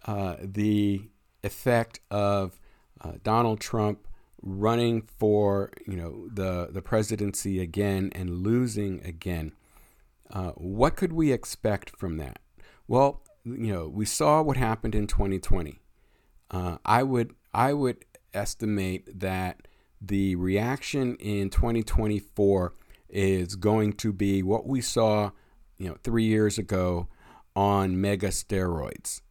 uh, 0.07 0.37
the 0.43 1.09
effect 1.43 2.01
of 2.11 2.59
uh, 3.01 3.13
Donald 3.23 3.61
Trump 3.61 4.07
running 4.43 5.03
for 5.03 5.73
you 5.87 5.97
know 5.97 6.29
the 6.33 6.69
the 6.71 6.83
presidency 6.83 7.61
again 7.61 8.11
and 8.15 8.43
losing 8.43 9.05
again. 9.05 9.53
Uh, 10.31 10.51
what 10.53 10.97
could 10.97 11.13
we 11.13 11.33
expect 11.33 11.97
from 11.97 12.19
that? 12.19 12.39
Well, 12.87 13.23
you 13.45 13.73
know, 13.73 13.89
we 13.89 14.05
saw 14.05 14.43
what 14.43 14.57
happened 14.57 14.95
in 14.95 15.07
2020. 15.07 15.81
Uh, 16.51 16.79
I 16.85 17.03
would 17.03 17.35
I 17.53 17.73
would 17.73 18.05
estimate 18.35 19.21
that 19.21 19.69
the 20.01 20.37
reaction 20.37 21.17
in 21.17 21.51
2024 21.51 22.75
is 23.09 23.57
going 23.57 23.95
to 23.95 24.13
be 24.13 24.43
what 24.43 24.67
we 24.67 24.81
saw, 24.81 25.31
you 25.77 25.89
know, 25.89 25.97
three 26.03 26.25
years 26.25 26.59
ago 26.59 27.09
on 27.57 28.01
mega 28.01 28.29
steroids. 28.29 29.23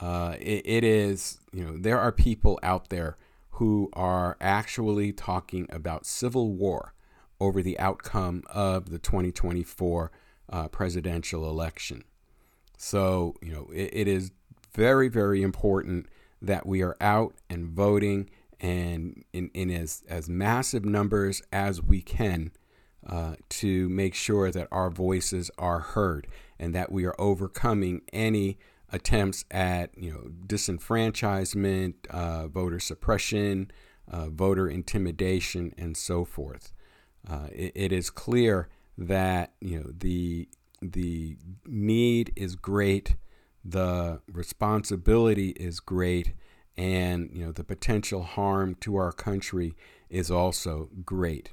Uh, 0.00 0.36
it, 0.40 0.62
it 0.64 0.84
is, 0.84 1.38
you 1.52 1.64
know, 1.64 1.76
there 1.76 1.98
are 1.98 2.12
people 2.12 2.58
out 2.62 2.88
there 2.88 3.16
who 3.52 3.90
are 3.92 4.36
actually 4.40 5.12
talking 5.12 5.66
about 5.70 6.06
civil 6.06 6.52
war 6.52 6.94
over 7.40 7.62
the 7.62 7.78
outcome 7.78 8.42
of 8.48 8.90
the 8.90 8.98
2024 8.98 10.10
uh, 10.50 10.68
presidential 10.68 11.48
election. 11.48 12.04
So, 12.76 13.36
you 13.42 13.52
know, 13.52 13.68
it, 13.72 13.90
it 13.92 14.08
is 14.08 14.32
very, 14.74 15.08
very 15.08 15.42
important 15.42 16.06
that 16.40 16.66
we 16.66 16.82
are 16.82 16.96
out 17.00 17.34
and 17.48 17.66
voting 17.66 18.28
and 18.60 19.24
in, 19.32 19.50
in 19.54 19.70
as, 19.70 20.02
as 20.08 20.28
massive 20.28 20.84
numbers 20.84 21.42
as 21.52 21.82
we 21.82 22.00
can 22.00 22.52
uh, 23.06 23.34
to 23.48 23.88
make 23.88 24.14
sure 24.14 24.50
that 24.50 24.68
our 24.70 24.90
voices 24.90 25.50
are 25.58 25.80
heard 25.80 26.26
and 26.58 26.74
that 26.74 26.92
we 26.92 27.04
are 27.04 27.14
overcoming 27.18 28.02
any 28.12 28.58
attempts 28.92 29.44
at 29.50 29.90
you 29.96 30.12
know 30.12 30.30
disenfranchisement, 30.46 31.94
uh, 32.10 32.46
voter 32.48 32.78
suppression, 32.78 33.70
uh, 34.10 34.28
voter 34.28 34.68
intimidation, 34.68 35.74
and 35.78 35.96
so 35.96 36.24
forth. 36.24 36.72
Uh, 37.28 37.48
it, 37.52 37.72
it 37.74 37.92
is 37.92 38.10
clear 38.10 38.68
that 38.98 39.52
you 39.60 39.80
know 39.80 39.90
the 39.98 40.48
the 40.80 41.36
need 41.66 42.32
is 42.36 42.54
great, 42.54 43.16
the 43.64 44.20
responsibility 44.30 45.50
is 45.50 45.80
great, 45.80 46.34
and 46.76 47.30
you 47.32 47.44
know 47.44 47.52
the 47.52 47.64
potential 47.64 48.22
harm 48.22 48.74
to 48.76 48.96
our 48.96 49.12
country 49.12 49.74
is 50.10 50.30
also 50.30 50.90
great. 51.04 51.52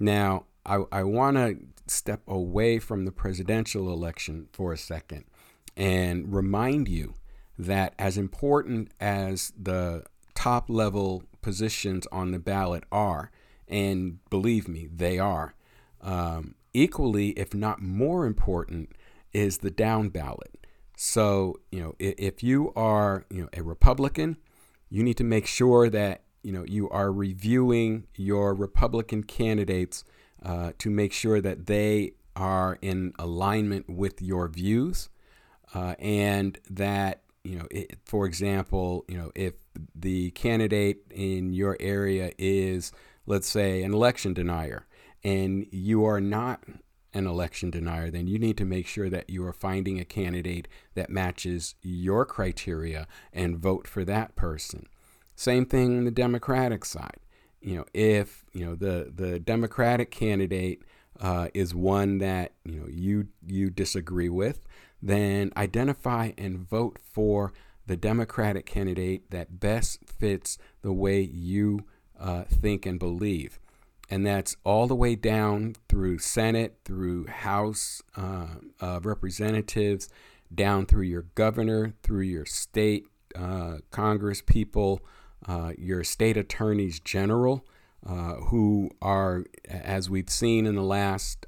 Now, 0.00 0.46
I, 0.66 0.82
I 0.90 1.04
want 1.04 1.36
to 1.36 1.58
step 1.86 2.22
away 2.26 2.80
from 2.80 3.04
the 3.04 3.12
presidential 3.12 3.92
election 3.92 4.48
for 4.52 4.72
a 4.72 4.78
second 4.78 5.24
and 5.76 6.32
remind 6.32 6.88
you 6.88 7.14
that 7.58 7.94
as 7.98 8.16
important 8.16 8.90
as 9.00 9.52
the 9.60 10.04
top 10.34 10.68
level 10.68 11.24
positions 11.40 12.06
on 12.12 12.30
the 12.30 12.38
ballot 12.38 12.84
are, 12.90 13.30
and 13.68 14.18
believe 14.30 14.68
me, 14.68 14.88
they 14.92 15.18
are, 15.18 15.54
um, 16.00 16.54
equally, 16.72 17.30
if 17.30 17.54
not 17.54 17.80
more 17.80 18.26
important, 18.26 18.92
is 19.32 19.58
the 19.58 19.70
down 19.70 20.08
ballot. 20.08 20.66
So, 20.96 21.60
you 21.70 21.80
know, 21.80 21.94
if, 21.98 22.14
if 22.18 22.42
you 22.42 22.72
are, 22.74 23.24
you 23.30 23.42
know, 23.42 23.48
a 23.52 23.62
Republican, 23.62 24.36
you 24.90 25.02
need 25.02 25.16
to 25.16 25.24
make 25.24 25.46
sure 25.46 25.88
that, 25.88 26.22
you 26.42 26.52
know, 26.52 26.64
you 26.64 26.88
are 26.90 27.10
reviewing 27.12 28.06
your 28.14 28.54
Republican 28.54 29.22
candidates 29.22 30.04
uh, 30.42 30.72
to 30.78 30.90
make 30.90 31.12
sure 31.12 31.40
that 31.40 31.66
they 31.66 32.12
are 32.34 32.78
in 32.82 33.12
alignment 33.18 33.88
with 33.88 34.20
your 34.20 34.48
views 34.48 35.08
uh, 35.74 35.94
and 35.98 36.58
that 36.70 37.22
you 37.44 37.56
know 37.58 37.66
it, 37.70 37.98
for 38.04 38.26
example 38.26 39.04
you 39.08 39.16
know 39.16 39.30
if 39.34 39.54
the 39.94 40.30
candidate 40.32 40.98
in 41.10 41.52
your 41.52 41.76
area 41.80 42.32
is 42.38 42.92
let's 43.26 43.48
say 43.48 43.82
an 43.82 43.92
election 43.92 44.32
denier 44.32 44.86
and 45.24 45.66
you 45.70 46.04
are 46.04 46.20
not 46.20 46.62
an 47.14 47.26
election 47.26 47.70
denier 47.70 48.10
then 48.10 48.26
you 48.26 48.38
need 48.38 48.56
to 48.56 48.64
make 48.64 48.86
sure 48.86 49.10
that 49.10 49.28
you 49.28 49.44
are 49.44 49.52
finding 49.52 49.98
a 49.98 50.04
candidate 50.04 50.68
that 50.94 51.10
matches 51.10 51.74
your 51.82 52.24
criteria 52.24 53.06
and 53.32 53.58
vote 53.58 53.86
for 53.86 54.04
that 54.04 54.34
person. 54.34 54.86
Same 55.34 55.66
thing 55.66 55.98
on 55.98 56.04
the 56.04 56.10
democratic 56.10 56.84
side. 56.84 57.18
You 57.60 57.76
know 57.76 57.84
if 57.94 58.44
you 58.52 58.64
know 58.64 58.74
the 58.74 59.12
the 59.14 59.38
democratic 59.38 60.10
candidate 60.10 60.82
uh, 61.20 61.48
is 61.54 61.74
one 61.74 62.18
that 62.18 62.52
you 62.64 62.80
know 62.80 62.86
you 62.88 63.28
you 63.46 63.70
disagree 63.70 64.28
with 64.28 64.66
then 65.02 65.52
identify 65.56 66.30
and 66.38 66.58
vote 66.58 66.98
for 67.02 67.52
the 67.86 67.96
Democratic 67.96 68.64
candidate 68.64 69.30
that 69.30 69.58
best 69.58 70.04
fits 70.06 70.56
the 70.82 70.92
way 70.92 71.20
you 71.20 71.84
uh, 72.18 72.44
think 72.44 72.86
and 72.86 72.98
believe. 72.98 73.58
And 74.08 74.24
that's 74.26 74.56
all 74.62 74.86
the 74.86 74.94
way 74.94 75.16
down 75.16 75.74
through 75.88 76.18
Senate, 76.18 76.78
through 76.84 77.26
House 77.26 78.02
uh, 78.16 79.00
Representatives, 79.02 80.08
down 80.54 80.86
through 80.86 81.04
your 81.04 81.26
governor, 81.34 81.94
through 82.02 82.20
your 82.20 82.44
state 82.44 83.06
uh, 83.34 83.78
Congress 83.90 84.42
people, 84.42 85.00
uh, 85.48 85.72
your 85.78 86.04
state 86.04 86.36
attorneys 86.36 87.00
general, 87.00 87.66
uh, 88.06 88.34
who 88.34 88.90
are, 89.00 89.44
as 89.68 90.10
we've 90.10 90.30
seen 90.30 90.66
in 90.66 90.74
the 90.74 90.82
last, 90.82 91.46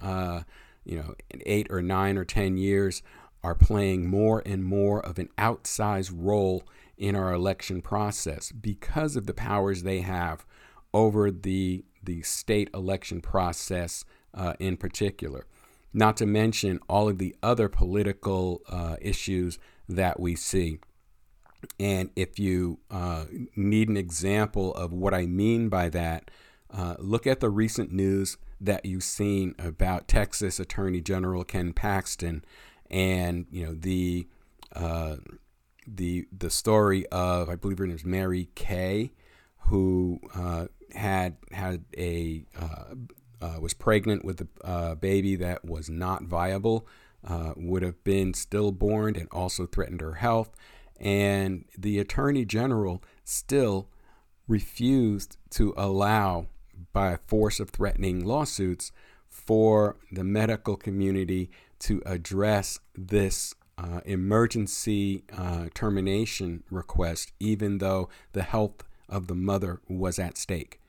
you 0.84 0.96
know, 0.96 1.14
eight 1.46 1.66
or 1.70 1.82
nine 1.82 2.16
or 2.16 2.24
ten 2.24 2.56
years, 2.56 3.02
are 3.44 3.54
playing 3.54 4.08
more 4.08 4.42
and 4.46 4.64
more 4.64 5.04
of 5.04 5.18
an 5.18 5.28
outsized 5.36 6.10
role 6.12 6.64
in 6.96 7.14
our 7.14 7.32
election 7.32 7.82
process 7.82 8.50
because 8.50 9.16
of 9.16 9.26
the 9.26 9.34
powers 9.34 9.82
they 9.82 10.00
have 10.00 10.46
over 10.94 11.30
the 11.30 11.84
the 12.02 12.22
state 12.22 12.68
election 12.74 13.20
process 13.20 14.04
uh, 14.34 14.54
in 14.58 14.76
particular. 14.76 15.46
Not 15.92 16.16
to 16.18 16.26
mention 16.26 16.80
all 16.88 17.08
of 17.08 17.18
the 17.18 17.36
other 17.42 17.68
political 17.68 18.62
uh, 18.68 18.96
issues 19.00 19.58
that 19.88 20.18
we 20.18 20.36
see. 20.36 20.78
And 21.78 22.10
if 22.14 22.38
you 22.38 22.80
uh, 22.90 23.24
need 23.56 23.88
an 23.88 23.96
example 23.96 24.74
of 24.74 24.92
what 24.92 25.14
I 25.14 25.24
mean 25.24 25.68
by 25.68 25.88
that, 25.90 26.30
uh, 26.70 26.96
look 26.98 27.26
at 27.26 27.40
the 27.40 27.48
recent 27.48 27.90
news 27.90 28.36
that 28.60 28.84
you've 28.84 29.04
seen 29.04 29.54
about 29.58 30.08
Texas 30.08 30.58
Attorney 30.58 31.00
General 31.00 31.44
Ken 31.44 31.72
Paxton 31.72 32.44
and 32.94 33.46
you 33.50 33.66
know 33.66 33.74
the 33.74 34.26
uh, 34.74 35.16
the 35.86 36.26
the 36.36 36.48
story 36.48 37.04
of 37.08 37.50
I 37.50 37.56
believe 37.56 37.78
her 37.78 37.86
name 37.86 37.96
is 37.96 38.04
Mary 38.04 38.48
Kay, 38.54 39.12
who 39.58 40.20
uh, 40.34 40.68
had 40.94 41.36
had 41.50 41.84
a 41.98 42.46
uh, 42.58 42.94
uh 43.44 43.58
was 43.60 43.74
pregnant 43.74 44.24
with 44.24 44.40
a 44.40 44.66
uh, 44.66 44.94
baby 44.94 45.34
that 45.36 45.64
was 45.64 45.90
not 45.90 46.22
viable, 46.22 46.86
uh, 47.26 47.52
would 47.56 47.82
have 47.82 48.02
been 48.04 48.32
stillborn, 48.32 49.16
and 49.16 49.28
also 49.32 49.66
threatened 49.66 50.00
her 50.00 50.14
health. 50.14 50.50
And 51.00 51.64
the 51.76 51.98
attorney 51.98 52.44
general 52.44 53.02
still 53.24 53.88
refused 54.46 55.36
to 55.50 55.74
allow, 55.76 56.46
by 56.92 57.16
force 57.26 57.58
of 57.58 57.70
threatening 57.70 58.24
lawsuits, 58.24 58.92
for 59.28 59.96
the 60.12 60.22
medical 60.22 60.76
community 60.76 61.50
to 61.84 62.02
address 62.06 62.78
this 62.94 63.54
uh, 63.76 64.00
emergency 64.04 65.24
uh, 65.36 65.66
termination 65.74 66.62
request, 66.70 67.32
even 67.38 67.78
though 67.78 68.08
the 68.32 68.42
health 68.42 68.84
of 69.08 69.26
the 69.26 69.34
mother 69.34 69.80
was 69.88 70.18
at 70.18 70.38
stake. 70.38 70.80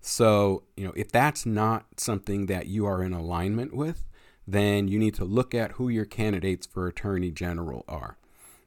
So, 0.00 0.64
you 0.76 0.84
know, 0.84 0.92
if 0.96 1.12
that's 1.12 1.46
not 1.46 1.86
something 1.96 2.46
that 2.46 2.66
you 2.66 2.86
are 2.86 3.04
in 3.04 3.12
alignment 3.12 3.72
with, 3.72 4.02
then 4.44 4.88
you 4.88 4.98
need 4.98 5.14
to 5.14 5.24
look 5.24 5.54
at 5.54 5.72
who 5.72 5.88
your 5.88 6.04
candidates 6.04 6.66
for 6.66 6.88
attorney 6.88 7.30
general 7.30 7.84
are. 7.86 8.16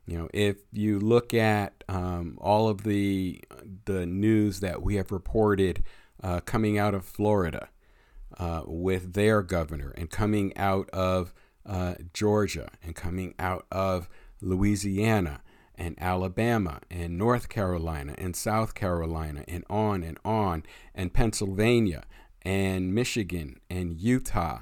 You 0.05 0.17
know, 0.17 0.29
if 0.33 0.57
you 0.71 0.99
look 0.99 1.33
at 1.33 1.83
um, 1.89 2.37
all 2.39 2.69
of 2.69 2.83
the 2.83 3.43
the 3.85 4.05
news 4.05 4.59
that 4.61 4.81
we 4.81 4.95
have 4.95 5.11
reported 5.11 5.83
uh, 6.23 6.39
coming 6.41 6.77
out 6.77 6.93
of 6.93 7.03
Florida 7.03 7.67
uh, 8.37 8.61
with 8.65 9.13
their 9.13 9.41
governor, 9.41 9.93
and 9.97 10.09
coming 10.09 10.55
out 10.55 10.89
of 10.91 11.33
uh, 11.65 11.95
Georgia, 12.13 12.69
and 12.83 12.95
coming 12.95 13.33
out 13.39 13.65
of 13.71 14.09
Louisiana, 14.41 15.41
and 15.77 15.95
Alabama, 15.99 16.79
and 16.89 17.17
North 17.17 17.49
Carolina, 17.49 18.15
and 18.17 18.35
South 18.35 18.73
Carolina, 18.73 19.43
and 19.47 19.65
on 19.69 20.03
and 20.03 20.17
on, 20.23 20.63
and 20.93 21.13
Pennsylvania, 21.13 22.03
and 22.43 22.93
Michigan, 22.93 23.59
and 23.69 23.99
Utah, 23.99 24.59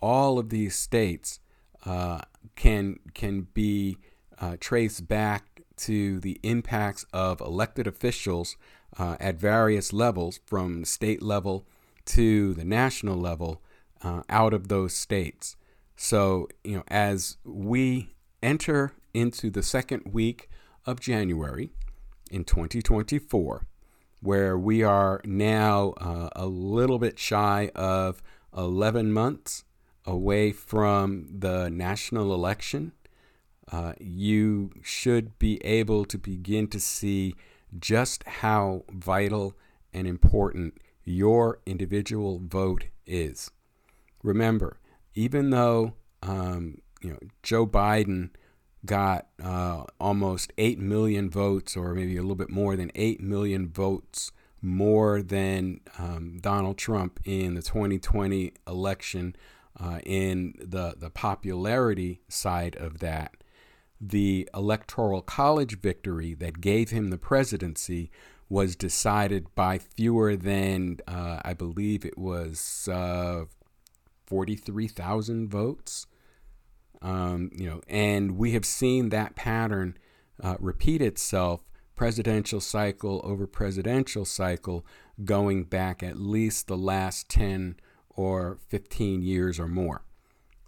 all 0.00 0.38
of 0.38 0.50
these 0.50 0.76
states 0.76 1.40
uh, 1.84 2.20
can 2.54 2.98
can 3.14 3.48
be 3.54 3.96
uh, 4.38 4.56
traced 4.60 5.08
back 5.08 5.62
to 5.76 6.20
the 6.20 6.38
impacts 6.42 7.04
of 7.12 7.40
elected 7.40 7.86
officials 7.86 8.56
uh, 8.98 9.16
at 9.18 9.36
various 9.36 9.92
levels, 9.92 10.40
from 10.44 10.84
state 10.84 11.22
level 11.22 11.66
to 12.04 12.52
the 12.54 12.64
national 12.64 13.16
level, 13.16 13.62
uh, 14.02 14.22
out 14.28 14.52
of 14.52 14.68
those 14.68 14.94
states. 14.94 15.56
So, 16.04 16.48
you 16.64 16.78
know, 16.78 16.82
as 16.88 17.36
we 17.44 18.16
enter 18.42 18.92
into 19.14 19.50
the 19.50 19.62
second 19.62 20.02
week 20.12 20.50
of 20.84 20.98
January 20.98 21.70
in 22.28 22.42
2024, 22.42 23.64
where 24.18 24.58
we 24.58 24.82
are 24.82 25.20
now 25.24 25.94
uh, 25.98 26.28
a 26.34 26.46
little 26.46 26.98
bit 26.98 27.20
shy 27.20 27.70
of 27.76 28.20
11 28.56 29.12
months 29.12 29.62
away 30.04 30.50
from 30.50 31.28
the 31.38 31.70
national 31.70 32.34
election, 32.34 32.90
uh, 33.70 33.92
you 34.00 34.72
should 34.82 35.38
be 35.38 35.64
able 35.64 36.04
to 36.06 36.18
begin 36.18 36.66
to 36.66 36.80
see 36.80 37.36
just 37.78 38.24
how 38.24 38.82
vital 38.90 39.54
and 39.94 40.08
important 40.08 40.78
your 41.04 41.60
individual 41.64 42.40
vote 42.44 42.86
is. 43.06 43.52
Remember, 44.24 44.78
even 45.14 45.50
though 45.50 45.94
um, 46.22 46.78
you 47.00 47.10
know 47.10 47.18
Joe 47.42 47.66
Biden 47.66 48.30
got 48.84 49.28
uh, 49.42 49.84
almost 50.00 50.52
eight 50.58 50.78
million 50.78 51.30
votes, 51.30 51.76
or 51.76 51.94
maybe 51.94 52.16
a 52.16 52.22
little 52.22 52.36
bit 52.36 52.50
more 52.50 52.76
than 52.76 52.90
eight 52.94 53.20
million 53.20 53.68
votes 53.68 54.32
more 54.60 55.22
than 55.22 55.80
um, 55.98 56.38
Donald 56.40 56.78
Trump 56.78 57.18
in 57.24 57.54
the 57.54 57.62
2020 57.62 58.52
election, 58.66 59.34
uh, 59.78 59.98
in 60.04 60.54
the 60.58 60.94
the 60.96 61.10
popularity 61.10 62.20
side 62.28 62.76
of 62.76 62.98
that, 62.98 63.34
the 64.00 64.48
electoral 64.54 65.22
college 65.22 65.80
victory 65.80 66.34
that 66.34 66.60
gave 66.60 66.90
him 66.90 67.10
the 67.10 67.18
presidency 67.18 68.10
was 68.48 68.76
decided 68.76 69.46
by 69.54 69.78
fewer 69.78 70.36
than 70.36 70.98
uh, 71.08 71.40
I 71.42 71.54
believe 71.54 72.04
it 72.04 72.18
was 72.18 72.86
uh, 72.92 73.44
forty 74.32 74.56
three 74.56 74.88
thousand 74.88 75.50
votes. 75.50 76.06
Um, 77.02 77.50
you 77.54 77.68
know, 77.68 77.82
and 77.86 78.38
we 78.38 78.52
have 78.52 78.64
seen 78.64 79.10
that 79.10 79.36
pattern 79.36 79.98
uh, 80.42 80.56
repeat 80.58 81.02
itself 81.02 81.60
presidential 81.96 82.60
cycle 82.60 83.20
over 83.24 83.46
presidential 83.46 84.24
cycle 84.24 84.86
going 85.22 85.64
back 85.64 86.02
at 86.02 86.16
least 86.16 86.66
the 86.66 86.76
last 86.76 87.28
10 87.28 87.76
or 88.08 88.56
15 88.68 89.20
years 89.22 89.60
or 89.60 89.68
more. 89.68 90.02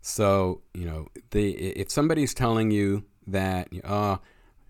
So, 0.02 0.60
you 0.74 0.84
know, 0.84 1.06
the, 1.30 1.52
if 1.52 1.90
somebody's 1.90 2.34
telling 2.34 2.70
you 2.70 3.04
that 3.26 3.68
uh, 3.82 4.18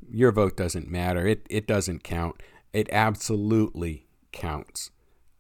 your 0.08 0.30
vote 0.30 0.56
doesn't 0.56 0.88
matter, 0.88 1.26
it, 1.26 1.44
it 1.50 1.66
doesn't 1.66 2.04
count, 2.04 2.40
it 2.72 2.88
absolutely 2.92 4.06
counts. 4.30 4.90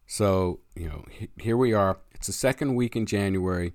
So, 0.06 0.60
you 0.74 0.88
know, 0.88 1.04
here 1.38 1.56
we 1.56 1.72
are. 1.72 1.98
It's 2.24 2.28
the 2.28 2.32
second 2.32 2.74
week 2.74 2.96
in 2.96 3.04
January, 3.04 3.74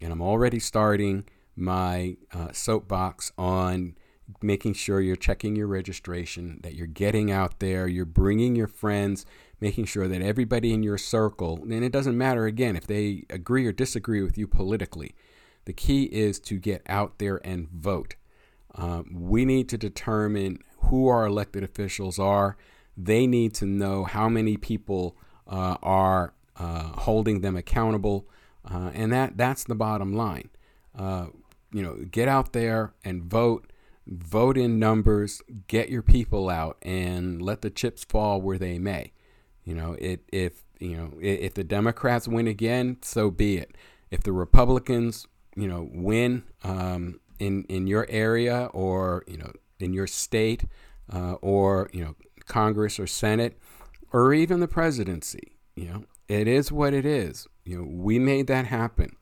and 0.00 0.10
I'm 0.10 0.22
already 0.22 0.58
starting 0.58 1.26
my 1.54 2.16
uh, 2.32 2.48
soapbox 2.50 3.30
on 3.36 3.94
making 4.40 4.72
sure 4.72 5.02
you're 5.02 5.16
checking 5.16 5.54
your 5.54 5.66
registration, 5.66 6.60
that 6.62 6.74
you're 6.74 6.86
getting 6.86 7.30
out 7.30 7.60
there, 7.60 7.86
you're 7.86 8.06
bringing 8.06 8.56
your 8.56 8.68
friends, 8.68 9.26
making 9.60 9.84
sure 9.84 10.08
that 10.08 10.22
everybody 10.22 10.72
in 10.72 10.82
your 10.82 10.96
circle, 10.96 11.58
and 11.62 11.84
it 11.84 11.92
doesn't 11.92 12.16
matter 12.16 12.46
again 12.46 12.74
if 12.74 12.86
they 12.86 13.26
agree 13.28 13.66
or 13.66 13.72
disagree 13.72 14.22
with 14.22 14.38
you 14.38 14.46
politically, 14.46 15.14
the 15.66 15.74
key 15.74 16.04
is 16.04 16.40
to 16.40 16.58
get 16.58 16.80
out 16.88 17.18
there 17.18 17.38
and 17.46 17.68
vote. 17.68 18.14
Um, 18.76 19.14
we 19.14 19.44
need 19.44 19.68
to 19.68 19.76
determine 19.76 20.60
who 20.84 21.08
our 21.08 21.26
elected 21.26 21.62
officials 21.62 22.18
are. 22.18 22.56
They 22.96 23.26
need 23.26 23.52
to 23.56 23.66
know 23.66 24.04
how 24.04 24.30
many 24.30 24.56
people 24.56 25.18
uh, 25.46 25.76
are 25.82 26.32
holding 26.60 27.40
them 27.40 27.56
accountable, 27.56 28.28
uh, 28.70 28.90
and 28.94 29.12
that 29.12 29.36
that's 29.36 29.64
the 29.64 29.74
bottom 29.74 30.14
line. 30.14 30.50
Uh, 30.96 31.26
you 31.72 31.82
know, 31.82 31.96
get 32.10 32.28
out 32.28 32.52
there 32.52 32.94
and 33.04 33.24
vote. 33.24 33.66
Vote 34.06 34.56
in 34.56 34.78
numbers. 34.78 35.40
Get 35.68 35.88
your 35.88 36.02
people 36.02 36.48
out, 36.48 36.78
and 36.82 37.40
let 37.40 37.60
the 37.60 37.70
chips 37.70 38.02
fall 38.02 38.40
where 38.40 38.58
they 38.58 38.78
may. 38.78 39.12
You 39.64 39.74
know, 39.74 39.96
it, 39.98 40.22
if 40.32 40.64
you 40.80 40.96
know 40.96 41.12
if 41.20 41.54
the 41.54 41.62
Democrats 41.62 42.26
win 42.26 42.48
again, 42.48 42.96
so 43.02 43.30
be 43.30 43.58
it. 43.58 43.76
If 44.10 44.22
the 44.22 44.32
Republicans, 44.32 45.28
you 45.54 45.68
know, 45.68 45.88
win, 45.92 46.42
um, 46.64 47.20
in 47.40 47.64
in 47.64 47.86
your 47.88 48.06
area 48.08 48.68
or 48.72 49.24
you 49.26 49.36
know 49.36 49.50
in 49.80 49.92
your 49.92 50.06
state 50.06 50.64
uh, 51.12 51.32
or 51.40 51.90
you 51.92 52.04
know 52.04 52.14
Congress 52.46 53.00
or 53.00 53.06
Senate 53.06 53.58
or 54.12 54.32
even 54.32 54.60
the 54.60 54.68
presidency. 54.68 55.56
You 55.74 55.88
know, 55.88 56.04
it 56.28 56.46
is 56.46 56.70
what 56.70 56.94
it 56.94 57.06
is. 57.06 57.46
You 57.64 57.78
know, 57.78 57.88
we 57.88 58.18
made 58.18 58.46
that 58.48 58.66
happen. 58.66 59.16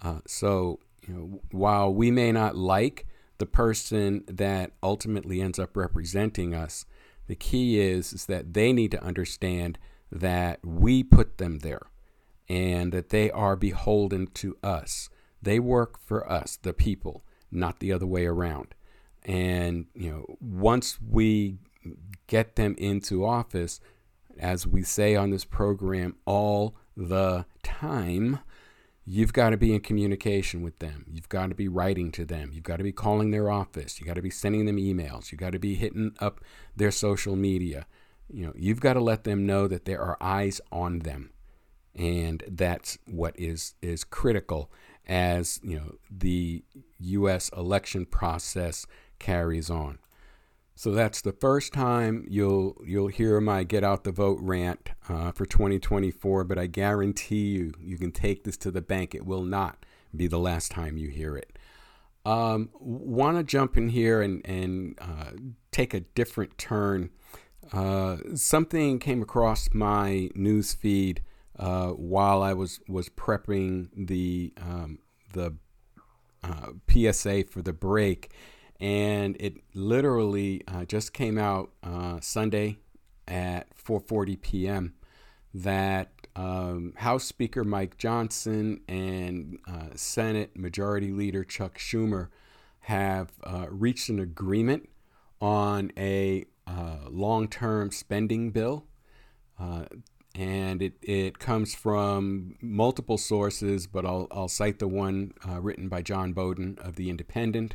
Uh, 0.00 0.20
so 0.26 0.80
you 1.06 1.14
know, 1.14 1.40
while 1.50 1.92
we 1.92 2.10
may 2.10 2.32
not 2.32 2.56
like 2.56 3.06
the 3.38 3.46
person 3.46 4.24
that 4.26 4.72
ultimately 4.82 5.40
ends 5.40 5.58
up 5.58 5.76
representing 5.76 6.54
us, 6.54 6.84
the 7.26 7.36
key 7.36 7.80
is 7.80 8.12
is 8.12 8.26
that 8.26 8.54
they 8.54 8.72
need 8.72 8.90
to 8.92 9.02
understand 9.02 9.78
that 10.10 10.60
we 10.64 11.02
put 11.02 11.38
them 11.38 11.58
there 11.58 11.82
and 12.48 12.92
that 12.92 13.10
they 13.10 13.30
are 13.30 13.56
beholden 13.56 14.26
to 14.28 14.56
us. 14.62 15.10
They 15.42 15.58
work 15.58 15.98
for 15.98 16.30
us, 16.30 16.56
the 16.56 16.72
people 16.72 17.22
not 17.50 17.80
the 17.80 17.92
other 17.92 18.06
way 18.06 18.26
around. 18.26 18.74
And, 19.24 19.86
you 19.94 20.10
know, 20.10 20.36
once 20.40 20.98
we 21.00 21.58
get 22.26 22.56
them 22.56 22.74
into 22.78 23.24
office, 23.24 23.80
as 24.38 24.66
we 24.66 24.82
say 24.82 25.14
on 25.16 25.30
this 25.30 25.44
program 25.44 26.16
all 26.24 26.76
the 26.96 27.46
time, 27.62 28.40
you've 29.04 29.32
got 29.32 29.50
to 29.50 29.56
be 29.56 29.74
in 29.74 29.80
communication 29.80 30.62
with 30.62 30.78
them. 30.78 31.06
You've 31.10 31.28
got 31.28 31.48
to 31.48 31.54
be 31.54 31.68
writing 31.68 32.12
to 32.12 32.24
them. 32.24 32.50
You've 32.52 32.64
got 32.64 32.76
to 32.76 32.84
be 32.84 32.92
calling 32.92 33.30
their 33.30 33.50
office. 33.50 33.98
You've 33.98 34.06
got 34.06 34.14
to 34.14 34.22
be 34.22 34.30
sending 34.30 34.66
them 34.66 34.76
emails. 34.76 35.32
You've 35.32 35.40
got 35.40 35.52
to 35.52 35.58
be 35.58 35.74
hitting 35.74 36.14
up 36.20 36.40
their 36.76 36.90
social 36.90 37.36
media. 37.36 37.86
You 38.30 38.46
know, 38.46 38.52
you've 38.54 38.80
got 38.80 38.94
to 38.94 39.00
let 39.00 39.24
them 39.24 39.46
know 39.46 39.66
that 39.68 39.86
there 39.86 40.00
are 40.02 40.18
eyes 40.20 40.60
on 40.70 41.00
them. 41.00 41.30
And 41.94 42.44
that's 42.46 42.98
what 43.06 43.34
is 43.38 43.74
is 43.82 44.04
critical 44.04 44.70
as 45.08 45.58
you 45.62 45.76
know 45.76 45.94
the 46.10 46.62
U.S. 47.00 47.48
election 47.56 48.06
process 48.06 48.86
carries 49.18 49.70
on. 49.70 49.98
So 50.78 50.92
that's 50.92 51.22
the 51.22 51.32
first 51.32 51.72
time 51.72 52.24
you'll 52.30 52.80
you'll 52.86 53.08
hear 53.08 53.40
my 53.40 53.64
get 53.64 53.82
out 53.82 54.04
the 54.04 54.12
vote 54.12 54.38
rant 54.40 54.90
uh, 55.08 55.32
for 55.32 55.44
2024. 55.44 56.44
But 56.44 56.56
I 56.56 56.68
guarantee 56.68 57.48
you, 57.48 57.72
you 57.80 57.98
can 57.98 58.12
take 58.12 58.44
this 58.44 58.56
to 58.58 58.70
the 58.70 58.80
bank. 58.80 59.12
It 59.12 59.26
will 59.26 59.42
not 59.42 59.84
be 60.14 60.28
the 60.28 60.38
last 60.38 60.70
time 60.70 60.96
you 60.96 61.08
hear 61.08 61.36
it. 61.36 61.58
Um, 62.24 62.68
Want 62.78 63.38
to 63.38 63.42
jump 63.42 63.76
in 63.76 63.88
here 63.88 64.22
and 64.22 64.40
and 64.46 64.96
uh, 65.00 65.32
take 65.72 65.94
a 65.94 66.00
different 66.00 66.56
turn. 66.58 67.10
Uh, 67.72 68.18
something 68.36 69.00
came 69.00 69.20
across 69.20 69.68
my 69.74 70.30
news 70.36 70.74
feed 70.74 71.24
uh, 71.58 71.88
while 71.88 72.40
I 72.40 72.52
was 72.52 72.78
was 72.86 73.08
prepping 73.08 73.88
the 73.96 74.52
um, 74.62 75.00
the 75.32 75.56
uh, 76.44 76.68
PSA 76.88 77.46
for 77.50 77.62
the 77.62 77.72
break, 77.72 78.30
and 78.80 79.36
it 79.40 79.54
literally 79.74 80.62
uh, 80.68 80.84
just 80.84 81.12
came 81.12 81.38
out 81.38 81.70
uh, 81.82 82.18
Sunday 82.20 82.78
at 83.26 83.66
4:40 83.76 84.40
p.m. 84.40 84.94
that 85.52 86.12
um, 86.36 86.92
House 86.96 87.24
Speaker 87.24 87.64
Mike 87.64 87.98
Johnson 87.98 88.80
and 88.88 89.58
uh, 89.66 89.88
Senate 89.96 90.56
Majority 90.56 91.10
Leader 91.10 91.44
Chuck 91.44 91.78
Schumer 91.78 92.28
have 92.82 93.32
uh, 93.44 93.66
reached 93.68 94.08
an 94.08 94.20
agreement 94.20 94.88
on 95.40 95.90
a 95.96 96.44
uh, 96.66 97.08
long-term 97.10 97.90
spending 97.90 98.50
bill. 98.50 98.86
Uh, 99.58 99.84
and 100.34 100.80
it, 100.80 100.94
it 101.02 101.38
comes 101.40 101.74
from 101.74 102.54
multiple 102.60 103.18
sources, 103.18 103.88
but 103.88 104.06
I'll, 104.06 104.28
I'll 104.30 104.48
cite 104.48 104.78
the 104.78 104.86
one 104.86 105.32
written 105.44 105.88
by 105.88 106.00
John 106.00 106.32
Bowden 106.32 106.78
of 106.80 106.94
The 106.94 107.10
Independent. 107.10 107.74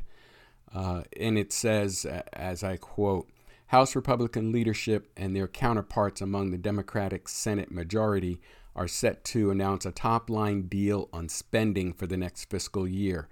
Uh, 0.74 1.04
and 1.20 1.38
it 1.38 1.54
says, 1.54 2.06
as 2.34 2.64
I 2.64 2.78
quote, 2.78 3.30
House 3.68 3.96
Republican 3.96 4.52
leadership 4.52 5.12
and 5.18 5.36
their 5.36 5.48
counterparts 5.48 6.22
among 6.22 6.52
the 6.52 6.58
Democratic 6.58 7.28
Senate 7.28 7.72
majority 7.72 8.40
are 8.76 8.88
set 8.88 9.24
to 9.26 9.52
announce 9.52 9.86
a 9.86 9.92
top 9.92 10.30
line 10.30 10.64
deal 10.64 11.10
on 11.14 11.30
spending 11.30 11.94
for 11.94 12.08
the 12.08 12.18
next 12.18 12.50
fiscal 12.50 12.88
year, 12.88 13.30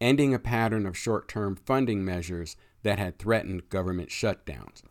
ending 0.00 0.34
a 0.34 0.38
pattern 0.38 0.86
of 0.86 0.96
short 0.96 1.28
term 1.28 1.56
funding 1.56 2.04
measures 2.04 2.56
that 2.82 2.98
had 2.98 3.18
threatened 3.18 3.68
government 3.70 4.08
shutdowns. 4.08 4.82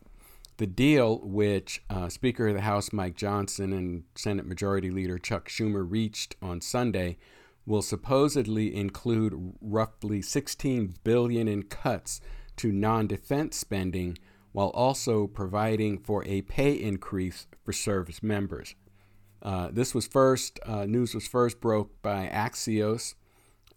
The 0.58 0.68
deal, 0.68 1.20
which 1.24 1.82
uh, 1.89 2.10
Speaker 2.10 2.49
of 2.49 2.56
the 2.56 2.62
House 2.62 2.93
Mike 2.93 3.16
Johnson 3.16 3.74
and 3.74 4.04
Senate 4.16 4.45
Majority 4.45 4.91
Leader 4.91 5.18
Chuck 5.18 5.49
Schumer 5.49 5.89
reached 5.89 6.36
on 6.41 6.62
Sunday, 6.62 7.18
will 7.66 7.82
supposedly 7.82 8.76
include 8.76 9.53
roughly 9.61 10.22
16 10.22 10.95
billion 11.03 11.47
in 11.47 11.64
cuts 11.64 12.20
to 12.57 12.72
non-defense 12.72 13.57
spending 13.57 14.18
while 14.51 14.70
also 14.70 15.28
providing 15.28 15.97
for 15.97 16.24
a 16.26 16.41
pay 16.43 16.74
increase 16.74 17.47
for 17.64 17.74
service 17.74 18.22
members. 18.22 18.76
Uh, 19.41 19.70
this 19.72 19.93
was 19.93 20.07
first 20.07 20.59
uh, 20.66 20.86
news 20.86 21.14
was 21.14 21.28
first 21.28 21.59
broke 21.59 22.01
by 22.01 22.30
Axios. 22.32 23.16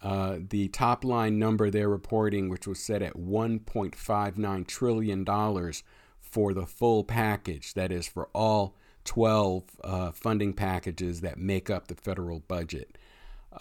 Uh, 0.02 0.36
the 0.50 0.68
top 0.68 1.04
line 1.04 1.38
number 1.38 1.70
they're 1.70 1.88
reporting, 1.88 2.48
which 2.48 2.66
was 2.66 2.78
set 2.78 3.02
at 3.02 3.16
1.59 3.16 4.66
trillion 4.66 5.24
dollars 5.24 5.82
for 6.20 6.52
the 6.52 6.66
full 6.66 7.02
package, 7.02 7.74
that 7.74 7.90
is 7.90 8.06
for 8.06 8.28
all 8.34 8.76
12 9.04 9.64
uh, 9.82 10.10
funding 10.12 10.52
packages 10.52 11.22
that 11.22 11.38
make 11.38 11.70
up 11.70 11.88
the 11.88 11.94
federal 11.94 12.40
budget. 12.40 12.98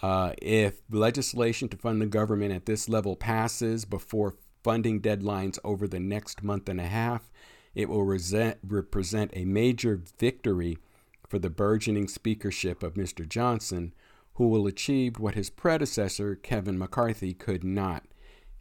Uh, 0.01 0.33
if 0.41 0.81
legislation 0.89 1.69
to 1.69 1.77
fund 1.77 2.01
the 2.01 2.05
government 2.05 2.53
at 2.53 2.65
this 2.65 2.89
level 2.89 3.15
passes 3.15 3.85
before 3.85 4.35
funding 4.63 5.01
deadlines 5.01 5.59
over 5.63 5.87
the 5.87 5.99
next 5.99 6.43
month 6.43 6.67
and 6.67 6.81
a 6.81 6.87
half, 6.87 7.31
it 7.73 7.89
will 7.89 8.03
resent, 8.03 8.57
represent 8.65 9.31
a 9.33 9.45
major 9.45 10.01
victory 10.17 10.77
for 11.27 11.39
the 11.39 11.49
burgeoning 11.49 12.07
speakership 12.07 12.83
of 12.83 12.95
Mr. 12.95 13.27
Johnson, 13.27 13.93
who 14.35 14.47
will 14.47 14.67
achieve 14.67 15.19
what 15.19 15.35
his 15.35 15.49
predecessor, 15.49 16.35
Kevin 16.35 16.77
McCarthy, 16.77 17.33
could 17.33 17.63
not 17.63 18.05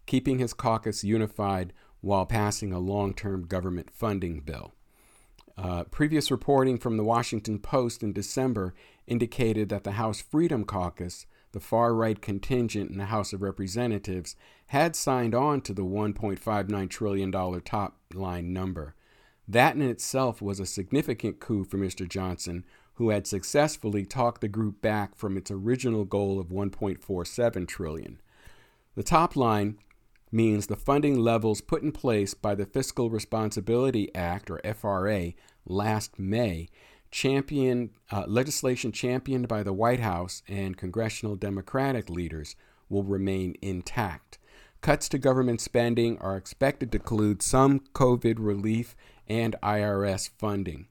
keeping 0.07 0.39
his 0.39 0.53
caucus 0.53 1.05
unified 1.05 1.73
while 2.01 2.27
passing 2.27 2.73
a 2.73 2.79
long 2.79 3.15
term 3.15 3.47
government 3.47 3.91
funding 3.91 4.41
bill. 4.41 4.75
Uh, 5.57 5.85
previous 5.85 6.31
reporting 6.31 6.79
from 6.79 6.97
the 6.97 7.05
Washington 7.05 7.59
Post 7.59 8.03
in 8.03 8.13
December 8.13 8.75
indicated 9.07 9.69
that 9.69 9.85
the 9.85 9.93
House 9.93 10.21
Freedom 10.21 10.65
Caucus, 10.65 11.27
the 11.53 11.61
far 11.61 11.95
right 11.95 12.21
contingent 12.21 12.91
in 12.91 12.99
the 12.99 13.07
House 13.07 13.33
of 13.33 13.43
Representatives, 13.43 14.37
had 14.69 14.97
signed 14.97 15.35
on 15.35 15.61
to 15.63 15.73
the 15.73 15.85
$1.59 15.85 16.91
trillion 16.91 17.61
top 17.63 17.99
line 18.13 18.53
number. 18.53 18.95
That 19.47 19.77
in 19.77 19.83
itself 19.83 20.41
was 20.41 20.59
a 20.59 20.67
significant 20.67 21.39
coup 21.39 21.65
for 21.65 21.79
Mr. 21.79 22.09
Johnson, 22.09 22.65
who 22.95 23.11
had 23.11 23.27
successfully 23.27 24.05
talked 24.05 24.41
the 24.41 24.49
group 24.49 24.81
back 24.81 25.15
from 25.17 25.37
its 25.37 25.51
original 25.51 26.05
goal 26.05 26.41
of 26.41 26.49
1.47 26.49 27.69
trillion. 27.69 28.21
The 28.95 29.03
top 29.03 29.37
line 29.37 29.79
means 30.31 30.67
the 30.67 30.77
funding 30.77 31.19
levels 31.19 31.61
put 31.61 31.83
in 31.83 31.93
place 31.93 32.35
by 32.35 32.55
the 32.55 32.67
Fiscal 32.67 33.11
Responsibility 33.11 34.13
Act, 34.15 34.51
or 34.51 34.61
FRA, 34.75 35.33
last 35.67 36.19
May, 36.19 36.69
champion, 37.15 37.91
uh, 38.11 38.25
legislation 38.27 38.91
championed 38.91 39.47
by 39.47 39.63
the 39.63 39.73
White 39.73 40.01
House 40.01 40.43
and 40.49 40.77
congressional 40.77 41.37
Democratic 41.37 42.11
leaders, 42.11 42.57
will 42.89 43.05
remain 43.05 43.55
intact. 43.63 44.37
Cuts 44.81 45.09
to 45.11 45.19
government 45.19 45.61
spending 45.61 46.19
are 46.19 46.37
expected 46.37 46.91
to 46.91 46.99
include 46.99 47.41
some 47.41 47.79
COVID 47.95 48.35
relief 48.39 48.97
and 49.29 49.55
IRS 49.63 50.29
funding. 50.37 50.89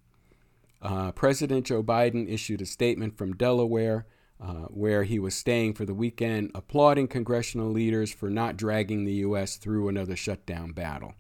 Uh, 0.82 1.12
President 1.12 1.66
Joe 1.66 1.84
Biden 1.84 2.32
issued 2.32 2.62
a 2.62 2.66
statement 2.66 3.18
from 3.18 3.36
Delaware 3.36 4.06
uh, 4.42 4.68
where 4.70 5.04
he 5.04 5.20
was 5.20 5.36
staying 5.36 5.74
for 5.74 5.84
the 5.84 5.94
weekend, 5.94 6.52
applauding 6.56 7.10
congressional 7.10 7.70
leaders 7.70 8.14
for 8.14 8.30
not 8.30 8.56
dragging 8.56 9.04
the 9.04 9.16
U.S. 9.28 9.58
through 9.58 9.90
another 9.90 10.16
shutdown 10.16 10.72
battle. 10.72 11.16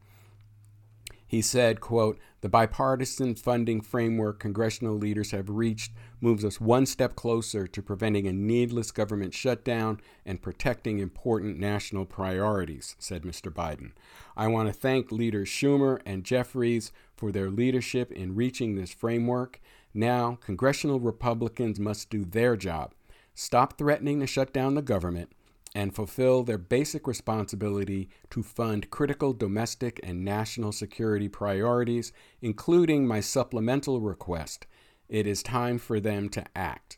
He 1.33 1.41
said, 1.41 1.81
quote, 1.81 2.19
the 2.41 2.47
bipartisan 2.47 3.33
funding 3.33 3.81
framework 3.81 4.37
congressional 4.37 4.93
leaders 4.95 5.31
have 5.31 5.49
reached 5.49 5.91
moves 6.21 6.45
us 6.45 6.61
one 6.61 6.85
step 6.85 7.15
closer 7.15 7.65
to 7.65 7.81
preventing 7.81 8.27
a 8.27 8.31
needless 8.31 8.91
government 8.91 9.33
shutdown 9.33 9.99
and 10.27 10.43
protecting 10.43 10.99
important 10.99 11.57
national 11.57 12.05
priorities, 12.05 12.95
said 12.99 13.23
Mr. 13.23 13.51
Biden. 13.51 13.93
I 14.37 14.45
want 14.45 14.67
to 14.67 14.73
thank 14.73 15.11
leaders 15.11 15.49
Schumer 15.49 15.99
and 16.05 16.23
Jeffries 16.23 16.91
for 17.17 17.31
their 17.31 17.49
leadership 17.49 18.11
in 18.11 18.35
reaching 18.35 18.75
this 18.75 18.93
framework. 18.93 19.59
Now, 19.91 20.37
congressional 20.39 20.99
Republicans 20.99 21.79
must 21.79 22.11
do 22.11 22.25
their 22.25 22.55
job 22.55 22.93
stop 23.33 23.75
threatening 23.79 24.19
to 24.19 24.27
shut 24.27 24.53
down 24.53 24.75
the 24.75 24.83
government, 24.83 25.31
and 25.75 25.95
fulfill 25.95 26.43
their 26.43 26.57
basic 26.57 27.07
responsibility 27.07 28.09
to 28.29 28.43
fund 28.43 28.89
critical 28.89 29.33
domestic 29.33 29.99
and 30.03 30.23
national 30.23 30.71
security 30.71 31.27
priorities, 31.27 32.13
including 32.41 33.07
my 33.07 33.19
supplemental 33.19 33.99
request. 33.99 34.67
It 35.09 35.25
is 35.25 35.41
time 35.41 35.79
for 35.79 35.99
them 35.99 36.29
to 36.29 36.43
act. 36.55 36.97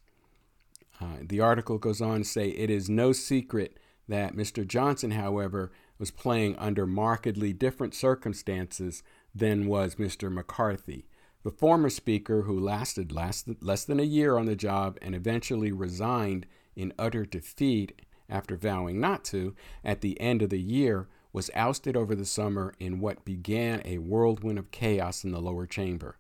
Uh, 0.99 1.17
the 1.21 1.39
article 1.39 1.77
goes 1.77 2.01
on 2.01 2.19
to 2.19 2.23
say 2.25 2.49
it 2.49 2.69
is 2.69 2.89
no 2.89 3.11
secret 3.11 3.79
that 4.07 4.35
Mr. 4.35 4.67
Johnson, 4.67 5.11
however, 5.11 5.71
was 5.97 6.11
playing 6.11 6.55
under 6.57 6.85
markedly 6.85 7.53
different 7.53 7.93
circumstances 7.95 9.03
than 9.33 9.67
was 9.67 9.95
Mr. 9.95 10.31
McCarthy. 10.31 11.07
The 11.43 11.51
former 11.51 11.89
speaker, 11.89 12.43
who 12.43 12.59
lasted 12.59 13.11
less 13.11 13.85
than 13.85 13.99
a 13.99 14.03
year 14.03 14.37
on 14.37 14.45
the 14.45 14.55
job 14.55 14.97
and 15.01 15.13
eventually 15.13 15.71
resigned 15.71 16.47
in 16.75 16.93
utter 16.97 17.25
defeat 17.25 18.01
after 18.29 18.55
vowing 18.55 18.99
not 18.99 19.23
to, 19.25 19.55
at 19.83 20.01
the 20.01 20.19
end 20.19 20.41
of 20.41 20.49
the 20.49 20.59
year, 20.59 21.07
was 21.33 21.49
ousted 21.53 21.97
over 21.97 22.15
the 22.15 22.25
summer 22.25 22.73
in 22.79 22.99
what 22.99 23.25
began 23.25 23.81
a 23.85 23.97
whirlwind 23.97 24.57
of 24.57 24.71
chaos 24.71 25.23
in 25.23 25.31
the 25.31 25.41
lower 25.41 25.65
chamber. 25.65 26.17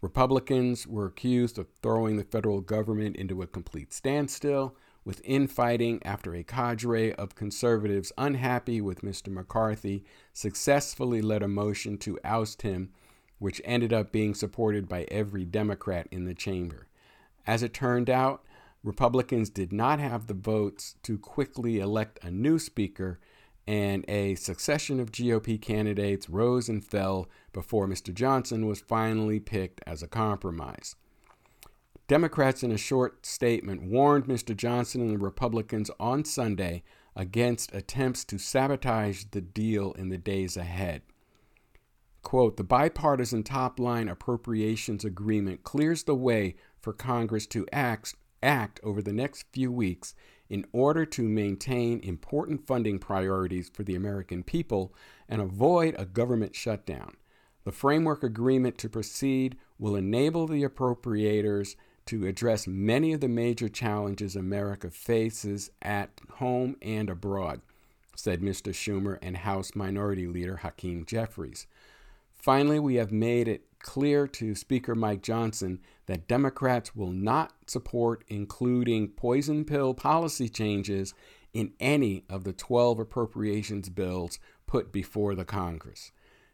Republicans 0.00 0.86
were 0.86 1.06
accused 1.06 1.58
of 1.58 1.68
throwing 1.82 2.16
the 2.16 2.24
federal 2.24 2.60
government 2.60 3.16
into 3.16 3.42
a 3.42 3.46
complete 3.46 3.92
standstill, 3.92 4.76
with 5.04 5.22
infighting 5.24 6.00
after 6.04 6.34
a 6.34 6.44
cadre 6.44 7.14
of 7.14 7.34
conservatives 7.34 8.12
unhappy 8.18 8.80
with 8.80 9.00
Mr. 9.00 9.28
McCarthy 9.28 10.04
successfully 10.32 11.22
led 11.22 11.42
a 11.42 11.48
motion 11.48 11.96
to 11.96 12.18
oust 12.22 12.62
him 12.62 12.90
which 13.38 13.62
ended 13.64 13.92
up 13.92 14.12
being 14.12 14.34
supported 14.34 14.88
by 14.88 15.02
every 15.04 15.44
Democrat 15.44 16.08
in 16.10 16.24
the 16.24 16.34
chamber. 16.34 16.88
As 17.46 17.62
it 17.62 17.72
turned 17.72 18.10
out, 18.10 18.44
Republicans 18.88 19.50
did 19.50 19.70
not 19.70 20.00
have 20.00 20.28
the 20.28 20.34
votes 20.34 20.94
to 21.02 21.18
quickly 21.18 21.78
elect 21.78 22.18
a 22.24 22.30
new 22.30 22.58
speaker, 22.58 23.20
and 23.66 24.02
a 24.08 24.34
succession 24.36 24.98
of 24.98 25.12
GOP 25.12 25.60
candidates 25.60 26.30
rose 26.30 26.70
and 26.70 26.82
fell 26.82 27.28
before 27.52 27.86
Mr. 27.86 28.14
Johnson 28.14 28.66
was 28.66 28.80
finally 28.80 29.40
picked 29.40 29.82
as 29.86 30.02
a 30.02 30.08
compromise. 30.08 30.96
Democrats, 32.06 32.62
in 32.62 32.72
a 32.72 32.78
short 32.78 33.26
statement, 33.26 33.82
warned 33.82 34.24
Mr. 34.24 34.56
Johnson 34.56 35.02
and 35.02 35.10
the 35.10 35.18
Republicans 35.18 35.90
on 36.00 36.24
Sunday 36.24 36.82
against 37.14 37.74
attempts 37.74 38.24
to 38.24 38.38
sabotage 38.38 39.24
the 39.32 39.42
deal 39.42 39.92
in 39.92 40.08
the 40.08 40.16
days 40.16 40.56
ahead. 40.56 41.02
Quote, 42.22 42.56
the 42.56 42.64
bipartisan 42.64 43.42
top 43.42 43.78
line 43.78 44.08
appropriations 44.08 45.04
agreement 45.04 45.62
clears 45.62 46.04
the 46.04 46.14
way 46.14 46.56
for 46.80 46.94
Congress 46.94 47.46
to 47.48 47.66
act, 47.70 48.14
act 48.42 48.80
over 48.82 49.02
the 49.02 49.12
next 49.12 49.46
few 49.52 49.70
weeks 49.70 50.14
in 50.48 50.64
order 50.72 51.04
to 51.04 51.22
maintain 51.22 52.00
important 52.00 52.66
funding 52.66 52.98
priorities 52.98 53.70
for 53.72 53.82
the 53.82 53.94
American 53.94 54.42
people 54.42 54.94
and 55.28 55.40
avoid 55.40 55.94
a 55.98 56.04
government 56.04 56.54
shutdown. 56.54 57.16
The 57.64 57.72
framework 57.72 58.22
agreement 58.22 58.78
to 58.78 58.88
proceed 58.88 59.58
will 59.78 59.94
enable 59.94 60.46
the 60.46 60.62
appropriators 60.62 61.76
to 62.06 62.26
address 62.26 62.66
many 62.66 63.12
of 63.12 63.20
the 63.20 63.28
major 63.28 63.68
challenges 63.68 64.34
America 64.34 64.90
faces 64.90 65.70
at 65.82 66.08
home 66.36 66.76
and 66.80 67.10
abroad, 67.10 67.60
said 68.16 68.40
Mr. 68.40 68.72
Schumer 68.72 69.18
and 69.20 69.36
House 69.36 69.74
Minority 69.74 70.26
Leader 70.26 70.56
Hakeem 70.56 71.04
Jeffries. 71.04 71.66
Finally, 72.34 72.78
we 72.78 72.94
have 72.94 73.12
made 73.12 73.46
it 73.46 73.67
clear 73.80 74.26
to 74.26 74.54
Speaker 74.54 74.94
Mike 74.94 75.22
Johnson 75.22 75.80
that 76.06 76.28
Democrats 76.28 76.94
will 76.96 77.12
not 77.12 77.52
support 77.66 78.24
including 78.28 79.08
poison 79.08 79.64
pill 79.64 79.94
policy 79.94 80.48
changes 80.48 81.14
in 81.52 81.72
any 81.80 82.24
of 82.28 82.44
the 82.44 82.52
12 82.52 82.98
appropriations 82.98 83.88
bills 83.88 84.38
put 84.66 84.92
before 84.92 85.34
the 85.34 85.44
Congress. 85.44 86.12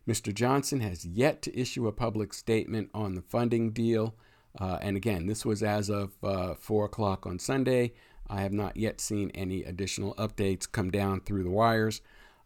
Mr. 0.08 0.34
Johnson 0.34 0.80
has 0.80 1.04
yet 1.04 1.40
to 1.42 1.58
issue 1.58 1.86
a 1.86 1.92
public 1.92 2.34
statement 2.34 2.90
on 2.94 3.14
the 3.14 3.22
funding 3.22 3.70
deal. 3.70 4.14
Uh, 4.58 4.78
and 4.82 4.96
again, 4.96 5.26
this 5.26 5.44
was 5.44 5.62
as 5.62 5.88
of 5.88 6.12
uh, 6.22 6.54
4 6.54 6.84
o'clock 6.84 7.26
on 7.26 7.38
Sunday. 7.38 7.92
I 8.28 8.42
have 8.42 8.52
not 8.52 8.76
yet 8.76 9.00
seen 9.00 9.30
any 9.34 9.64
additional 9.64 10.14
updates 10.14 10.70
come 10.70 10.90
down 10.90 11.20
through 11.20 11.44
the 11.44 11.50
wires. 11.50 12.00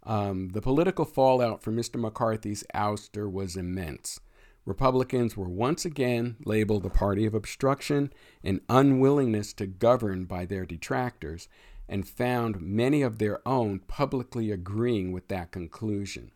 Um, 0.05 0.51
the 0.51 0.63
political 0.63 1.05
fallout 1.05 1.63
for 1.63 1.71
Mr. 1.71 2.01
McCarthy's 2.01 2.65
ouster 2.75 3.31
was 3.31 3.57
immense. 3.57 4.21
Republicans 4.69 5.35
were 5.35 5.49
once 5.49 5.87
again 5.87 6.37
labeled 6.45 6.83
the 6.83 6.91
party 6.91 7.25
of 7.25 7.33
obstruction 7.33 8.13
and 8.45 8.61
unwillingness 8.69 9.55
to 9.55 9.67
govern 9.67 10.27
by 10.27 10.45
their 10.45 10.67
detractors, 10.67 11.49
and 11.89 12.07
found 12.07 12.61
many 12.61 13.01
of 13.01 13.19
their 13.19 13.41
own 13.49 13.79
publicly 13.79 14.51
agreeing 14.51 15.11
with 15.11 15.27
that 15.29 15.51
conclusion. 15.53 16.33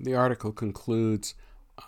The 0.00 0.16
article 0.16 0.50
concludes 0.50 1.36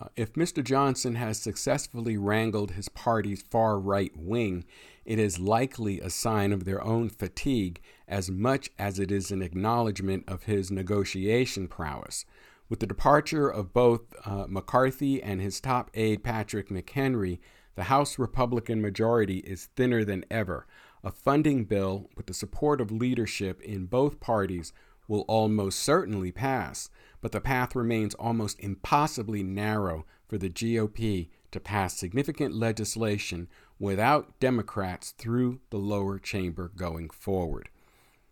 uh, 0.00 0.06
if 0.14 0.34
Mr. 0.34 0.62
Johnson 0.62 1.16
has 1.16 1.40
successfully 1.40 2.16
wrangled 2.16 2.70
his 2.70 2.88
party's 2.88 3.42
far 3.42 3.76
right 3.76 4.16
wing, 4.16 4.64
it 5.04 5.18
is 5.18 5.40
likely 5.40 5.98
a 5.98 6.10
sign 6.10 6.52
of 6.52 6.64
their 6.64 6.82
own 6.84 7.10
fatigue 7.10 7.80
as 8.06 8.30
much 8.30 8.70
as 8.78 9.00
it 9.00 9.10
is 9.10 9.32
an 9.32 9.42
acknowledgement 9.42 10.22
of 10.28 10.44
his 10.44 10.70
negotiation 10.70 11.66
prowess. 11.66 12.24
With 12.72 12.80
the 12.80 12.86
departure 12.86 13.50
of 13.50 13.74
both 13.74 14.00
uh, 14.24 14.46
McCarthy 14.48 15.22
and 15.22 15.42
his 15.42 15.60
top 15.60 15.90
aide 15.92 16.24
Patrick 16.24 16.70
McHenry, 16.70 17.38
the 17.74 17.82
House 17.82 18.18
Republican 18.18 18.80
majority 18.80 19.40
is 19.40 19.66
thinner 19.76 20.06
than 20.06 20.24
ever. 20.30 20.66
A 21.04 21.10
funding 21.10 21.66
bill 21.66 22.08
with 22.16 22.24
the 22.24 22.32
support 22.32 22.80
of 22.80 22.90
leadership 22.90 23.60
in 23.60 23.84
both 23.84 24.20
parties 24.20 24.72
will 25.06 25.26
almost 25.28 25.80
certainly 25.80 26.32
pass, 26.32 26.88
but 27.20 27.32
the 27.32 27.42
path 27.42 27.76
remains 27.76 28.14
almost 28.14 28.58
impossibly 28.58 29.42
narrow 29.42 30.06
for 30.26 30.38
the 30.38 30.48
GOP 30.48 31.28
to 31.50 31.60
pass 31.60 31.98
significant 31.98 32.54
legislation 32.54 33.48
without 33.78 34.40
Democrats 34.40 35.10
through 35.10 35.60
the 35.68 35.76
lower 35.76 36.18
chamber 36.18 36.72
going 36.74 37.10
forward. 37.10 37.68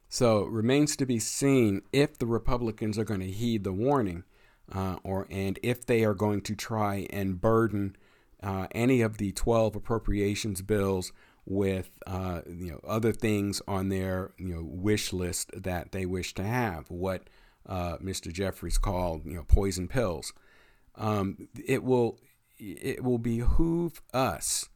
So 0.09 0.47
it 0.47 0.51
remains 0.51 0.97
to 0.97 1.05
be 1.05 1.19
seen 1.19 1.83
if 1.93 2.19
the 2.19 2.27
Republicans 2.27 2.99
are 2.99 3.05
going 3.05 3.21
to 3.21 3.31
heed 3.31 3.63
the 3.65 3.73
warning, 3.73 4.25
uh, 4.73 4.97
or 5.03 5.27
and 5.31 5.59
if 5.63 5.87
they 5.87 6.05
are 6.05 6.15
going 6.15 6.41
to 6.43 6.55
try 6.55 7.07
and 7.11 7.41
burden 7.41 7.97
uh, 8.43 8.67
any 8.73 9.01
of 9.01 9.19
the 9.19 9.33
12 9.33 9.77
appropriations 9.77 10.63
bills 10.63 11.13
with 11.47 11.91
uh, 12.07 12.41
you 12.47 12.71
know 12.71 12.81
other 12.87 13.13
things 13.13 13.61
on 13.67 13.89
their 13.89 14.33
you 14.39 14.55
know 14.55 14.63
wish 14.65 15.13
list 15.13 15.51
that 15.55 15.93
they 15.93 16.07
wish 16.07 16.35
to 16.35 16.45
have. 16.45 16.91
What 16.91 17.25
uh, 17.67 17.97
Mr. 17.99 18.33
Jeffries 18.33 18.79
called 18.79 19.25
you 19.27 19.35
know 19.35 19.45
poison 19.45 19.89
pills. 19.89 20.33
Um, 20.95 21.49
it 21.67 21.83
will 21.83 22.19
it 22.59 23.03
will 23.03 23.19
behoove 23.19 24.03
us 24.13 24.69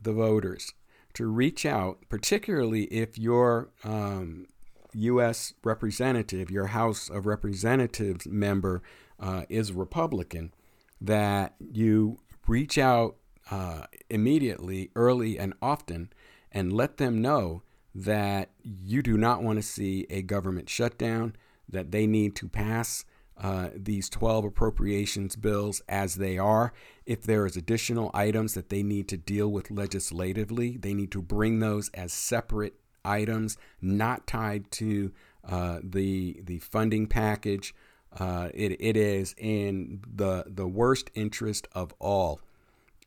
the 0.00 0.12
voters 0.12 0.72
to 1.14 1.26
reach 1.26 1.64
out, 1.64 1.98
particularly 2.08 2.84
if 2.84 3.18
your 3.18 3.70
um, 3.84 4.46
U.S. 4.92 5.54
representative, 5.62 6.50
your 6.50 6.68
House 6.68 7.08
of 7.08 7.26
Representatives 7.26 8.26
member 8.26 8.82
uh, 9.20 9.44
is 9.48 9.72
Republican, 9.72 10.52
that 11.00 11.54
you 11.58 12.18
reach 12.46 12.78
out 12.78 13.16
uh, 13.50 13.82
immediately, 14.08 14.90
early, 14.94 15.38
and 15.38 15.54
often, 15.60 16.12
and 16.52 16.72
let 16.72 16.96
them 16.96 17.20
know 17.20 17.62
that 17.94 18.50
you 18.62 19.02
do 19.02 19.16
not 19.16 19.42
want 19.42 19.58
to 19.58 19.62
see 19.62 20.06
a 20.10 20.22
government 20.22 20.68
shutdown, 20.68 21.34
that 21.68 21.90
they 21.90 22.06
need 22.06 22.34
to 22.36 22.48
pass 22.48 23.04
uh, 23.42 23.70
these 23.74 24.08
12 24.10 24.44
appropriations 24.44 25.34
bills 25.34 25.80
as 25.88 26.16
they 26.16 26.36
are. 26.36 26.72
If 27.06 27.22
there 27.22 27.46
is 27.46 27.56
additional 27.56 28.10
items 28.12 28.54
that 28.54 28.68
they 28.68 28.82
need 28.82 29.08
to 29.08 29.16
deal 29.16 29.48
with 29.50 29.70
legislatively, 29.70 30.76
they 30.76 30.92
need 30.92 31.10
to 31.12 31.22
bring 31.22 31.58
those 31.58 31.88
as 31.94 32.12
separate 32.12 32.74
items, 33.04 33.56
not 33.80 34.26
tied 34.26 34.70
to 34.72 35.12
uh, 35.48 35.80
the 35.82 36.40
the 36.44 36.58
funding 36.58 37.06
package. 37.06 37.74
Uh, 38.18 38.48
it, 38.52 38.76
it 38.80 38.96
is 38.96 39.34
in 39.38 40.02
the 40.16 40.44
the 40.46 40.66
worst 40.66 41.10
interest 41.14 41.68
of 41.72 41.94
all 42.00 42.40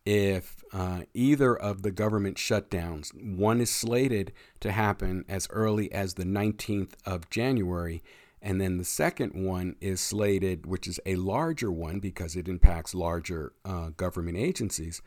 if 0.05 0.63
uh, 0.73 1.03
either 1.13 1.55
of 1.55 1.81
the 1.81 1.91
government 1.91 2.37
shutdowns, 2.37 3.13
one 3.13 3.61
is 3.61 3.69
slated 3.69 4.33
to 4.59 4.71
happen 4.71 5.23
as 5.29 5.47
early 5.49 5.91
as 5.91 6.15
the 6.15 6.25
19th 6.25 6.91
of 7.05 7.29
January, 7.29 8.03
and 8.41 8.59
then 8.59 8.77
the 8.77 8.83
second 8.83 9.33
one 9.33 9.75
is 9.79 10.01
slated, 10.01 10.65
which 10.65 10.87
is 10.87 10.99
a 11.05 11.15
larger 11.15 11.71
one 11.71 11.99
because 11.99 12.35
it 12.35 12.49
impacts 12.49 12.93
larger 12.93 13.53
uh, 13.63 13.89
government 13.95 14.37
agencies, 14.37 15.01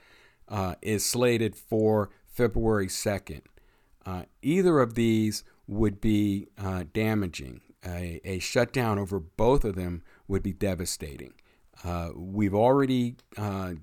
uh, 0.49 0.77
is 0.81 1.05
slated 1.05 1.55
for 1.55 2.09
February 2.27 2.87
2nd. 2.87 3.43
Uh, 4.07 4.23
either 4.41 4.79
of 4.79 4.95
these 4.95 5.45
would 5.67 6.01
be 6.01 6.47
uh, 6.57 6.85
damaging. 6.95 7.61
A, 7.87 8.21
a, 8.25 8.39
shutdown 8.41 8.99
over 8.99 9.21
both 9.21 9.65
of 9.65 9.77
them 9.77 10.03
would 10.27 10.43
be 10.43 10.53
devastating. 10.53 11.35
Uh, 11.85 12.11
we've 12.17 12.55
already 12.55 13.17
uh, 13.37 13.75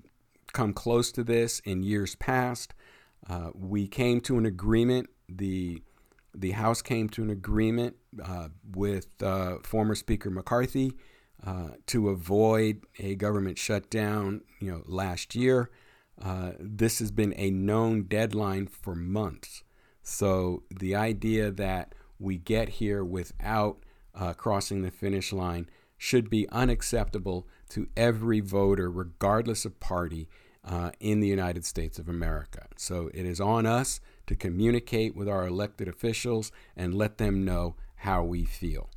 come 0.52 0.74
close 0.74 1.10
to 1.12 1.24
this 1.24 1.60
in 1.60 1.82
years 1.82 2.14
past. 2.14 2.74
we 3.54 3.88
came 3.88 4.20
to 4.22 4.36
an 4.36 4.44
agreement. 4.44 5.08
The 5.28 5.82
the 6.34 6.52
House 6.52 6.82
came 6.82 7.08
to 7.10 7.22
an 7.22 7.30
agreement 7.30 7.96
uh, 8.22 8.48
with 8.74 9.06
uh, 9.22 9.58
former 9.62 9.94
Speaker 9.94 10.30
McCarthy 10.30 10.92
uh, 11.46 11.70
to 11.86 12.08
avoid 12.08 12.82
a 12.98 13.14
government 13.14 13.58
shutdown. 13.58 14.42
You 14.60 14.70
know, 14.70 14.82
last 14.86 15.34
year, 15.34 15.70
uh, 16.20 16.52
this 16.58 16.98
has 16.98 17.10
been 17.10 17.34
a 17.36 17.50
known 17.50 18.04
deadline 18.04 18.66
for 18.66 18.94
months. 18.94 19.62
So 20.02 20.64
the 20.70 20.94
idea 20.94 21.50
that 21.50 21.94
we 22.18 22.36
get 22.36 22.68
here 22.68 23.04
without 23.04 23.83
uh, 24.14 24.32
crossing 24.32 24.82
the 24.82 24.90
finish 24.90 25.32
line 25.32 25.68
should 25.96 26.28
be 26.28 26.48
unacceptable 26.50 27.46
to 27.70 27.88
every 27.96 28.40
voter, 28.40 28.90
regardless 28.90 29.64
of 29.64 29.80
party, 29.80 30.28
uh, 30.64 30.90
in 31.00 31.20
the 31.20 31.28
United 31.28 31.64
States 31.64 31.98
of 31.98 32.08
America. 32.08 32.66
So 32.76 33.10
it 33.12 33.26
is 33.26 33.40
on 33.40 33.66
us 33.66 34.00
to 34.26 34.34
communicate 34.34 35.14
with 35.14 35.28
our 35.28 35.46
elected 35.46 35.88
officials 35.88 36.50
and 36.76 36.94
let 36.94 37.18
them 37.18 37.44
know 37.44 37.76
how 37.96 38.22
we 38.22 38.44
feel. 38.44 38.90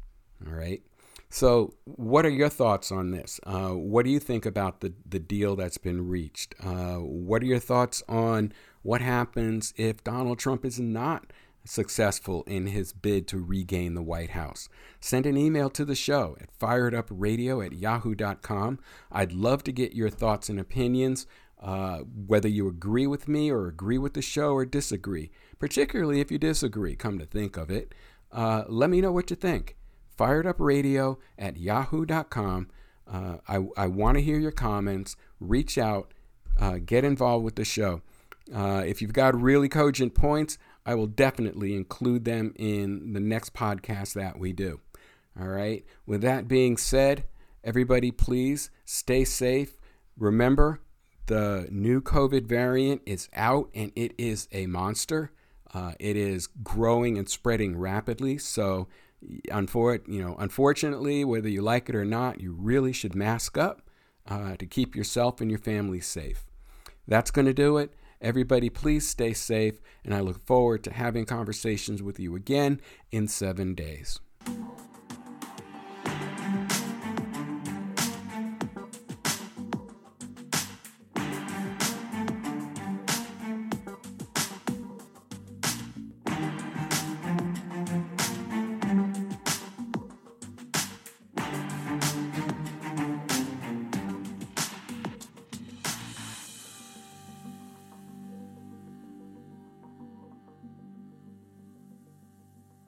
All 0.45 0.53
right. 0.53 0.81
So, 1.29 1.73
what 1.83 2.25
are 2.25 2.29
your 2.29 2.47
thoughts 2.47 2.89
on 2.89 3.11
this? 3.11 3.39
Uh, 3.45 3.71
what 3.71 4.05
do 4.05 4.11
you 4.11 4.19
think 4.19 4.45
about 4.45 4.79
the, 4.79 4.93
the 5.05 5.19
deal 5.19 5.57
that's 5.57 5.77
been 5.77 6.07
reached? 6.07 6.55
Uh, 6.63 6.95
what 6.95 7.41
are 7.41 7.47
your 7.47 7.59
thoughts 7.59 8.01
on 8.07 8.53
what 8.81 9.01
happens 9.01 9.73
if 9.75 10.03
Donald 10.05 10.39
Trump 10.39 10.63
is 10.63 10.79
not 10.79 11.33
successful 11.67 12.43
in 12.43 12.67
his 12.67 12.93
bid 12.93 13.27
to 13.27 13.43
regain 13.43 13.93
the 13.93 14.03
White 14.03 14.31
House? 14.31 14.69
Send 14.99 15.25
an 15.25 15.37
email 15.37 15.69
to 15.71 15.85
the 15.85 15.95
show 15.95 16.37
at 16.41 16.57
firedupradio 16.57 17.65
at 17.65 17.73
yahoo.com. 17.73 18.79
I'd 19.11 19.33
love 19.33 19.63
to 19.65 19.71
get 19.71 19.93
your 19.93 20.09
thoughts 20.09 20.49
and 20.49 20.59
opinions. 20.59 21.27
Uh, 21.59 21.99
whether 21.99 22.47
you 22.47 22.67
agree 22.67 23.07
with 23.07 23.27
me 23.27 23.49
or 23.49 23.67
agree 23.67 23.97
with 23.97 24.13
the 24.13 24.21
show 24.21 24.53
or 24.53 24.63
disagree, 24.63 25.31
particularly 25.57 26.19
if 26.19 26.31
you 26.31 26.37
disagree, 26.37 26.95
come 26.95 27.17
to 27.17 27.25
think 27.25 27.57
of 27.57 27.71
it, 27.71 27.95
uh, 28.31 28.63
let 28.67 28.89
me 28.89 29.01
know 29.01 29.11
what 29.11 29.29
you 29.29 29.35
think. 29.35 29.75
Fired 30.15 30.45
Up 30.45 30.59
Radio 30.59 31.17
at 31.37 31.57
yahoo.com. 31.57 32.69
Uh, 33.11 33.37
I, 33.47 33.67
I 33.75 33.87
want 33.87 34.17
to 34.17 34.23
hear 34.23 34.37
your 34.37 34.51
comments. 34.51 35.15
Reach 35.39 35.77
out, 35.77 36.13
uh, 36.59 36.77
get 36.83 37.03
involved 37.03 37.45
with 37.45 37.55
the 37.55 37.65
show. 37.65 38.01
Uh, 38.53 38.83
if 38.85 39.01
you've 39.01 39.13
got 39.13 39.39
really 39.39 39.69
cogent 39.69 40.13
points, 40.13 40.57
I 40.87 40.95
will 40.95 41.07
definitely 41.07 41.75
include 41.75 42.23
them 42.23 42.53
in 42.55 43.11
the 43.11 43.19
next 43.19 43.53
podcast 43.53 44.13
that 44.13 44.39
we 44.39 44.53
do. 44.53 44.79
All 45.37 45.49
right. 45.49 45.85
With 46.05 46.21
that 46.21 46.47
being 46.47 46.77
said, 46.77 47.25
everybody, 47.61 48.09
please 48.09 48.69
stay 48.85 49.25
safe. 49.25 49.81
Remember, 50.17 50.79
the 51.25 51.67
new 51.69 52.01
COVID 52.01 52.45
variant 52.45 53.01
is 53.05 53.27
out 53.33 53.69
and 53.75 53.91
it 53.97 54.13
is 54.17 54.47
a 54.53 54.65
monster. 54.67 55.31
Uh, 55.73 55.91
it 55.99 56.15
is 56.15 56.47
growing 56.63 57.17
and 57.17 57.27
spreading 57.27 57.77
rapidly. 57.77 58.37
So, 58.37 58.87
unfor- 59.49 60.07
you 60.07 60.23
know, 60.23 60.37
unfortunately, 60.39 61.25
whether 61.25 61.49
you 61.49 61.61
like 61.61 61.89
it 61.89 61.95
or 61.95 62.05
not, 62.05 62.39
you 62.39 62.53
really 62.57 62.93
should 62.93 63.13
mask 63.13 63.57
up 63.57 63.81
uh, 64.25 64.55
to 64.55 64.65
keep 64.65 64.95
yourself 64.95 65.41
and 65.41 65.51
your 65.51 65.59
family 65.59 65.99
safe. 65.99 66.45
That's 67.09 67.29
going 67.29 67.45
to 67.45 67.53
do 67.53 67.77
it. 67.77 67.93
Everybody, 68.21 68.69
please 68.69 69.07
stay 69.07 69.33
safe, 69.33 69.75
and 70.03 70.13
I 70.13 70.21
look 70.21 70.45
forward 70.45 70.83
to 70.85 70.93
having 70.93 71.25
conversations 71.25 72.01
with 72.01 72.19
you 72.19 72.35
again 72.35 72.81
in 73.11 73.27
seven 73.27 73.75
days. 73.75 74.19